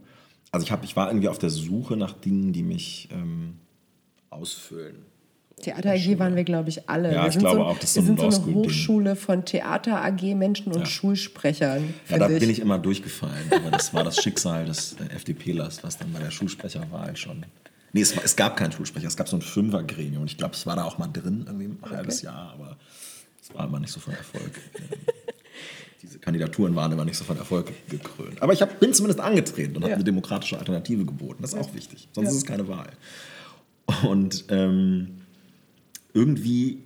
Also 0.52 0.64
ich, 0.64 0.72
hab, 0.72 0.84
ich 0.84 0.96
war 0.96 1.08
irgendwie 1.08 1.28
auf 1.28 1.38
der 1.38 1.50
Suche 1.50 1.96
nach 1.96 2.12
Dingen, 2.12 2.52
die 2.52 2.62
mich 2.62 3.08
ähm, 3.12 3.54
ausfüllen. 4.30 4.96
Theater 5.62 5.90
AG 5.92 6.18
waren 6.18 6.36
wir, 6.36 6.44
glaube 6.44 6.70
ich, 6.70 6.88
alle. 6.88 7.12
Ja, 7.12 7.22
wir 7.22 7.26
ich 7.28 7.34
sind 7.34 7.40
glaube 7.42 7.56
so, 7.58 7.64
auch, 7.64 7.78
das 7.78 7.90
ist 7.90 7.96
wir 7.96 8.02
so 8.02 8.12
ein 8.12 8.30
sind 8.30 8.32
so 8.32 8.42
eine. 8.50 8.54
Hochschule 8.54 9.16
von 9.16 9.44
Theater 9.44 10.02
AG 10.02 10.34
Menschen 10.34 10.72
und 10.72 10.80
Ja. 10.80 10.86
Schulsprechern. 10.86 11.92
Ja, 12.08 12.18
da 12.18 12.28
bin 12.28 12.48
ich 12.48 12.60
immer 12.60 12.78
durchgefallen. 12.78 13.50
Aber 13.50 13.70
das 13.70 13.92
war 13.92 14.02
das 14.02 14.22
Schicksal 14.22 14.64
des 14.64 14.96
FDPlers, 15.14 15.84
was 15.84 15.98
dann 15.98 16.12
bei 16.12 16.18
der 16.18 16.30
Schulsprecherwahl 16.30 17.14
schon. 17.16 17.44
Nee, 17.92 18.02
es, 18.02 18.16
es 18.16 18.36
gab 18.36 18.56
keinen 18.56 18.72
Schulsprecher, 18.72 19.08
es 19.08 19.16
gab 19.16 19.28
so 19.28 19.36
ein 19.36 19.42
Fünfergremium. 19.42 20.22
Und 20.22 20.30
ich 20.30 20.38
glaube, 20.38 20.54
ich 20.54 20.64
war 20.66 20.76
da 20.76 20.84
auch 20.84 20.98
mal 20.98 21.08
drin, 21.08 21.44
irgendwie 21.46 21.66
ein 21.66 21.78
halbes 21.90 22.22
Jahr, 22.22 22.52
aber 22.52 22.76
es 23.42 23.52
war 23.54 23.66
immer 23.66 23.80
nicht 23.80 23.92
so 23.92 23.98
von 24.00 24.14
Erfolg. 24.14 24.52
diese 26.02 26.18
Kandidaturen 26.18 26.74
waren 26.76 26.92
immer 26.92 27.04
nicht 27.04 27.16
so 27.16 27.24
von 27.24 27.36
Erfolg 27.36 27.72
gekrönt. 27.88 28.40
Aber 28.42 28.52
ich 28.52 28.62
hab, 28.62 28.78
bin 28.80 28.94
zumindest 28.94 29.20
angetreten 29.20 29.76
und 29.76 29.82
habe 29.82 29.90
Ja. 29.90 29.96
eine 29.96 30.04
demokratische 30.04 30.58
Alternative 30.58 31.04
geboten. 31.04 31.42
Das 31.42 31.52
ist 31.52 31.58
auch 31.58 31.74
wichtig. 31.74 32.08
Sonst 32.12 32.26
Ja. 32.26 32.30
ist 32.30 32.36
es 32.38 32.44
keine 32.46 32.68
Wahl. 32.68 32.90
Und 34.08 34.44
ähm, 34.48 35.18
irgendwie 36.14 36.84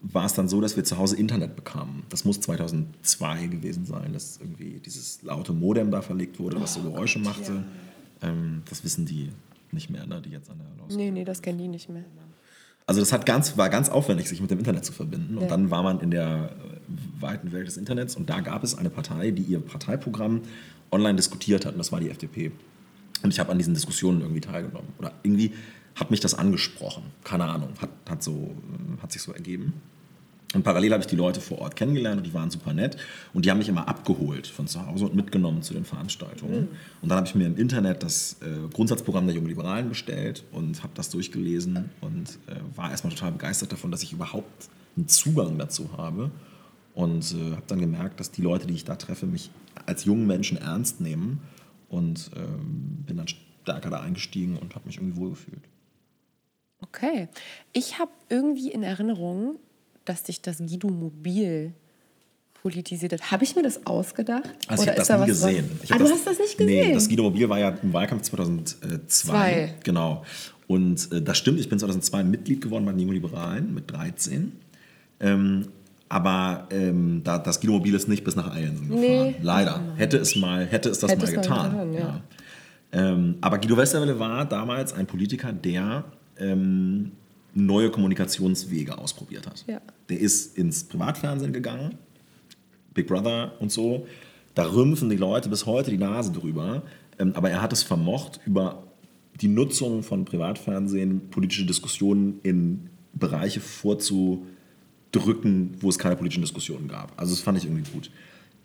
war 0.00 0.26
es 0.26 0.34
dann 0.34 0.48
so, 0.48 0.60
dass 0.60 0.76
wir 0.76 0.84
zu 0.84 0.98
Hause 0.98 1.16
Internet 1.16 1.56
bekamen. 1.56 2.02
Das 2.08 2.24
muss 2.24 2.40
2002 2.40 3.46
gewesen 3.46 3.86
sein, 3.86 4.12
dass 4.12 4.38
irgendwie 4.40 4.80
dieses 4.84 5.22
laute 5.22 5.52
Modem 5.52 5.90
da 5.90 6.02
verlegt 6.02 6.38
wurde, 6.38 6.60
was 6.60 6.74
so 6.74 6.80
Oh 6.80 6.90
Geräusche 6.90 7.20
machte. 7.20 7.64
Ähm, 8.20 8.62
das 8.68 8.84
wissen 8.84 9.06
die 9.06 9.30
nicht 9.72 9.90
mehr, 9.90 10.06
ne, 10.06 10.20
die 10.22 10.30
jetzt 10.30 10.50
an 10.50 10.58
der 10.58 10.66
Law 10.78 10.94
Nee, 10.94 11.10
nee, 11.10 11.24
das 11.24 11.42
kennen 11.42 11.58
die 11.58 11.68
nicht 11.68 11.88
mehr. 11.88 12.04
also 12.86 13.00
das 13.00 13.12
hat 13.12 13.24
ganz, 13.26 13.56
war 13.56 13.68
ganz 13.70 13.88
aufwendig, 13.88 14.28
sich 14.28 14.40
mit 14.40 14.50
dem 14.50 14.58
Internet 14.58 14.84
zu 14.84 14.92
verbinden. 14.92 15.36
Und 15.36 15.42
Ja. 15.44 15.48
dann 15.48 15.70
war 15.70 15.82
man 15.82 16.00
in 16.00 16.10
der 16.10 16.50
äh, 16.50 17.20
weiten 17.22 17.52
Welt 17.52 17.66
des 17.66 17.76
Internets 17.76 18.16
und 18.16 18.28
da 18.28 18.40
gab 18.40 18.62
es 18.64 18.74
eine 18.74 18.90
Partei, 18.90 19.30
die 19.30 19.42
ihr 19.42 19.60
Parteiprogramm 19.60 20.42
online 20.90 21.16
diskutiert 21.16 21.64
hat 21.64 21.72
und 21.72 21.78
das 21.78 21.90
war 21.92 22.00
die 22.00 22.10
FDP. 22.10 22.52
Und 23.22 23.30
ich 23.32 23.38
habe 23.40 23.50
an 23.52 23.58
diesen 23.58 23.72
Diskussionen 23.74 24.20
irgendwie 24.20 24.40
teilgenommen. 24.40 24.88
Oder 24.98 25.12
irgendwie 25.22 25.52
hat 25.94 26.10
mich 26.10 26.20
das 26.20 26.34
angesprochen. 26.34 27.04
Keine 27.24 27.44
Ahnung, 27.44 27.68
hat, 27.80 27.90
hat, 28.08 28.22
so, 28.22 28.32
äh, 28.98 29.02
hat 29.02 29.12
sich 29.12 29.22
so 29.22 29.32
ergeben. 29.32 29.74
Und 30.54 30.62
parallel 30.62 30.92
habe 30.92 31.00
ich 31.02 31.06
die 31.06 31.16
Leute 31.16 31.40
vor 31.40 31.58
Ort 31.60 31.76
kennengelernt 31.76 32.18
und 32.18 32.26
die 32.26 32.34
waren 32.34 32.50
super 32.50 32.72
nett. 32.72 32.96
Und 33.32 33.44
die 33.44 33.50
haben 33.50 33.58
mich 33.58 33.68
immer 33.68 33.88
abgeholt 33.88 34.46
von 34.46 34.66
zu 34.66 34.86
Hause 34.86 35.06
und 35.06 35.14
mitgenommen 35.14 35.62
zu 35.62 35.72
den 35.74 35.84
Veranstaltungen. 35.84 36.68
Und 37.00 37.08
dann 37.08 37.16
habe 37.16 37.26
ich 37.26 37.34
mir 37.34 37.46
im 37.46 37.56
Internet 37.56 38.02
das 38.02 38.36
äh, 38.42 38.68
Grundsatzprogramm 38.72 39.26
der 39.26 39.34
Jungen 39.34 39.48
Liberalen 39.48 39.88
bestellt 39.88 40.44
und 40.52 40.82
habe 40.82 40.92
das 40.94 41.10
durchgelesen 41.10 41.90
und 42.00 42.38
äh, 42.48 42.56
war 42.76 42.90
erstmal 42.90 43.12
total 43.14 43.32
begeistert 43.32 43.72
davon, 43.72 43.90
dass 43.90 44.02
ich 44.02 44.12
überhaupt 44.12 44.68
einen 44.96 45.08
Zugang 45.08 45.58
dazu 45.58 45.90
habe. 45.96 46.30
Und 46.94 47.32
äh, 47.32 47.52
habe 47.52 47.62
dann 47.66 47.80
gemerkt, 47.80 48.20
dass 48.20 48.30
die 48.30 48.42
Leute, 48.42 48.66
die 48.66 48.74
ich 48.74 48.84
da 48.84 48.96
treffe, 48.96 49.26
mich 49.26 49.50
als 49.86 50.04
jungen 50.04 50.26
Menschen 50.26 50.58
ernst 50.58 51.00
nehmen. 51.00 51.40
Und 51.88 52.30
ähm, 52.36 53.04
bin 53.06 53.18
dann 53.18 53.28
stärker 53.28 53.90
da 53.90 54.00
eingestiegen 54.00 54.56
und 54.56 54.74
habe 54.74 54.86
mich 54.86 54.96
irgendwie 54.96 55.16
wohlgefühlt. 55.16 55.62
Okay. 56.82 57.28
Ich 57.72 57.98
habe 57.98 58.10
irgendwie 58.28 58.70
in 58.70 58.82
Erinnerung, 58.82 59.58
dass 60.04 60.24
dich 60.24 60.42
das 60.42 60.58
Guido 60.58 60.88
Mobil 60.88 61.72
politisiert 62.62 63.12
hat. 63.12 63.30
Habe 63.30 63.44
ich 63.44 63.56
mir 63.56 63.62
das 63.62 63.86
ausgedacht? 63.86 64.50
Also 64.68 64.84
ich 64.84 64.88
habe 64.88 64.98
das 64.98 65.08
da 65.08 65.16
nie 65.16 65.22
was 65.22 65.28
gesehen. 65.28 65.68
dran? 65.68 65.80
Ich 65.82 65.92
ah, 65.92 65.98
du 65.98 66.04
hast 66.04 66.26
das 66.26 66.38
nicht 66.38 66.56
gesehen? 66.56 66.88
Nee, 66.88 66.94
das 66.94 67.08
Guido 67.08 67.24
Mobil 67.24 67.48
war 67.48 67.58
ja 67.58 67.70
im 67.70 67.92
Wahlkampf 67.92 68.22
2002. 68.22 68.98
Zwei. 69.08 69.74
Genau. 69.82 70.24
Und 70.68 71.10
äh, 71.12 71.20
das 71.20 71.38
stimmt, 71.38 71.58
ich 71.60 71.68
bin 71.68 71.78
2002 71.78 72.24
Mitglied 72.24 72.60
geworden 72.60 72.84
bei 72.84 72.92
den 72.92 73.00
Jungen 73.00 73.14
Liberalen 73.14 73.74
mit 73.74 73.90
13. 73.90 74.52
Ähm, 75.20 75.68
aber 76.08 76.68
ähm, 76.70 77.22
da, 77.24 77.38
das 77.38 77.60
Guido 77.60 77.72
Mobil 77.72 77.94
ist 77.94 78.06
nicht 78.06 78.22
bis 78.22 78.36
nach 78.36 78.54
Eilensen 78.54 78.88
gefahren. 78.88 79.00
Nee. 79.00 79.36
Leider. 79.40 79.80
Hätte 79.96 80.18
es 80.18 80.36
mal, 80.36 80.66
hätte 80.66 80.90
es 80.90 81.00
das 81.00 81.10
Hätte 81.10 81.22
mal 81.22 81.28
es 81.28 81.34
mal 81.34 81.42
getan. 81.42 81.70
getan, 81.70 81.94
ja. 81.94 82.20
Ähm, 82.92 83.36
aber 83.40 83.58
Guido 83.58 83.76
Westerwelle 83.76 84.18
war 84.18 84.44
damals 84.44 84.92
ein 84.92 85.06
Politiker, 85.06 85.52
der 85.52 86.04
ähm, 86.38 87.12
neue 87.54 87.90
Kommunikationswege 87.90 88.98
ausprobiert 88.98 89.46
hat. 89.46 89.64
Ja. 89.66 89.80
Der 90.08 90.20
ist 90.20 90.56
ins 90.56 90.84
Privatfernsehen 90.84 91.52
gegangen, 91.52 91.98
Big 92.94 93.06
Brother 93.06 93.52
und 93.60 93.70
so. 93.70 94.06
Da 94.54 94.66
rümpfen 94.66 95.08
die 95.10 95.16
Leute 95.16 95.48
bis 95.48 95.66
heute 95.66 95.90
die 95.90 95.98
Nase 95.98 96.32
drüber. 96.32 96.82
Ähm, 97.18 97.32
aber 97.34 97.50
er 97.50 97.62
hat 97.62 97.72
es 97.72 97.82
vermocht, 97.82 98.40
über 98.46 98.84
die 99.40 99.48
Nutzung 99.48 100.02
von 100.02 100.24
Privatfernsehen 100.24 101.30
politische 101.30 101.64
Diskussionen 101.64 102.40
in 102.42 102.90
Bereiche 103.14 103.60
vorzudrücken, 103.60 104.46
wo 105.80 105.88
es 105.88 105.98
keine 105.98 106.16
politischen 106.16 106.42
Diskussionen 106.42 106.88
gab. 106.88 107.12
Also 107.18 107.34
das 107.34 107.42
fand 107.42 107.58
ich 107.58 107.64
irgendwie 107.64 107.90
gut. 107.90 108.10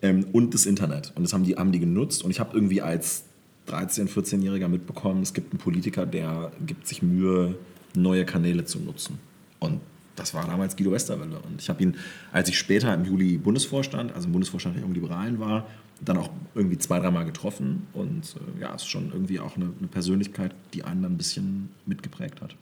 Ähm, 0.02 0.26
und 0.32 0.54
das 0.54 0.66
Internet. 0.66 1.12
Und 1.14 1.22
das 1.22 1.32
haben 1.32 1.44
die, 1.44 1.56
haben 1.56 1.72
die 1.72 1.80
genutzt. 1.80 2.22
Und 2.22 2.30
ich 2.30 2.40
habe 2.40 2.54
irgendwie 2.54 2.82
als 2.82 3.24
13-, 3.68 4.08
14-Jähriger 4.08 4.68
mitbekommen, 4.68 5.22
es 5.22 5.34
gibt 5.34 5.52
einen 5.52 5.58
Politiker, 5.58 6.06
der 6.06 6.52
gibt 6.64 6.86
sich 6.86 7.02
Mühe, 7.02 7.56
neue 7.94 8.24
Kanäle 8.24 8.64
zu 8.64 8.78
nutzen. 8.80 9.18
Und 9.58 9.80
das 10.16 10.34
war 10.34 10.46
damals 10.46 10.76
Guido 10.76 10.92
Westerwelle. 10.92 11.38
Und 11.38 11.60
ich 11.60 11.68
habe 11.68 11.82
ihn, 11.82 11.96
als 12.32 12.48
ich 12.48 12.58
später 12.58 12.92
im 12.92 13.04
Juli 13.04 13.38
Bundesvorstand, 13.38 14.12
also 14.14 14.26
im 14.26 14.32
Bundesvorstand 14.32 14.76
der 14.76 14.82
Jungen 14.82 14.94
Liberalen 14.94 15.38
war, 15.38 15.66
dann 16.00 16.16
auch 16.16 16.30
irgendwie 16.54 16.78
zwei, 16.78 16.98
dreimal 16.98 17.24
getroffen. 17.24 17.86
Und 17.92 18.36
äh, 18.58 18.62
ja, 18.62 18.74
es 18.74 18.82
ist 18.82 18.88
schon 18.88 19.12
irgendwie 19.12 19.40
auch 19.40 19.56
eine, 19.56 19.72
eine 19.78 19.88
Persönlichkeit, 19.88 20.54
die 20.74 20.84
einen 20.84 21.02
dann 21.02 21.12
ein 21.12 21.18
bisschen 21.18 21.70
mitgeprägt 21.86 22.40
hat. 22.40 22.56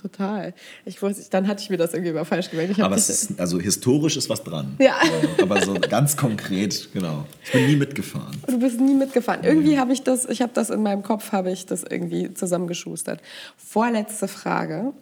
Total. 0.00 0.54
Ich 0.84 1.00
wusste, 1.00 1.24
dann 1.30 1.48
hatte 1.48 1.62
ich 1.62 1.70
mir 1.70 1.78
das 1.78 1.94
irgendwie 1.94 2.12
mal 2.12 2.24
falsch 2.24 2.50
gemerkt. 2.50 2.78
Aber 2.80 2.96
es 2.96 3.08
ist, 3.08 3.40
also 3.40 3.58
historisch 3.58 4.16
ist 4.16 4.28
was 4.28 4.44
dran. 4.44 4.76
Ja. 4.78 4.96
Äh, 5.38 5.42
Aber 5.42 5.62
so 5.62 5.74
ganz 5.74 6.16
konkret, 6.16 6.90
genau. 6.92 7.24
Ich 7.44 7.52
bin 7.52 7.66
nie 7.66 7.76
mitgefahren. 7.76 8.36
Du 8.46 8.58
bist 8.58 8.78
nie 8.78 8.94
mitgefahren. 8.94 9.42
Irgendwie 9.42 9.78
habe 9.78 9.92
ich 9.92 10.02
das, 10.02 10.26
ich 10.26 10.42
habe 10.42 10.52
das 10.54 10.70
in 10.70 10.82
meinem 10.82 11.02
Kopf, 11.02 11.32
habe 11.32 11.50
ich 11.50 11.66
das 11.66 11.82
irgendwie 11.82 12.32
zusammengeschustert. 12.34 13.20
Vorletzte 13.56 14.28
Frage. 14.28 14.92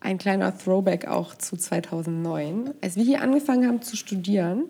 Ein 0.00 0.18
kleiner 0.18 0.56
Throwback 0.56 1.06
auch 1.08 1.34
zu 1.34 1.56
2009. 1.56 2.74
Als 2.80 2.96
wir 2.96 3.04
hier 3.04 3.22
angefangen 3.22 3.66
haben 3.66 3.82
zu 3.82 3.96
studieren, 3.96 4.64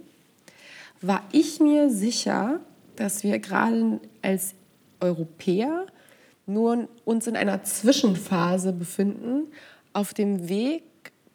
war 1.00 1.22
ich 1.32 1.60
mir 1.60 1.90
sicher, 1.90 2.60
dass 2.96 3.24
wir 3.24 3.38
gerade 3.38 4.00
als 4.22 4.54
Europäer 5.00 5.86
nur 6.46 6.88
uns 7.04 7.26
in 7.26 7.36
einer 7.36 7.62
Zwischenphase 7.64 8.72
befinden 8.72 9.48
auf 9.92 10.14
dem 10.14 10.48
Weg 10.48 10.82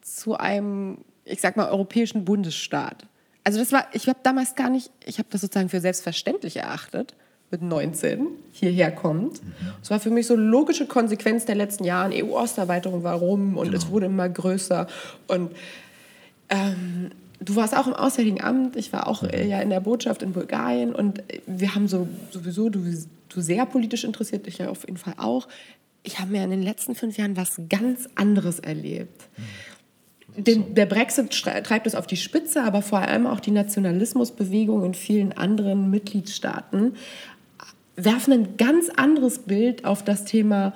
zu 0.02 0.38
einem, 0.38 1.00
ich 1.26 1.42
sag 1.42 1.58
mal, 1.58 1.70
europäischen 1.70 2.26
Bundesstaat. 2.26 3.06
Also 3.44 3.60
das 3.60 3.72
war, 3.72 3.88
ich 3.94 4.08
habe 4.08 4.20
damals 4.24 4.56
gar 4.56 4.70
nicht, 4.70 4.92
ich 5.06 5.18
habe 5.18 5.28
das 5.32 5.42
sozusagen 5.42 5.70
für 5.70 5.82
selbstverständlich 5.82 6.58
erachtet, 6.58 7.16
mit 7.50 7.62
19 7.62 8.28
hierher 8.54 8.92
kommt. 8.92 9.42
Es 9.82 9.90
war 9.90 10.00
für 10.00 10.10
mich 10.10 10.28
so 10.28 10.36
eine 10.36 10.44
logische 10.44 10.88
Konsequenz 10.88 11.46
der 11.46 11.56
letzten 11.56 11.84
Jahre. 11.84 12.14
EU-Osterweiterung 12.14 13.04
war 13.04 13.16
rum 13.16 13.58
und 13.58 13.74
es 13.74 13.90
wurde 13.90 14.06
immer 14.06 14.30
größer. 14.30 14.88
Und 15.28 15.52
ähm, 16.50 17.12
du 17.44 17.56
warst 17.56 17.76
auch 17.76 17.88
im 17.88 17.94
Auswärtigen 17.94 18.42
Amt, 18.42 18.76
ich 18.76 18.94
war 18.94 19.08
auch 19.08 19.24
äh, 19.24 19.48
ja 19.48 19.60
in 19.62 19.70
der 19.70 19.80
Botschaft 19.80 20.22
in 20.22 20.34
Bulgarien 20.34 20.94
und 20.94 21.20
äh, 21.20 21.42
wir 21.48 21.76
haben 21.76 21.88
so 21.88 22.08
sowieso, 22.30 22.70
du, 22.70 22.82
du 23.30 23.42
sehr 23.42 23.66
politisch 23.66 24.04
interessiert, 24.04 24.48
ich 24.48 24.60
ja 24.60 24.70
auf 24.70 24.86
jeden 24.86 24.98
Fall 24.98 25.16
auch. 25.18 25.48
Ich 26.04 26.20
habe 26.20 26.32
mir 26.32 26.44
in 26.44 26.50
den 26.50 26.64
letzten 26.64 26.96
fünf 26.96 27.18
Jahren 27.18 27.38
was 27.38 27.62
ganz 27.70 28.08
anderes 28.16 28.60
erlebt. 28.60 29.28
Den, 30.38 30.76
der 30.76 30.86
Brexit 30.86 31.30
treibt 31.32 31.86
es 31.86 31.94
auf 31.94 32.08
die 32.08 32.16
Spitze, 32.16 32.64
aber 32.64 32.82
vor 32.82 33.00
allem 33.00 33.28
auch 33.28 33.40
die 33.40 33.52
Nationalismusbewegung 33.52 34.86
in 34.86 34.94
vielen 34.94 35.34
anderen 35.34 35.90
Mitgliedstaaten 35.90 36.96
werfen 37.98 38.34
ein 38.34 38.58
ganz 38.58 38.90
anderes 38.90 39.40
Bild 39.40 39.84
auf 39.84 40.04
das 40.04 40.24
Thema 40.24 40.74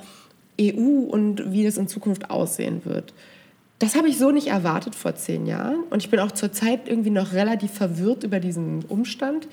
EU 0.59 1.05
und 1.09 1.51
wie 1.51 1.65
es 1.65 1.77
in 1.77 1.87
Zukunft 1.87 2.29
aussehen 2.29 2.83
wird. 2.83 3.13
Das 3.85 3.95
habe 3.95 4.09
ich 4.09 4.17
so 4.17 4.31
nicht 4.31 4.47
erwartet 4.47 4.95
vor 4.95 5.13
zehn 5.13 5.45
Jahren. 5.45 5.83
Und 5.91 6.01
ich 6.01 6.09
bin 6.09 6.19
auch 6.19 6.31
zurzeit 6.31 6.89
irgendwie 6.89 7.11
noch 7.11 7.33
relativ 7.33 7.69
verwirrt 7.69 8.23
über 8.23 8.39
diesen 8.39 8.83
Umstand. 8.85 9.47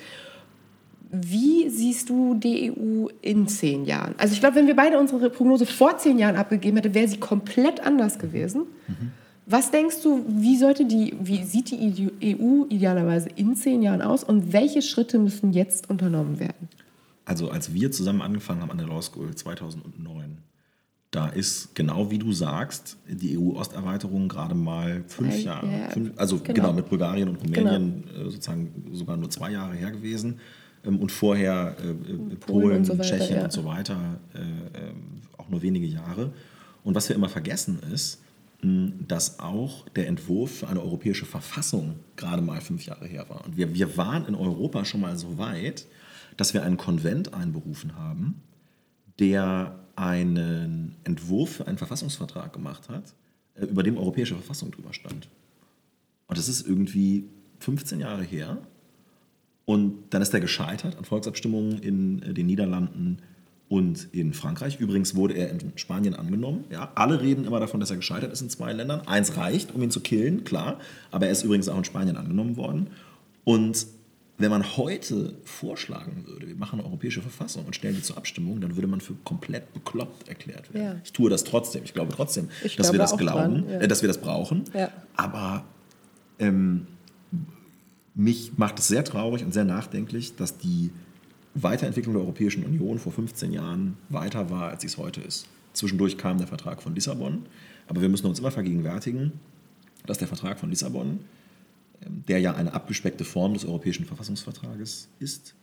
Wie 1.10 1.68
siehst 1.68 2.08
du 2.08 2.32
die 2.32 2.72
EU 2.72 3.08
in 3.20 3.46
zehn 3.46 3.84
Jahren? 3.84 4.14
Also 4.16 4.32
ich 4.32 4.40
glaube, 4.40 4.56
wenn 4.56 4.66
wir 4.66 4.74
beide 4.74 4.98
unsere 4.98 5.28
Prognose 5.28 5.66
vor 5.66 5.98
zehn 5.98 6.18
Jahren 6.18 6.36
abgegeben 6.36 6.78
hätten, 6.78 6.94
wäre 6.94 7.06
sie 7.08 7.18
komplett 7.18 7.80
anders 7.84 8.18
gewesen. 8.18 8.62
Was 9.44 9.70
denkst 9.70 9.96
du, 10.02 10.24
wie, 10.26 10.56
sollte 10.56 10.86
die, 10.86 11.14
wie 11.20 11.44
sieht 11.44 11.70
die 11.70 12.10
EU 12.40 12.64
idealerweise 12.70 13.28
in 13.36 13.54
zehn 13.54 13.82
Jahren 13.82 14.00
aus 14.00 14.24
und 14.24 14.54
welche 14.54 14.80
Schritte 14.80 15.18
müssen 15.18 15.52
jetzt 15.52 15.90
unternommen 15.90 16.40
werden? 16.40 16.70
Also 17.26 17.50
als 17.50 17.74
wir 17.74 17.92
zusammen 17.92 18.22
angefangen 18.22 18.62
haben 18.62 18.70
an 18.70 18.78
der 18.78 18.86
Law 18.86 19.02
School 19.02 19.34
2009, 19.34 20.38
da 21.12 21.28
ist 21.28 21.74
genau 21.74 22.10
wie 22.10 22.18
du 22.18 22.32
sagst, 22.32 22.96
die 23.06 23.38
EU-Osterweiterung 23.38 24.28
gerade 24.28 24.54
mal 24.54 25.04
fünf 25.06 25.34
Zwei, 25.34 25.40
Jahre, 25.40 25.70
ja, 25.70 25.90
fünf, 25.90 26.12
also 26.16 26.38
genau. 26.38 26.54
genau. 26.54 26.72
mit 26.72 26.88
Bulgarien 26.88 27.28
und 27.28 27.36
Rumänien 27.36 28.04
äh, 28.08 28.24
sozusagen 28.24 28.90
sogar 28.92 29.18
nur 29.18 29.28
zwei 29.28 29.52
Jahre 29.52 29.74
her 29.74 29.90
gewesen. 29.90 30.40
Ähm, 30.84 30.98
und 30.98 31.12
vorher 31.12 31.76
äh, 31.84 31.90
äh, 31.90 32.36
Polen, 32.36 32.78
und 32.78 32.84
so 32.86 32.94
weiter, 32.94 33.02
Tschechien 33.04 33.36
ja. 33.36 33.44
und 33.44 33.52
so 33.52 33.66
weiter 33.66 34.20
äh, 34.32 34.38
ähm, 34.38 35.20
auch 35.36 35.50
nur 35.50 35.60
wenige 35.60 35.86
Jahre. 35.86 36.32
Und 36.82 36.94
was 36.94 37.10
wir 37.10 37.16
immer 37.16 37.28
vergessen 37.28 37.80
ist, 37.92 38.22
mh, 38.62 38.92
dass 39.06 39.38
auch 39.38 39.86
der 39.90 40.08
Entwurf 40.08 40.60
für 40.60 40.68
eine 40.68 40.80
europäische 40.80 41.26
Verfassung 41.26 41.96
gerade 42.16 42.40
mal 42.40 42.62
fünf 42.62 42.86
Jahre 42.86 43.06
her 43.06 43.26
war. 43.28 43.44
Und 43.44 43.58
wir, 43.58 43.74
wir 43.74 43.98
waren 43.98 44.24
in 44.24 44.34
Europa 44.34 44.86
schon 44.86 45.02
mal 45.02 45.18
so 45.18 45.36
weit, 45.36 45.86
dass 46.38 46.54
wir 46.54 46.62
einen 46.62 46.78
Konvent 46.78 47.34
einberufen 47.34 47.96
haben, 47.96 48.40
der 49.18 49.78
einen 49.96 50.96
Entwurf 51.04 51.56
für 51.56 51.66
einen 51.66 51.78
Verfassungsvertrag 51.78 52.52
gemacht 52.52 52.88
hat, 52.88 53.14
äh, 53.54 53.66
über 53.66 53.82
dem 53.82 53.96
europäische 53.96 54.34
Verfassung 54.34 54.70
drüber 54.70 54.92
stand. 54.92 55.28
Und 56.26 56.38
das 56.38 56.48
ist 56.48 56.66
irgendwie 56.66 57.28
15 57.60 58.00
Jahre 58.00 58.22
her. 58.22 58.58
Und 59.64 59.98
dann 60.10 60.22
ist 60.22 60.34
er 60.34 60.40
gescheitert 60.40 60.96
an 60.96 61.04
Volksabstimmungen 61.04 61.78
in 61.78 62.22
äh, 62.22 62.34
den 62.34 62.46
Niederlanden 62.46 63.18
und 63.68 64.08
in 64.12 64.34
Frankreich. 64.34 64.80
Übrigens 64.80 65.14
wurde 65.14 65.34
er 65.34 65.50
in 65.50 65.72
Spanien 65.76 66.14
angenommen. 66.14 66.64
Ja, 66.70 66.92
alle 66.94 67.22
reden 67.22 67.44
immer 67.44 67.60
davon, 67.60 67.80
dass 67.80 67.90
er 67.90 67.96
gescheitert 67.96 68.32
ist 68.32 68.42
in 68.42 68.50
zwei 68.50 68.72
Ländern. 68.72 69.06
Eins 69.06 69.36
reicht, 69.36 69.74
um 69.74 69.82
ihn 69.82 69.90
zu 69.90 70.00
killen, 70.00 70.44
klar. 70.44 70.78
Aber 71.10 71.26
er 71.26 71.32
ist 71.32 71.42
übrigens 71.42 71.68
auch 71.68 71.78
in 71.78 71.84
Spanien 71.84 72.16
angenommen 72.16 72.56
worden. 72.56 72.88
Und 73.44 73.86
wenn 74.42 74.50
man 74.50 74.76
heute 74.76 75.34
vorschlagen 75.44 76.24
würde, 76.26 76.48
wir 76.48 76.54
machen 76.54 76.78
eine 76.78 76.88
europäische 76.88 77.22
Verfassung 77.22 77.64
und 77.64 77.74
stellen 77.74 77.94
die 77.94 78.02
zur 78.02 78.16
Abstimmung, 78.16 78.60
dann 78.60 78.76
würde 78.76 78.88
man 78.88 79.00
für 79.00 79.14
komplett 79.24 79.72
bekloppt 79.72 80.28
erklärt 80.28 80.72
werden. 80.72 80.84
Ja. 80.84 81.00
Ich 81.04 81.12
tue 81.12 81.30
das 81.30 81.44
trotzdem. 81.44 81.84
Ich 81.84 81.94
glaube 81.94 82.12
trotzdem, 82.14 82.48
Ich 82.62 82.76
dass 82.76 82.88
glaube 82.88 82.94
wir 82.94 82.98
das 82.98 83.16
glauben, 83.16 83.68
ja. 83.68 83.80
äh, 83.80 83.88
dass 83.88 84.02
wir 84.02 84.08
das 84.08 84.18
brauchen. 84.18 84.64
Ja. 84.74 84.90
Aber 85.16 85.64
ähm, 86.38 86.86
mich 88.14 88.58
macht 88.58 88.78
es 88.78 88.88
sehr 88.88 89.04
traurig 89.04 89.44
und 89.44 89.52
sehr 89.54 89.64
nachdenklich, 89.64 90.36
dass 90.36 90.58
die 90.58 90.90
Weiterentwicklung 91.54 92.14
der 92.14 92.22
Europäischen 92.22 92.64
Union 92.64 92.98
vor 92.98 93.12
15 93.12 93.52
Jahren 93.52 93.96
weiter 94.08 94.50
war, 94.50 94.70
als 94.70 94.82
sie 94.82 94.88
es 94.88 94.96
heute 94.96 95.20
ist. 95.20 95.46
Zwischendurch 95.72 96.18
kam 96.18 96.38
der 96.38 96.46
Vertrag 96.46 96.82
von 96.82 96.94
Lissabon, 96.94 97.46
aber 97.88 98.00
wir 98.00 98.08
müssen 98.08 98.26
uns 98.26 98.38
immer 98.38 98.50
vergegenwärtigen, 98.50 99.32
dass 100.06 100.18
der 100.18 100.28
Vertrag 100.28 100.58
von 100.58 100.70
Lissabon, 100.70 101.20
der 102.06 102.40
ja 102.40 102.54
eine 102.54 102.72
abgespeckte 102.72 103.24
Form 103.24 103.54
des 103.54 103.64
Europäischen 103.64 104.04
Verfassungsvertrages 104.04 105.08
ist, 105.18 105.54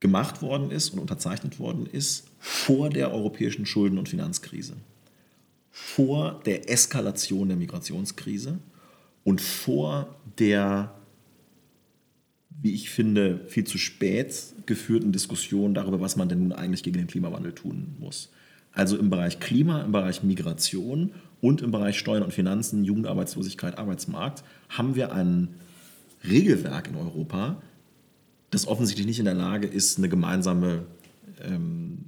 gemacht 0.00 0.42
worden 0.42 0.70
ist 0.70 0.90
und 0.90 0.98
unterzeichnet 0.98 1.58
worden 1.58 1.86
ist 1.86 2.28
vor 2.38 2.90
der 2.90 3.12
europäischen 3.12 3.66
Schulden- 3.66 3.98
und 3.98 4.08
Finanzkrise, 4.08 4.74
vor 5.70 6.40
der 6.44 6.70
Eskalation 6.70 7.48
der 7.48 7.56
Migrationskrise 7.56 8.58
und 9.24 9.40
vor 9.40 10.16
der, 10.38 10.94
wie 12.50 12.72
ich 12.72 12.90
finde, 12.90 13.44
viel 13.48 13.64
zu 13.64 13.78
spät 13.78 14.54
geführten 14.66 15.12
Diskussion 15.12 15.74
darüber, 15.74 16.00
was 16.00 16.16
man 16.16 16.28
denn 16.28 16.40
nun 16.40 16.52
eigentlich 16.52 16.82
gegen 16.82 16.98
den 16.98 17.06
Klimawandel 17.06 17.52
tun 17.52 17.96
muss. 17.98 18.30
Also 18.72 18.98
im 18.98 19.08
Bereich 19.08 19.40
Klima, 19.40 19.82
im 19.82 19.92
Bereich 19.92 20.22
Migration 20.22 21.12
und 21.40 21.62
im 21.62 21.70
Bereich 21.70 21.98
Steuern 21.98 22.22
und 22.22 22.32
Finanzen, 22.32 22.84
Jugendarbeitslosigkeit, 22.84 23.78
Arbeitsmarkt 23.78 24.42
haben 24.68 24.94
wir 24.94 25.12
ein 25.12 25.48
Regelwerk 26.28 26.88
in 26.88 26.96
Europa, 26.96 27.60
das 28.50 28.66
offensichtlich 28.66 29.06
nicht 29.06 29.18
in 29.18 29.24
der 29.24 29.34
Lage 29.34 29.66
ist, 29.66 29.98
eine 29.98 30.08
gemeinsame 30.08 30.84
ähm, 31.42 32.04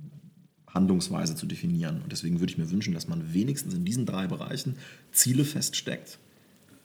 Handlungsweise 0.68 1.34
zu 1.34 1.46
definieren. 1.46 2.00
Und 2.02 2.12
deswegen 2.12 2.40
würde 2.40 2.52
ich 2.52 2.58
mir 2.58 2.70
wünschen, 2.70 2.94
dass 2.94 3.08
man 3.08 3.34
wenigstens 3.34 3.74
in 3.74 3.84
diesen 3.84 4.06
drei 4.06 4.26
Bereichen 4.26 4.76
Ziele 5.12 5.44
feststeckt, 5.44 6.18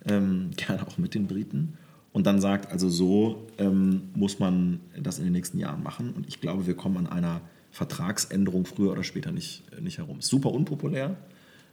ähm, 0.05 0.51
gerne 0.55 0.85
auch 0.87 0.97
mit 0.97 1.13
den 1.13 1.27
Briten, 1.27 1.77
und 2.13 2.27
dann 2.27 2.39
sagt, 2.39 2.71
also 2.71 2.89
so 2.89 3.47
ähm, 3.57 4.03
muss 4.13 4.39
man 4.39 4.79
das 4.95 5.17
in 5.17 5.23
den 5.25 5.33
nächsten 5.33 5.57
Jahren 5.57 5.81
machen. 5.81 6.11
Und 6.11 6.27
ich 6.27 6.39
glaube, 6.39 6.67
wir 6.67 6.75
kommen 6.75 6.95
an 6.95 7.07
einer 7.07 7.41
Vertragsänderung 7.71 8.67
früher 8.67 8.91
oder 8.91 9.03
später 9.03 9.31
nicht, 9.31 9.63
äh, 9.75 9.81
nicht 9.81 9.97
herum. 9.97 10.21
Super 10.21 10.51
unpopulär, 10.51 11.17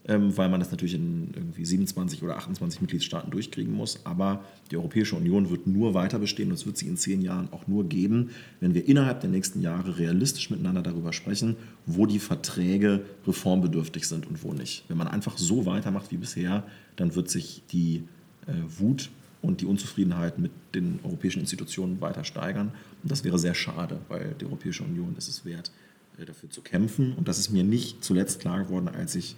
weil 0.04 0.48
man 0.48 0.60
das 0.60 0.70
natürlich 0.70 0.94
in 0.94 1.30
irgendwie 1.34 1.64
27 1.64 2.22
oder 2.22 2.36
28 2.36 2.80
Mitgliedstaaten 2.80 3.30
durchkriegen 3.30 3.72
muss. 3.72 4.04
Aber 4.04 4.44
die 4.70 4.76
Europäische 4.76 5.16
Union 5.16 5.50
wird 5.50 5.66
nur 5.66 5.94
weiter 5.94 6.18
bestehen 6.18 6.48
und 6.48 6.54
es 6.54 6.66
wird 6.66 6.78
sie 6.78 6.88
in 6.88 6.96
zehn 6.96 7.20
Jahren 7.22 7.48
auch 7.52 7.66
nur 7.66 7.88
geben, 7.88 8.30
wenn 8.60 8.74
wir 8.74 8.88
innerhalb 8.88 9.20
der 9.20 9.30
nächsten 9.30 9.60
Jahre 9.60 9.98
realistisch 9.98 10.50
miteinander 10.50 10.82
darüber 10.82 11.12
sprechen, 11.12 11.56
wo 11.86 12.06
die 12.06 12.18
Verträge 12.18 13.02
reformbedürftig 13.26 14.06
sind 14.06 14.26
und 14.26 14.42
wo 14.42 14.52
nicht. 14.52 14.84
Wenn 14.88 14.96
man 14.96 15.08
einfach 15.08 15.36
so 15.36 15.66
weitermacht 15.66 16.10
wie 16.10 16.16
bisher, 16.16 16.64
dann 16.96 17.14
wird 17.14 17.30
sich 17.30 17.62
die 17.70 18.04
äh, 18.46 18.52
Wut 18.78 19.10
und 19.42 19.60
die 19.60 19.66
Unzufriedenheit 19.66 20.38
mit 20.38 20.52
den 20.74 21.00
europäischen 21.02 21.40
Institutionen 21.40 22.00
weiter 22.00 22.24
steigern. 22.24 22.72
Und 23.02 23.10
das 23.10 23.24
wäre 23.24 23.38
sehr 23.38 23.54
schade, 23.54 23.98
weil 24.08 24.34
die 24.40 24.44
Europäische 24.44 24.82
Union 24.82 25.14
ist 25.16 25.28
es 25.28 25.44
wert, 25.44 25.70
äh, 26.18 26.24
dafür 26.24 26.50
zu 26.50 26.62
kämpfen. 26.62 27.12
Und 27.14 27.28
das 27.28 27.38
ist 27.38 27.50
mir 27.50 27.64
nicht 27.64 28.02
zuletzt 28.02 28.40
klar 28.40 28.64
geworden, 28.64 28.88
als 28.88 29.14
ich 29.14 29.36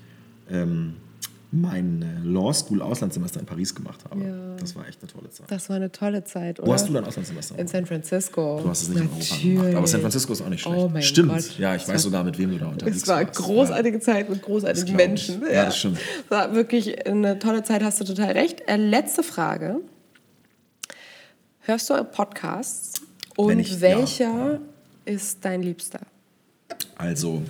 ähm, 0.51 0.97
mein 1.55 2.01
äh, 2.01 2.27
Law 2.27 2.51
School 2.55 2.81
Auslandssemester 2.81 3.39
in 3.41 3.45
Paris 3.47 3.75
gemacht 3.75 4.01
habe. 4.11 4.25
Ja. 4.25 4.57
Das 4.59 4.75
war 4.75 4.89
echt 4.89 5.03
eine 5.03 5.11
tolle 5.13 5.29
Zeit. 5.29 5.51
Das 5.51 5.69
war 5.69 5.77
eine 5.77 5.93
tolle 5.93 6.25
Zeit, 6.25 6.59
oder? 6.59 6.69
Wo 6.69 6.73
hast 6.73 6.89
du 6.89 6.93
dein 6.95 7.05
Auslandssemester? 7.05 7.59
In 7.59 7.69
San 7.69 7.85
Francisco. 7.85 8.61
Du 8.63 8.69
hast 8.71 8.83
es 8.83 8.89
nicht 8.89 9.01
in 9.01 9.03
Europa 9.09 9.19
Natürlich. 9.21 9.43
gemacht. 9.59 9.75
Aber 9.77 9.87
San 9.87 10.01
Francisco 10.01 10.33
ist 10.33 10.41
auch 10.43 10.49
nicht 10.49 10.63
schlecht. 10.63 10.79
Oh 10.79 10.89
mein 10.89 11.03
Stimmt. 11.03 11.29
Gott. 11.33 11.59
Ja, 11.59 11.75
ich 11.75 11.87
weiß 11.87 12.03
sogar, 12.03 12.25
mit 12.25 12.39
wem 12.39 12.53
du 12.53 12.59
da 12.59 12.69
unterwegs 12.69 12.97
Es 12.97 13.07
war 13.09 13.19
eine 13.19 13.27
warst. 13.29 13.39
großartige 13.41 14.01
Zeit 14.01 14.31
mit 14.31 14.41
großartigen 14.41 14.87
Das. 14.97 14.97
Menschen. 14.97 15.43
Ja, 15.43 15.67
das 15.67 15.77
stimmt. 15.77 15.99
War 16.31 16.55
wirklich 16.55 17.07
eine 17.07 17.39
tolle 17.39 17.63
Zeit, 17.63 17.83
hast 17.83 18.01
du 18.01 18.05
total 18.05 18.33
recht. 18.33 18.63
Äh, 18.67 18.77
letzte 18.77 19.23
Frage. 19.23 19.81
Hörst 21.61 21.91
du 21.91 22.03
Podcasts? 22.05 23.01
Und 23.37 23.59
ich- 23.59 23.81
welcher 23.81 24.59
ist 25.05 25.45
dein 25.45 25.63
Liebster? 25.63 26.01
Also, 26.97 27.43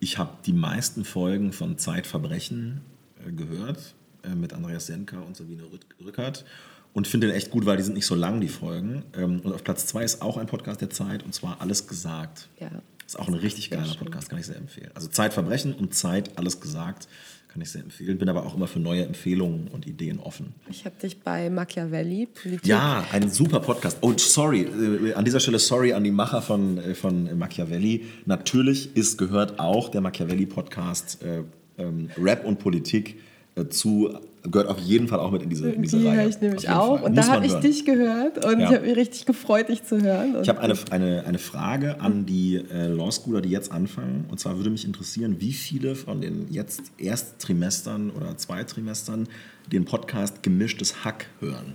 ich 0.00 0.18
habe 0.18 0.32
die 0.46 0.52
meisten 0.52 1.04
Folgen 1.04 1.52
von 1.52 1.78
Zeitverbrechen 1.78 2.80
äh, 3.24 3.30
gehört, 3.30 3.94
äh, 4.24 4.34
mit 4.34 4.52
Andreas 4.52 4.86
Senka 4.86 5.20
und 5.20 5.36
Sabine 5.36 5.62
Rückert. 6.04 6.44
Und 6.92 7.06
finde 7.06 7.28
den 7.28 7.36
echt 7.36 7.50
gut, 7.50 7.66
weil 7.66 7.76
die 7.76 7.84
sind 7.84 7.94
nicht 7.94 8.06
so 8.06 8.16
lang, 8.16 8.40
die 8.40 8.48
Folgen. 8.48 9.04
Ähm, 9.14 9.40
und 9.40 9.52
auf 9.52 9.62
Platz 9.62 9.86
zwei 9.86 10.02
ist 10.02 10.22
auch 10.22 10.38
ein 10.38 10.46
Podcast 10.46 10.80
der 10.80 10.90
Zeit, 10.90 11.22
und 11.22 11.32
zwar 11.32 11.60
Alles 11.60 11.86
gesagt. 11.86 12.48
Ja. 12.58 12.70
Ist 13.06 13.18
auch 13.18 13.28
ein 13.28 13.34
richtig 13.34 13.70
geiler 13.70 13.94
Podcast, 13.94 14.28
kann 14.28 14.38
ich 14.38 14.46
sehr 14.46 14.56
empfehlen. 14.56 14.90
Also 14.94 15.08
Zeitverbrechen 15.08 15.74
und 15.74 15.94
Zeit, 15.94 16.38
alles 16.38 16.60
gesagt, 16.60 17.08
kann 17.52 17.62
ich 17.62 17.70
sehr 17.70 17.82
empfehlen. 17.82 18.16
Bin 18.16 18.28
aber 18.28 18.46
auch 18.46 18.54
immer 18.54 18.68
für 18.68 18.78
neue 18.78 19.04
Empfehlungen 19.04 19.68
und 19.68 19.86
Ideen 19.86 20.20
offen. 20.20 20.54
Ich 20.70 20.84
habe 20.84 20.94
dich 21.02 21.20
bei 21.20 21.50
Machiavelli, 21.50 22.26
Politik. 22.26 22.66
Ja, 22.66 23.04
ein 23.10 23.28
super 23.30 23.60
Podcast. 23.60 23.98
Oh, 24.02 24.12
sorry, 24.16 24.62
äh, 24.62 25.14
an 25.14 25.24
dieser 25.24 25.40
Stelle 25.40 25.58
sorry 25.58 25.92
an 25.92 26.04
die 26.04 26.12
Macher 26.12 26.42
von, 26.42 26.78
äh, 26.78 26.94
von 26.94 27.36
Machiavelli. 27.36 28.04
Natürlich 28.24 28.96
ist, 28.96 29.18
gehört 29.18 29.58
auch 29.58 29.88
der 29.88 30.00
Machiavelli-Podcast 30.00 31.22
äh, 31.22 31.42
ähm, 31.78 32.10
Rap 32.16 32.44
und 32.44 32.60
Politik 32.60 33.18
äh, 33.60 33.68
zu, 33.68 34.10
gehört 34.50 34.68
auf 34.68 34.78
jeden 34.78 35.06
Fall 35.08 35.18
auch 35.20 35.30
mit 35.30 35.42
in 35.42 35.50
diese, 35.50 35.70
in 35.70 35.82
diese 35.82 35.98
Die 35.98 36.06
Reihe. 36.06 36.16
höre 36.22 36.28
ich 36.28 36.40
nämlich 36.40 36.68
auch. 36.70 37.02
Und 37.02 37.14
Muss 37.14 37.26
da 37.26 37.32
habe 37.32 37.44
ich 37.46 37.52
hören. 37.52 37.62
dich 37.62 37.84
gehört 37.84 38.44
und 38.44 38.58
Ja. 38.60 38.68
ich 38.70 38.74
habe 38.76 38.86
mich 38.86 38.96
richtig 38.96 39.26
gefreut, 39.26 39.68
dich 39.68 39.84
zu 39.84 40.00
hören. 40.00 40.36
Ich 40.42 40.48
habe 40.48 40.60
eine, 40.60 40.74
eine, 40.90 41.24
eine 41.26 41.38
Frage 41.38 42.00
an 42.00 42.26
die 42.26 42.56
äh, 42.56 42.86
Law 42.88 43.10
Schooler, 43.12 43.40
die 43.40 43.50
jetzt 43.50 43.70
anfangen. 43.72 44.24
Und 44.30 44.40
zwar 44.40 44.56
würde 44.56 44.70
mich 44.70 44.84
interessieren, 44.84 45.36
wie 45.40 45.52
viele 45.52 45.94
von 45.94 46.20
den 46.20 46.46
jetzt 46.50 46.82
Ersttrimestern 46.98 48.10
oder 48.10 48.36
Zweitrimestern 48.36 49.28
den 49.70 49.84
Podcast 49.84 50.42
Gemischtes 50.42 51.04
Hack 51.04 51.26
hören. 51.40 51.74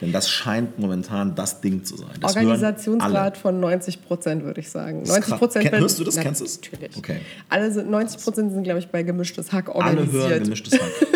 Denn 0.00 0.12
das 0.12 0.28
scheint 0.28 0.78
momentan 0.78 1.34
das 1.34 1.60
Ding 1.60 1.84
zu 1.84 1.96
sein. 1.96 2.08
Das 2.20 2.36
Organisationsgrad 2.36 3.14
alle. 3.34 3.40
von 3.40 3.60
90 3.60 4.04
Prozent, 4.04 4.44
würde 4.44 4.60
ich 4.60 4.68
sagen. 4.68 5.02
ist 5.02 5.08
90 5.08 5.24
krass. 5.30 5.38
Prozent. 5.38 5.70
Ken- 5.70 5.80
hörst 5.80 5.98
du 5.98 6.04
das? 6.04 6.16
Kennst 6.16 6.40
du 6.40 6.44
es? 6.44 6.60
Natürlich. 6.60 6.96
Okay. 6.96 7.20
Alle 7.48 7.70
sind, 7.72 7.90
90 7.90 8.22
Prozent 8.22 8.52
sind, 8.52 8.64
glaube 8.64 8.80
ich, 8.80 8.88
bei 8.88 9.02
gemischtes 9.02 9.52
Hack 9.52 9.68
Alle 9.68 9.76
organisiert. 9.76 10.28
hören 10.30 10.42
Gemischtes 10.44 10.74
Hack. 10.74 10.90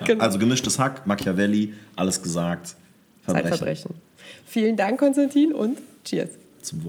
Ja, 0.00 0.06
Genau. 0.06 0.24
Also 0.24 0.38
Gemischtes 0.38 0.78
Hack, 0.78 1.06
Machiavelli, 1.06 1.74
alles 1.96 2.22
gesagt, 2.22 2.74
Verbrechen. 3.22 3.50
Zeitverbrechen. 3.50 3.94
Vielen 4.46 4.76
Dank, 4.76 4.98
Konstantin, 4.98 5.52
und 5.52 5.78
cheers. 6.04 6.30
Zum 6.62 6.82
Wohl. 6.84 6.88